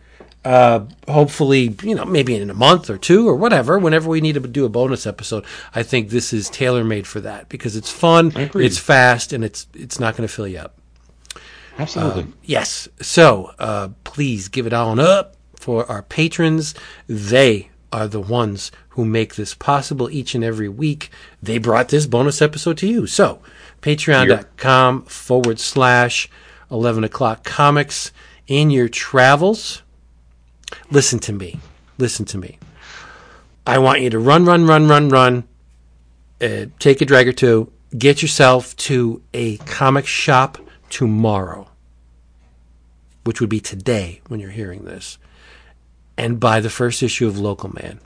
[0.46, 3.80] Uh, hopefully, you know, maybe in a month or two or whatever.
[3.80, 7.22] Whenever we need to do a bonus episode, I think this is tailor made for
[7.22, 10.78] that because it's fun, it's fast, and it's it's not going to fill you up.
[11.80, 12.28] Absolutely.
[12.44, 12.88] Yes.
[13.02, 16.76] So uh, please give it on up for our patrons.
[17.08, 21.10] They are the ones who make this possible each and every week.
[21.42, 23.08] They brought this bonus episode to you.
[23.08, 23.40] So
[23.82, 26.30] patreon.com forward slash
[26.72, 28.12] 11 o'clock comics.
[28.48, 29.84] in your travels,
[30.92, 31.60] listen to me.
[31.98, 32.58] Listen to me.
[33.66, 35.44] I want you to run, run, run, run, run.
[36.42, 37.72] Uh, take a drag or two.
[37.98, 40.58] Get yourself to a comic shop
[40.90, 41.70] tomorrow,
[43.24, 45.18] which would be today when you're hearing this,
[46.18, 48.00] and buy the first issue of Local Man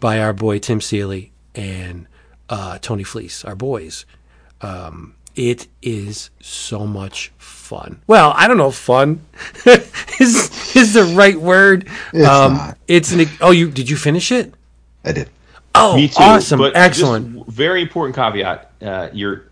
[0.00, 2.06] by our boy Tim Seeley and
[2.48, 4.04] uh, Tony Fleecs, our boys.
[4.60, 8.02] Um, it is so much fun.
[8.06, 9.24] Well, I don't know, if fun
[10.20, 11.88] is is the right word.
[12.12, 12.78] It's um, not.
[12.86, 13.26] It's an.
[13.40, 14.52] Oh, you did you finish it?
[15.04, 15.30] I did.
[15.74, 16.14] Oh, Me too.
[16.18, 17.34] awesome, but excellent.
[17.34, 18.70] just very important caveat.
[18.82, 19.46] Uh, you're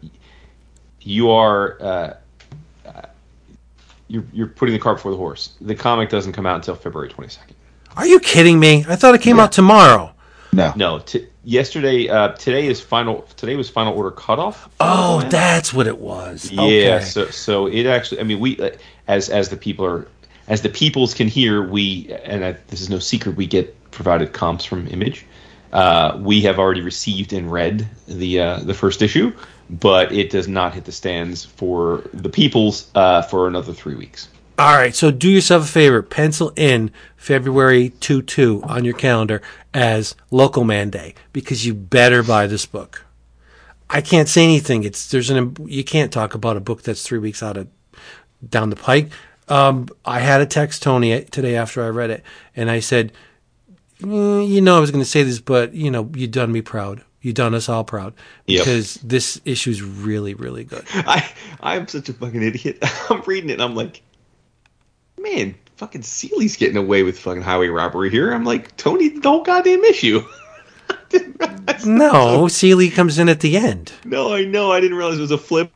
[1.01, 2.16] you are uh, uh,
[4.11, 5.55] you're you're putting the cart before the horse.
[5.61, 7.53] The comic doesn't come out until February 22nd.
[7.97, 8.85] Are you kidding me?
[8.89, 10.12] I thought it came out tomorrow.
[10.53, 10.73] No.
[10.77, 13.23] No, t- yesterday uh, today is final.
[13.37, 14.69] Today was final order cutoff.
[14.81, 16.51] Oh, that's what it was.
[16.51, 16.61] Yeah,
[16.97, 17.05] Okay.
[17.05, 18.20] so so it actually.
[18.20, 18.70] I mean, we uh,
[19.07, 20.09] as as the people are
[20.49, 23.37] as the peoples can hear, we and I, this is no secret.
[23.37, 25.24] We get provided comps from Image.
[25.73, 29.32] Uh, we have already received and read the uh, the first issue,
[29.70, 34.28] but it does not hit the stands for the peoples uh, for another three weeks.
[34.59, 36.02] All right, so do yourself a favor.
[36.02, 39.40] Pencil in February 2 2 on your calendar
[39.72, 43.06] as Local Man Day because you better buy this book.
[43.88, 44.84] I can't say anything.
[44.84, 47.68] It's there's an you can't talk about a book that's three weeks out of
[48.47, 49.10] down the pike.
[49.48, 52.22] Um, I had a text Tony today after I read it,
[52.55, 53.12] and I said,
[54.01, 56.60] "Mm, "You know, I was going to say this, but you know, you've done me
[56.60, 57.02] proud.
[57.22, 58.14] You done us all proud
[58.47, 58.60] Yep.
[58.64, 61.30] because this issue's really, really good." I
[61.60, 62.78] I'm such a fucking idiot.
[63.10, 64.02] I'm reading it and I'm like,
[65.20, 68.32] man, fucking Seeley's getting away with fucking highway robbery here.
[68.32, 70.22] I'm like, Tony, the whole goddamn issue.
[71.86, 73.92] No, Seeley comes in at the end.
[74.05, 74.70] no, I know.
[74.70, 75.72] I didn't realize it was a flip.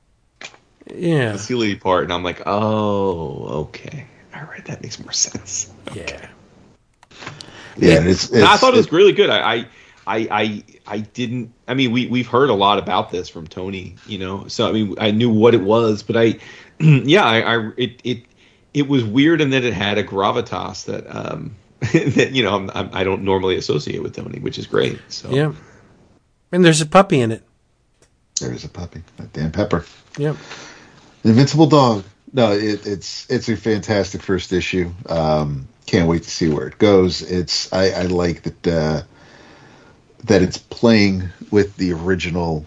[0.94, 4.06] Yeah, the Seeley part, and I'm like, oh, okay.
[4.34, 5.72] All right, that makes more sense.
[5.94, 6.28] yeah.
[7.76, 9.30] Yeah, and it's, it's I thought it was really good.
[9.30, 9.66] I, I,
[10.06, 11.52] I, I, I didn't.
[11.66, 14.48] I mean, we we've heard a lot about this from Tony, you know.
[14.48, 16.38] So I mean, I knew what it was, but I,
[16.78, 18.24] yeah, I, I it it
[18.74, 22.70] it was weird, and that it had a gravitas that um that you know I'm,
[22.74, 25.00] I'm, I don't normally associate with Tony, which is great.
[25.08, 25.52] So Yeah.
[26.52, 27.42] And there's a puppy in it.
[28.40, 29.02] There's a puppy.
[29.16, 29.84] That damn pepper.
[30.18, 30.36] Yep.
[31.24, 32.04] Invincible Dog.
[32.32, 34.92] No, it, it's it's a fantastic first issue.
[35.08, 37.22] Um, can't wait to see where it goes.
[37.22, 39.02] It's I, I like that uh,
[40.24, 42.66] that it's playing with the original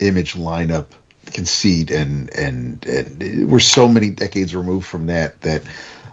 [0.00, 0.86] image lineup
[1.26, 5.62] conceit and and, and we're so many decades removed from that that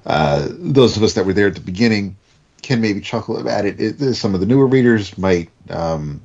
[0.06, 2.15] uh, those of us that were there at the beginning
[2.61, 3.80] can maybe chuckle at it.
[3.80, 6.22] it some of the newer readers might um,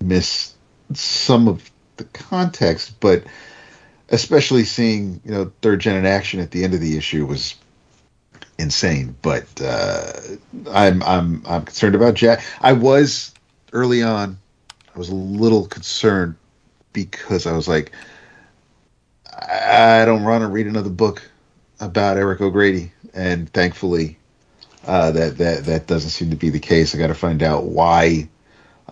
[0.00, 0.54] miss
[0.94, 3.24] some of the context, but
[4.08, 7.54] especially seeing you know third gen in action at the end of the issue was
[8.58, 9.14] insane.
[9.20, 10.12] But uh,
[10.70, 12.42] I'm I'm I'm concerned about Jack.
[12.60, 13.33] I was
[13.74, 14.38] early on.
[14.94, 16.36] I was a little concerned
[16.92, 17.92] because I was like,
[19.26, 21.28] I don't want to read another book
[21.80, 24.18] about Eric O'Grady, and thankfully.
[24.86, 26.94] Uh, that that that doesn't seem to be the case.
[26.94, 28.28] I got to find out why,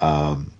[0.01, 0.51] um,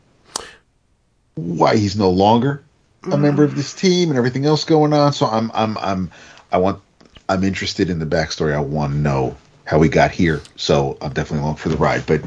[1.35, 2.63] why he's no longer
[3.11, 5.13] a member of this team and everything else going on.
[5.13, 6.11] So I'm I'm I'm
[6.53, 6.81] I want
[7.29, 8.55] I'm interested in the backstory.
[8.55, 10.41] I want to know how we got here.
[10.57, 12.05] So I'm definitely along for the ride.
[12.07, 12.23] But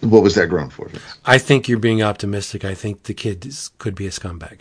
[0.00, 0.90] what was that grown for?
[1.24, 2.64] I think you're being optimistic.
[2.64, 4.60] I think the kid is, could be a scumbag.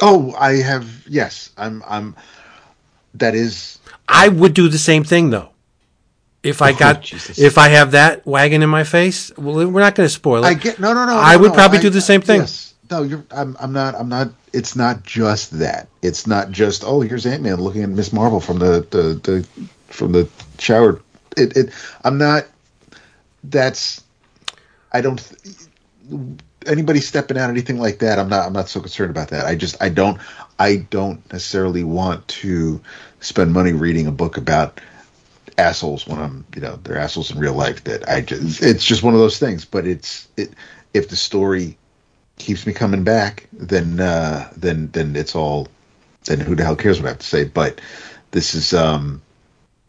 [0.00, 1.50] Oh, I have yes.
[1.56, 2.14] I'm I'm.
[3.14, 3.78] That is
[4.08, 5.50] I would do the same thing though.
[6.42, 7.38] If I Oh, got, Jesus.
[7.38, 10.46] if I have that wagon in my face, well, we're not going to spoil it.
[10.46, 11.18] I get no no no.
[11.18, 12.40] I no, would no, probably I- do the same thing.
[12.42, 12.74] Yes.
[12.90, 13.24] No, you're.
[13.32, 13.56] I'm.
[13.60, 13.94] I'm not.
[13.96, 14.28] I'm not.
[14.52, 15.88] It's not just that.
[16.00, 16.84] It's not just.
[16.86, 19.46] Oh, here's Ant Man looking at Miss Marvel from the the, the
[19.88, 20.28] from the
[20.58, 21.00] shower.
[21.36, 21.56] It.
[21.56, 21.70] It.
[22.04, 22.46] I'm not.
[23.44, 24.02] That's.
[24.92, 25.20] I don't.
[26.66, 28.46] Anybody stepping out anything like that, I'm not.
[28.46, 29.46] I'm not so concerned about that.
[29.46, 29.80] I just.
[29.82, 30.18] I don't.
[30.58, 32.80] I don't necessarily want to
[33.20, 34.80] spend money reading a book about
[35.56, 37.84] assholes when I'm, you know, they're assholes in real life.
[37.84, 39.64] That I just, it's just one of those things.
[39.64, 40.52] But it's it.
[40.94, 41.76] If the story
[42.38, 45.68] keeps me coming back, then uh, then then it's all.
[46.24, 47.44] Then who the hell cares what I have to say?
[47.44, 47.80] But
[48.32, 49.22] this is um,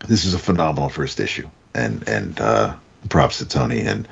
[0.08, 2.76] this is a phenomenal first issue, and and uh,
[3.10, 4.08] props to Tony and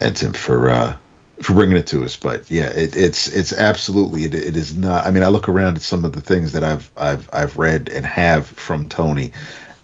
[0.00, 0.96] and Tim for uh,
[1.42, 2.16] for bringing it to us.
[2.16, 5.06] But yeah, it, it's it's absolutely it, it is not.
[5.06, 7.88] I mean, I look around at some of the things that I've I've I've read
[7.88, 9.32] and have from Tony,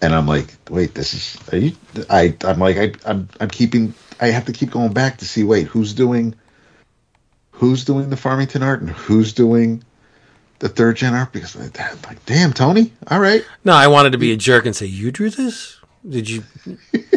[0.01, 1.75] and I'm like, wait, this is are you?
[2.09, 3.93] I I'm like I I'm I'm keeping.
[4.19, 5.43] I have to keep going back to see.
[5.43, 6.35] Wait, who's doing?
[7.51, 9.83] Who's doing the Farmington art and who's doing
[10.59, 13.45] the third gen art because I'm like, damn, Tony, all right.
[13.63, 15.79] No, I wanted to be a jerk and say, "You drew this?
[16.07, 16.43] Did you?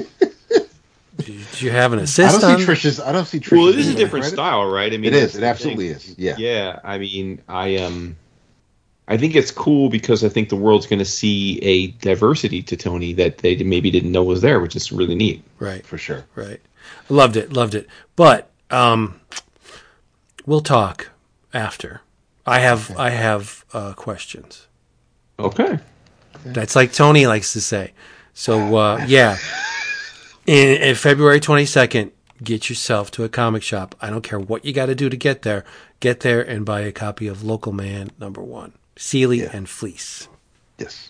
[1.61, 2.39] did you have an assist?
[2.39, 3.01] I don't on?" see Trisha's.
[3.01, 3.53] I don't see Trisha's.
[3.53, 4.37] Well, it is a different credit.
[4.37, 4.93] style, right?
[4.93, 5.37] I mean, It is.
[5.37, 6.15] It absolutely is.
[6.19, 6.37] Yeah.
[6.39, 8.17] Yeah, I mean, I um,
[9.09, 12.77] I think it's cool because I think the world's going to see a diversity to
[12.77, 15.43] Tony that they maybe didn't know was there, which is really neat.
[15.59, 16.25] right, for sure.
[16.35, 16.61] right.
[17.09, 17.87] Loved it, loved it.
[18.17, 19.21] But um,
[20.47, 21.11] we'll talk
[21.53, 22.01] after.
[22.47, 24.67] I have I have uh, questions.
[25.39, 25.79] Okay.
[26.45, 27.93] That's like Tony likes to say.
[28.33, 29.37] So uh, yeah,
[30.51, 32.11] in, in February twenty second,
[32.43, 33.95] get yourself to a comic shop.
[34.01, 35.65] I don't care what you got to do to get there.
[36.01, 40.27] Get there and buy a copy of Local Man Number One, Seeley and Fleecs.
[40.77, 41.09] Yes.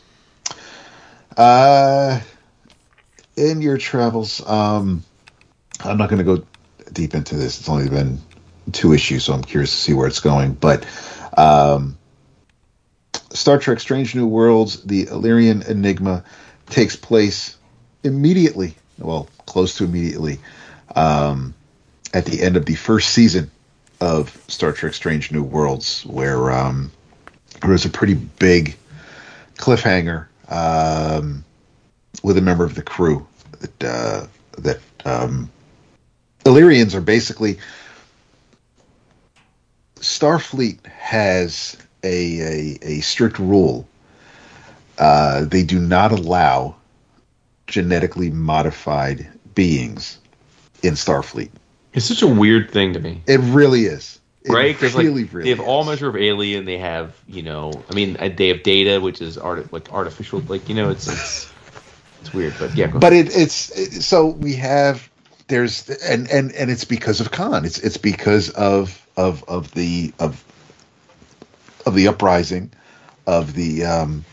[1.39, 2.21] Uh,
[3.37, 5.05] in your travels, um,
[5.83, 6.45] I'm not going to go
[6.93, 7.61] deep into this.
[7.61, 8.21] It's only been
[8.73, 10.53] two issues, so I'm curious to see where it's going.
[10.53, 10.85] But
[11.39, 11.97] um,
[13.31, 16.25] Star Trek: Strange New Worlds, the Illyrian Enigma,
[16.67, 17.57] takes place
[18.05, 18.75] immediately.
[19.01, 20.39] Well, close to immediately.
[20.95, 21.55] Um,
[22.13, 23.51] at the end of the first season
[24.01, 26.91] of Star Trek: Strange New Worlds, where um,
[27.61, 28.77] there was a pretty big
[29.57, 31.45] cliffhanger um,
[32.23, 33.27] with a member of the crew
[33.61, 34.27] that uh,
[34.59, 35.51] that um,
[36.45, 37.59] Illyrians are basically
[39.97, 43.87] Starfleet has a a, a strict rule.
[44.99, 46.77] Uh, they do not allow
[47.71, 50.19] genetically modified beings
[50.83, 51.51] in Starfleet.
[51.95, 53.23] It's such a weird thing to me.
[53.27, 54.21] It really is.
[54.43, 54.75] It right?
[54.75, 56.65] Because like really, really they have all measure of alien.
[56.65, 60.41] They have you know, I mean, uh, they have data, which is art like artificial.
[60.41, 61.53] Like you know, it's it's
[62.21, 62.87] it's weird, but yeah.
[62.87, 65.09] But it, it's it, so we have
[65.49, 67.65] there's and and and it's because of Khan.
[67.65, 70.43] It's it's because of of of the of
[71.85, 72.73] of the uprising
[73.27, 74.25] of the um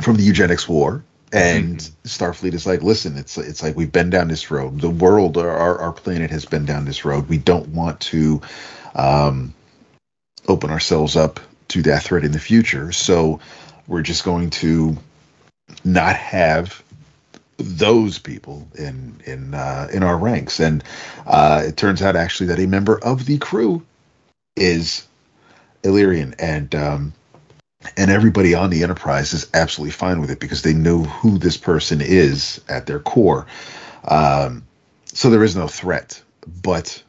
[0.00, 1.04] from the eugenics war
[1.34, 4.80] and Starfleet is like, listen, it's it's like we've been down this road.
[4.80, 7.28] The world, our our planet has been down this road.
[7.28, 8.40] We don't want to
[8.94, 9.52] um,
[10.46, 12.92] open ourselves up to that threat in the future.
[12.92, 13.40] So
[13.88, 14.96] we're just going to
[15.84, 16.82] not have
[17.56, 20.60] those people in in uh, in our ranks.
[20.60, 20.84] And
[21.26, 23.84] uh, it turns out actually that a member of the crew
[24.56, 25.06] is
[25.82, 27.12] Illyrian, and um,
[27.96, 31.56] and everybody on the Enterprise is absolutely fine with it because they know who this
[31.56, 33.46] person is at their core.
[34.06, 34.64] Um,
[35.06, 36.22] so there is no threat,
[36.62, 37.02] but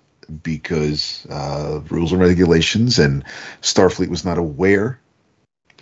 [0.44, 3.24] because uh, rules and regulations and
[3.62, 5.00] Starfleet was not aware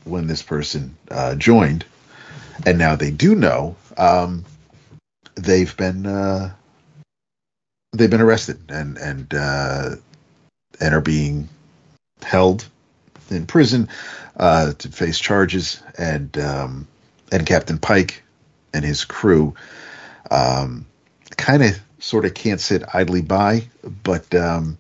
[0.04, 1.86] when this person uh, joined,
[2.66, 3.76] and now they do know.
[3.98, 4.44] Um,
[5.36, 6.54] they've been uh,
[7.94, 9.96] they've been arrested and and uh,
[10.80, 11.48] and are being
[12.22, 12.68] held
[13.30, 13.90] in prison
[14.38, 16.88] uh, to face charges, and um,
[17.32, 18.24] and Captain Pike
[18.74, 19.56] and his crew
[20.32, 20.86] um,
[21.38, 23.68] kind of sort of can't sit idly by,
[24.04, 24.78] but um,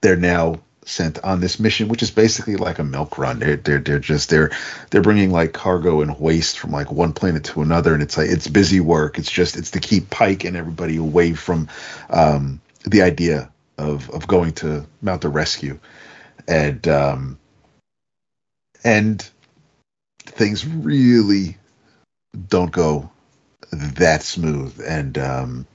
[0.00, 3.38] they're now sent on this mission, which is basically like a milk run.
[3.38, 4.50] They're they're they're just they're
[4.90, 8.28] they're bringing like cargo and waste from like one planet to another, and it's like
[8.28, 9.18] it's busy work.
[9.18, 11.68] It's just it's to keep Pike and everybody away from
[12.08, 15.78] um, the idea of of going to mount the rescue,
[16.50, 17.38] and um,
[18.84, 19.30] and
[20.16, 21.56] things really
[22.48, 23.10] don't go
[23.72, 24.80] that smooth.
[24.86, 25.66] And um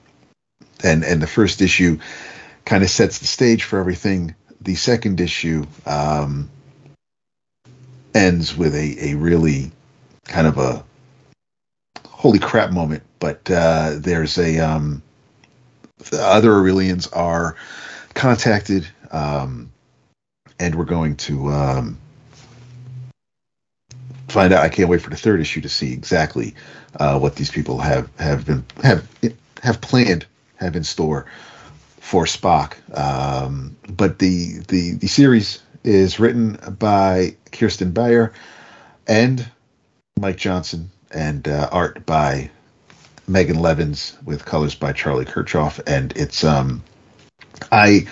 [0.83, 1.99] and and the first issue
[2.65, 4.35] kind of sets the stage for everything.
[4.61, 6.49] The second issue um
[8.13, 9.71] ends with a a really
[10.25, 10.83] kind of a
[12.07, 15.03] holy crap moment but uh there's a um
[16.09, 17.55] the other Illyrians are
[18.13, 19.69] contacted um
[20.59, 21.97] and we're going to um
[24.27, 24.63] find out.
[24.63, 26.55] I can't wait for the third issue to see exactly
[26.99, 29.07] uh, what these people have have been have
[29.63, 30.25] have planned,
[30.57, 31.25] have in store
[31.99, 32.73] for Spock.
[32.97, 38.33] Um, but the the the series is written by Kirsten Beyer
[39.07, 39.47] and
[40.19, 42.49] Mike Johnson, and uh, art by
[43.27, 46.83] Megan Levins with colors by Charlie Kirchhoff, and it's um
[47.71, 48.07] I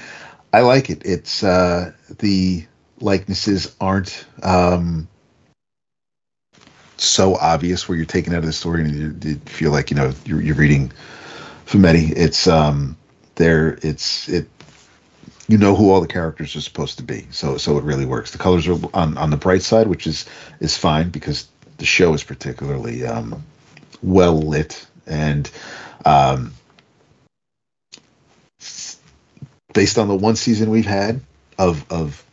[0.54, 1.02] I like it.
[1.04, 2.66] It's uh, the
[3.00, 5.08] likenesses aren't um,
[6.98, 9.98] so obvious where you're taken out of the story and you, you feel like you
[9.98, 10.92] know you're, you're reading
[11.66, 12.14] Fumetti.
[12.16, 12.96] It's um,
[13.36, 13.80] there.
[13.82, 14.48] It's it.
[15.48, 18.32] You know who all the characters are supposed to be, so so it really works.
[18.32, 20.26] The colors are on on the bright side, which is
[20.60, 21.48] is fine because
[21.80, 23.44] the show is particularly um,
[24.04, 25.50] well lit and
[26.06, 26.54] um,
[29.74, 31.22] based on the one season we've had
[31.58, 32.24] of of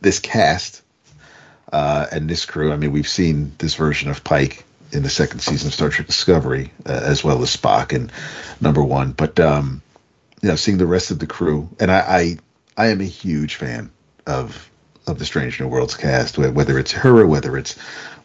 [0.00, 0.82] this cast
[1.72, 2.72] uh, and this crew.
[2.72, 6.06] I mean, we've seen this version of Pike in the second season of Star Trek
[6.06, 8.12] Discovery, uh, as well as Spock and
[8.60, 9.12] Number One.
[9.12, 9.82] But um,
[10.42, 11.98] you know, seeing the rest of the crew, and I,
[12.76, 13.90] I, I am a huge fan
[14.26, 14.70] of
[15.06, 17.78] of the Strange New Worlds cast, whether it's her, whether it's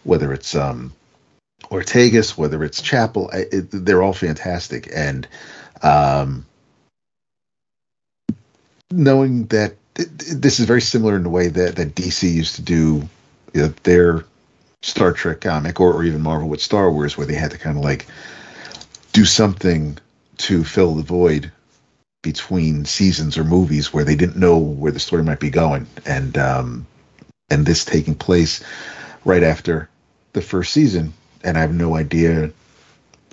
[0.03, 0.93] whether it's um,
[1.65, 4.89] Ortegas, whether it's Chapel, it, they're all fantastic.
[4.93, 5.27] And
[5.84, 6.45] um,
[8.91, 13.07] knowing that this is very similar in the way that, that DC used to do
[13.53, 14.26] you know, their
[14.81, 17.77] Star Trek comic, or, or even Marvel with Star Wars, where they had to kind
[17.77, 18.07] of like
[19.13, 19.97] do something
[20.38, 21.51] to fill the void
[22.23, 26.38] between seasons or movies where they didn't know where the story might be going, and
[26.38, 26.88] um,
[27.49, 28.63] and this taking place
[29.26, 29.89] right after
[30.34, 31.13] the first season,
[31.43, 32.51] and I have no idea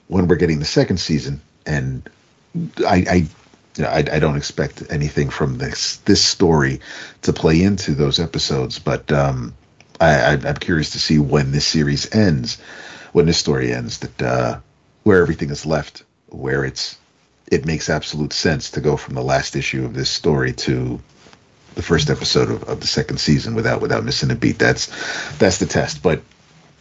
[0.08, 2.08] when we're getting the second season, and
[2.86, 3.26] I, I
[3.78, 6.80] you know, I, I, don't expect anything from this this story
[7.22, 9.54] to play into those episodes, but um,
[10.00, 12.60] I, am curious to see when this series ends,
[13.12, 14.60] when this story ends, that uh,
[15.04, 16.98] where everything is left, where it's
[17.52, 21.00] it makes absolute sense to go from the last issue of this story to
[21.76, 24.58] the first episode of, of the second season without without missing a beat.
[24.58, 24.86] That's
[25.38, 26.02] that's the test.
[26.02, 26.20] But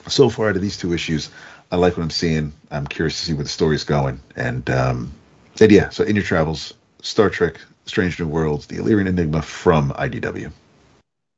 [0.08, 1.30] so far to these two issues,
[1.72, 2.54] I like what I'm seeing.
[2.72, 4.20] I'm curious to see where the story's going.
[4.36, 5.14] And um,
[5.60, 9.92] and yeah, so in your travels, Star Trek, Strange New Worlds, the Illyrian Enigma from
[9.92, 10.52] IDW.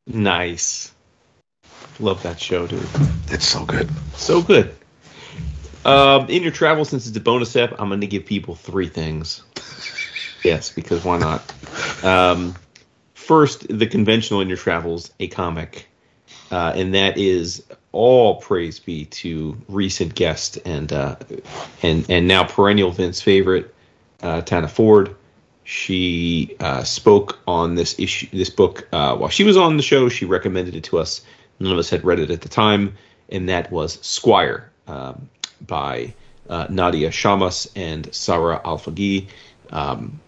[0.07, 0.91] Nice.
[1.99, 2.87] Love that show, dude.
[3.27, 3.89] It's so good.
[4.15, 4.73] So good.
[5.85, 8.87] Um, in your travel, since it's a bonus app, I'm going to give people three
[8.87, 9.43] things.
[10.43, 11.53] yes, because why not?
[12.03, 12.55] Um,
[13.13, 15.87] first, the conventional in your travels, a comic,
[16.51, 21.15] uh, and that is all praise be to recent guest and uh,
[21.81, 23.73] and and now perennial Vince favorite,
[24.21, 25.15] uh, Tana Ford.
[25.69, 30.09] She uh, spoke on this issue, this book uh, while she was on the show.
[30.09, 31.21] She recommended it to us.
[31.59, 32.97] None of us had read it at the time,
[33.29, 34.71] and that was Squire.
[34.87, 35.29] Um,
[35.65, 36.13] by
[36.49, 39.27] uh, Nadia Shammas and Sara Alfageeh.
[39.71, 40.19] Um,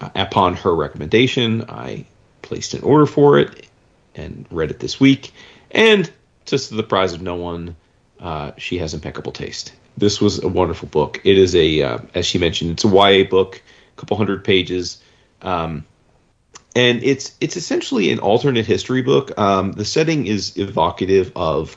[0.00, 2.04] upon her recommendation, I
[2.42, 3.66] placed an order for it
[4.14, 5.32] and read it this week.
[5.70, 6.10] And
[6.46, 7.76] to the surprise of no one,
[8.20, 9.72] uh, she has impeccable taste.
[9.96, 11.20] This was a wonderful book.
[11.24, 13.62] It is a, uh, as she mentioned, it's a YA book,
[13.98, 15.02] couple hundred pages.
[15.42, 15.84] Um,
[16.74, 19.38] and it's it's essentially an alternate history book.
[19.38, 21.76] Um, the setting is evocative of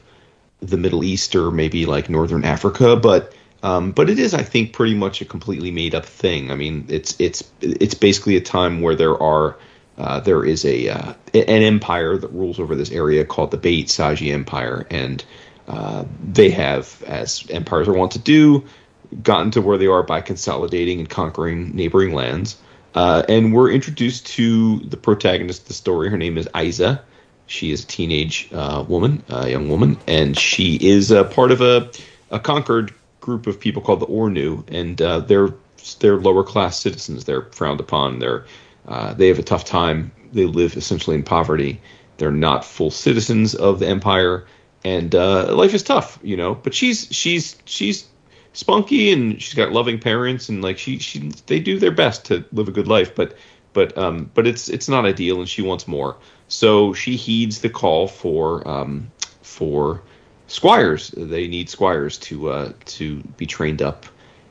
[0.60, 3.34] the Middle East or maybe like Northern Africa, but
[3.64, 6.52] um, but it is, I think, pretty much a completely made up thing.
[6.52, 9.58] I mean, it's it's it's basically a time where there are
[9.98, 14.34] uh, there is a uh, an empire that rules over this area called the Bayt-Saji
[14.34, 15.24] Empire, and
[15.68, 18.66] uh, they have, as empires are wont to do,
[19.22, 22.58] gotten to where they are by consolidating and conquering neighboring lands.
[22.94, 26.10] Uh, and we're introduced to the protagonist of the story.
[26.10, 27.02] Her name is Isa,
[27.52, 31.60] she is a teenage uh, woman, a young woman, and she is a part of
[31.60, 31.92] a,
[32.30, 35.54] a conquered group of people called the Ornu, and uh, they're
[36.00, 37.26] they're lower class citizens.
[37.26, 38.20] They're frowned upon.
[38.20, 38.46] They're
[38.88, 40.14] uh, they have a tough time.
[40.32, 41.82] They live essentially in poverty.
[42.18, 44.46] They're not full citizens of the empire,
[44.86, 46.56] and uh, life is tough, you know.
[46.56, 48.08] But she's she's she's
[48.54, 52.44] spunky and she's got loving parents and like she she they do their best to
[52.52, 53.36] live a good life, but
[53.74, 56.18] but um but it's it's not ideal and she wants more.
[56.52, 59.10] So she heeds the call for um,
[59.42, 60.02] for
[60.48, 61.10] squires.
[61.12, 64.06] They need squires to uh, to be trained up.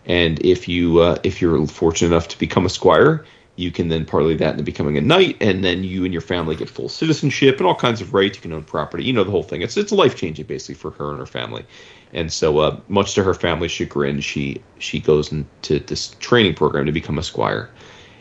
[0.06, 3.27] And if you uh, if you're fortunate enough to become a squire,
[3.60, 6.56] you can then parlay that into becoming a knight, and then you and your family
[6.56, 8.36] get full citizenship and all kinds of rights.
[8.36, 9.04] You can own property.
[9.04, 9.62] You know the whole thing.
[9.62, 11.64] It's it's life changing basically for her and her family.
[12.12, 16.86] And so, uh, much to her family's chagrin, she she goes into this training program
[16.86, 17.70] to become a squire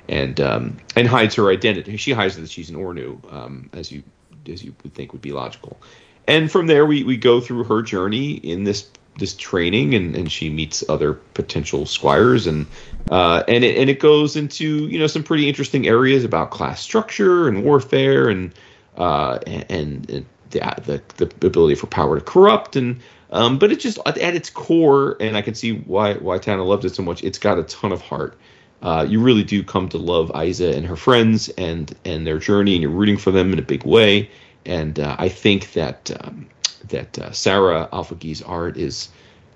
[0.10, 1.96] and um, and hides her identity.
[1.98, 4.04] She hides that she's an Ornu, um, as you
[4.48, 5.80] as you would think would be logical.
[6.28, 10.32] And from there, we, we go through her journey in this this training, and, and
[10.32, 12.66] she meets other potential squires, and
[13.10, 16.82] uh, and it and it goes into you know some pretty interesting areas about class
[16.82, 18.54] structure and warfare, and
[18.98, 23.00] uh, and, and the, the the ability for power to corrupt, and
[23.32, 26.86] um, but it just at, its core, and I can see why why Tana loved
[26.86, 27.24] it so much.
[27.24, 28.38] It's got a ton of heart
[28.82, 32.74] uh, you really do come to love Isa and her friends and and their journey,
[32.74, 34.30] and you're rooting for them in a big way.
[34.66, 36.48] And uh, I think that um,
[36.88, 39.10] that uh, Sara Alfageeh's art is.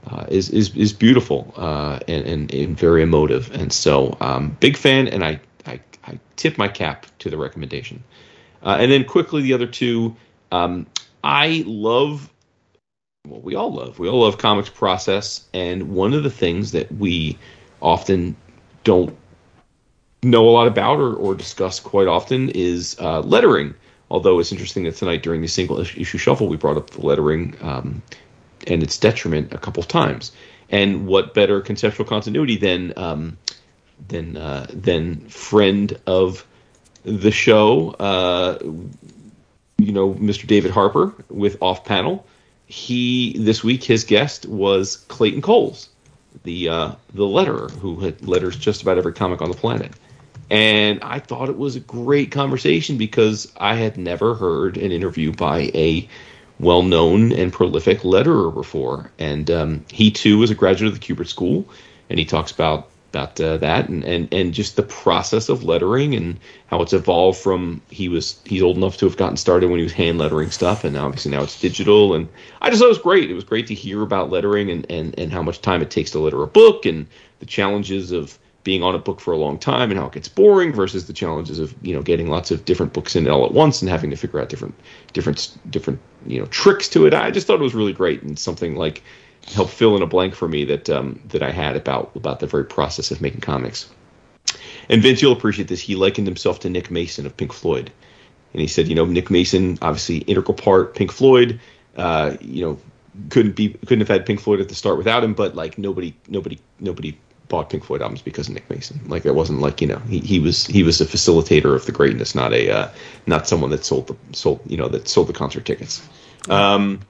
[0.06, 4.76] Uh, is, is is beautiful uh, and, and, and very emotive, and so um, big
[4.76, 8.04] fan, and I, I, I tip my cap to the recommendation.
[8.64, 10.16] Uh, and then quickly, the other two,
[10.52, 10.88] um,
[11.24, 12.30] I love
[13.26, 13.98] well, we all love.
[13.98, 17.38] We all love comics process, and one of the things that we
[17.82, 18.36] often
[18.84, 19.16] don't
[20.22, 23.74] know a lot about or, or discuss quite often is uh, lettering
[24.14, 27.56] Although it's interesting that tonight during the single issue shuffle, we brought up the lettering
[27.62, 28.04] um,
[28.68, 30.32] and its detriment a couple of times.
[30.70, 33.38] And what better conceptual continuity than um,
[34.08, 36.46] than uh, than friend of
[37.04, 38.58] the show, uh,
[39.78, 40.48] you know, Mr.
[40.48, 42.26] David Harper with Off Panel.
[42.66, 45.90] He this week his guest was Clayton Cowles,
[46.44, 49.92] the uh, the letterer who had letters just about every comic on the planet.
[50.50, 55.32] And I thought it was a great conversation because I had never heard an interview
[55.32, 56.08] by a
[56.64, 59.12] well known and prolific letterer before.
[59.20, 61.68] And um, he too was a graduate of the Kubert School,
[62.10, 66.16] and he talks about about uh, that and, and and just the process of lettering
[66.16, 69.78] and how it's evolved from he was he's old enough to have gotten started when
[69.78, 72.28] he was hand lettering stuff and obviously now it's digital and
[72.60, 73.30] I just thought it was great.
[73.30, 76.10] It was great to hear about lettering and, and, and how much time it takes
[76.12, 77.06] to letter a book and
[77.40, 80.28] the challenges of being on a book for a long time and how it gets
[80.28, 83.46] boring versus the challenges of you know getting lots of different books in it all
[83.46, 84.76] at once and having to figure out different
[85.12, 87.14] different different you know tricks to it.
[87.14, 89.04] I just thought it was really great and something like
[89.54, 92.48] helped fill in a blank for me that um, that I had about about the
[92.48, 93.90] very process of making comics.
[94.90, 95.82] And Vince, you'll appreciate this.
[95.82, 97.92] He likened himself to Nick Mason of Pink Floyd,
[98.54, 101.60] and he said, you know, Nick Mason, obviously integral part Pink Floyd.
[101.96, 102.80] Uh, you know,
[103.30, 106.16] couldn't be couldn't have had Pink Floyd at the start without him, but like nobody
[106.28, 107.18] nobody nobody
[107.54, 109.00] bought Pink Floyd albums because of Nick Mason.
[109.06, 111.92] Like it wasn't like you know he, he was he was a facilitator of the
[111.92, 112.90] greatness, not a uh,
[113.28, 116.02] not someone that sold the sold you know that sold the concert tickets.
[116.50, 117.02] Um,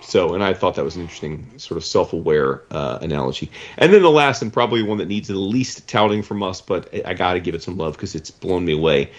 [0.00, 3.52] so, and I thought that was an interesting sort of self-aware uh, analogy.
[3.78, 6.92] And then the last, and probably one that needs the least touting from us, but
[6.92, 9.12] I, I got to give it some love because it's blown me away.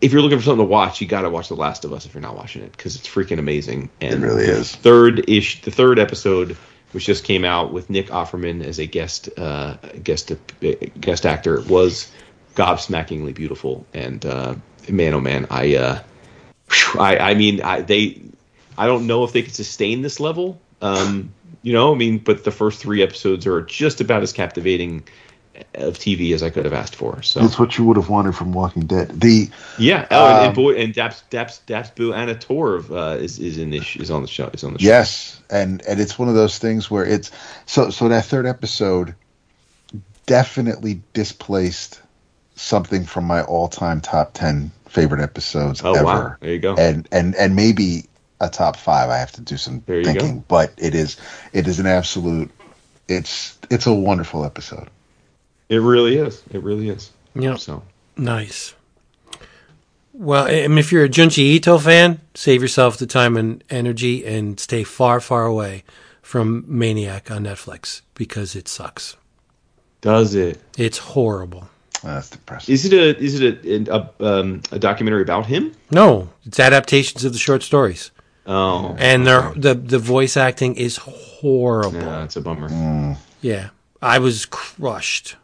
[0.00, 2.06] If you're looking for something to watch, you got to watch The Last of Us
[2.06, 3.90] if you're not watching it because it's freaking amazing.
[4.00, 4.72] And It really is.
[4.76, 6.56] Third ish, the third episode,
[6.92, 10.32] which just came out with Nick Offerman as a guest uh, guest
[11.00, 12.10] guest actor, was
[12.54, 13.86] gobsmackingly beautiful.
[13.92, 14.54] And uh,
[14.88, 15.76] man, oh man, I.
[15.76, 16.02] Uh,
[16.98, 18.20] I, I mean, I, they,
[18.76, 20.60] I don't know if they could sustain this level.
[20.82, 21.32] Um,
[21.62, 25.04] you know, I mean, but the first three episodes are just about as captivating
[25.74, 27.22] of TV as I could have asked for.
[27.22, 29.08] So It's what you would have wanted from Walking Dead.
[29.20, 33.18] The yeah, oh, and, and Um, boy, and Daps Daps Daps Boo Anna Torv uh,
[33.18, 34.86] is is in this is on the show is on the show.
[34.86, 37.30] yes, and and it's one of those things where it's
[37.66, 39.14] so so that third episode
[40.26, 42.00] definitely displaced
[42.56, 46.04] something from my all-time top 10 favorite episodes Oh ever.
[46.04, 46.74] wow, there you go.
[46.76, 48.06] and and and maybe
[48.40, 49.08] a top five.
[49.10, 50.44] I have to do some thinking, go.
[50.48, 51.16] but it is
[51.52, 52.50] it is an absolute.
[53.08, 54.88] It's it's a wonderful episode.
[55.68, 56.42] It really is.
[56.52, 57.10] It really is.
[57.34, 57.58] Yep.
[57.58, 57.82] So
[58.16, 58.74] Nice.
[60.12, 64.24] Well, I mean, if you're a Junji Ito fan, save yourself the time and energy
[64.24, 65.84] and stay far, far away
[66.22, 69.16] from Maniac on Netflix because it sucks.
[70.00, 70.58] does it?
[70.78, 71.68] It's horrible.
[72.02, 72.72] That's depressing.
[72.72, 75.72] Is it a is it a a, um, a documentary about him?
[75.90, 78.10] No, it's adaptations of the short stories,
[78.46, 81.98] Oh, and they're, the the voice acting is horrible.
[81.98, 82.68] yeah, it's a bummer.
[82.68, 83.16] Mm.
[83.40, 83.70] Yeah,
[84.00, 85.36] I was crushed,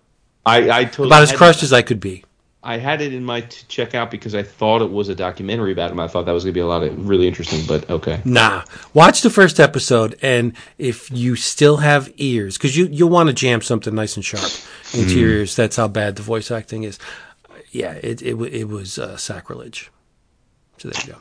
[0.44, 2.24] I I totally about as crushed as I could be.
[2.64, 5.72] I had it in my to check out because I thought it was a documentary
[5.72, 5.98] about him.
[5.98, 8.20] I thought that was going to be a lot of really interesting, but okay.
[8.24, 8.62] Nah,
[8.94, 13.32] watch the first episode, and if you still have ears, because you you'll want to
[13.32, 14.50] jam something nice and sharp
[14.94, 15.56] into your ears.
[15.56, 17.00] That's how bad the voice acting is.
[17.72, 19.90] Yeah, it it it was uh, sacrilege.
[20.78, 21.18] So there you go.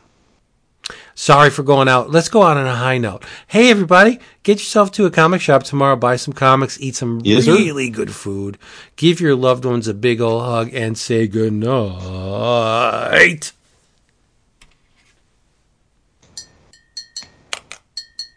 [1.16, 2.10] Sorry for going out.
[2.10, 3.24] Let's go out on a high note.
[3.48, 5.96] Hey, everybody, get yourself to a comic shop tomorrow.
[5.96, 7.54] Buy some comics, eat some Yes, sir.
[7.54, 8.58] really good food,
[8.96, 13.52] give your loved ones a big old hug, and say good night.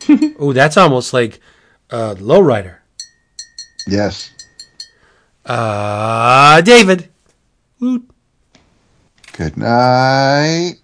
[0.39, 1.41] oh, that's almost like
[1.91, 2.77] uh, Lowrider.
[3.87, 4.31] Yes.
[5.45, 7.09] Uh, David.
[7.81, 8.09] Woot.
[9.37, 10.75] Good night.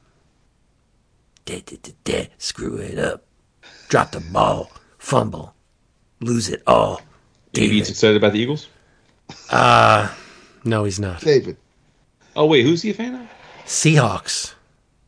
[1.50, 2.28] Da, da, da, da.
[2.38, 3.24] Screw it up.
[3.88, 4.70] Drop the ball.
[4.98, 5.52] Fumble.
[6.20, 7.00] Lose it all.
[7.52, 8.68] David's excited about the Eagles.
[9.50, 10.08] Uh,
[10.64, 11.20] no, he's not.
[11.22, 11.56] David.
[12.36, 13.28] Oh wait, who's he a fan of?
[13.66, 14.54] Seahawks.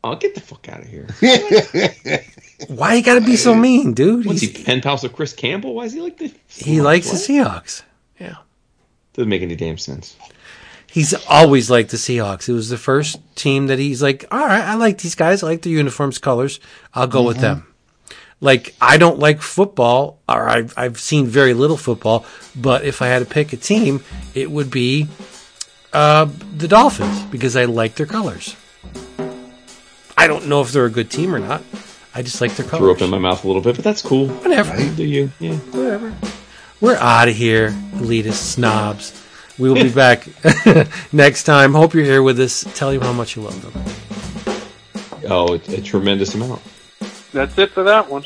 [0.03, 1.07] Oh, get the fuck out of here!
[2.67, 4.25] Why you gotta be so mean, dude?
[4.25, 5.75] What's he He's- pen pals with Chris Campbell?
[5.75, 6.33] Why is he like the?
[6.49, 7.25] he likes What?
[7.25, 7.83] the Seahawks.
[8.19, 8.35] Yeah.
[9.13, 10.17] Doesn't make any damn sense.
[10.93, 12.47] He's always liked the Seahawks.
[12.47, 15.41] It was the first team that he's like, all right, I like these guys.
[15.41, 16.59] I like their uniforms, colors.
[16.93, 17.65] I'll go with them.
[18.39, 23.07] Like, I don't like football, or I've, I've seen very little football, but if I
[23.07, 24.03] had to pick a team,
[24.35, 25.07] it would be
[25.93, 28.55] uh, the Dolphins because I like their colors.
[30.15, 31.63] I don't know if they're a good team or not.
[32.13, 32.81] I just like their colors.
[32.81, 33.01] Threw colors.
[33.01, 34.27] up in my mouth a little bit, but that's cool.
[34.27, 34.77] Whatever.
[34.95, 35.31] Do you?
[35.39, 35.55] Yeah.
[35.55, 36.13] Whatever.
[36.81, 39.22] We're out of here, elitist snobs.
[39.59, 40.27] We will be back
[41.13, 41.73] next time.
[41.73, 42.65] Hope you're here with us.
[42.75, 43.83] Tell you how much you love them.
[45.29, 46.61] Oh, a, a tremendous amount.
[47.31, 48.23] That's it for that one.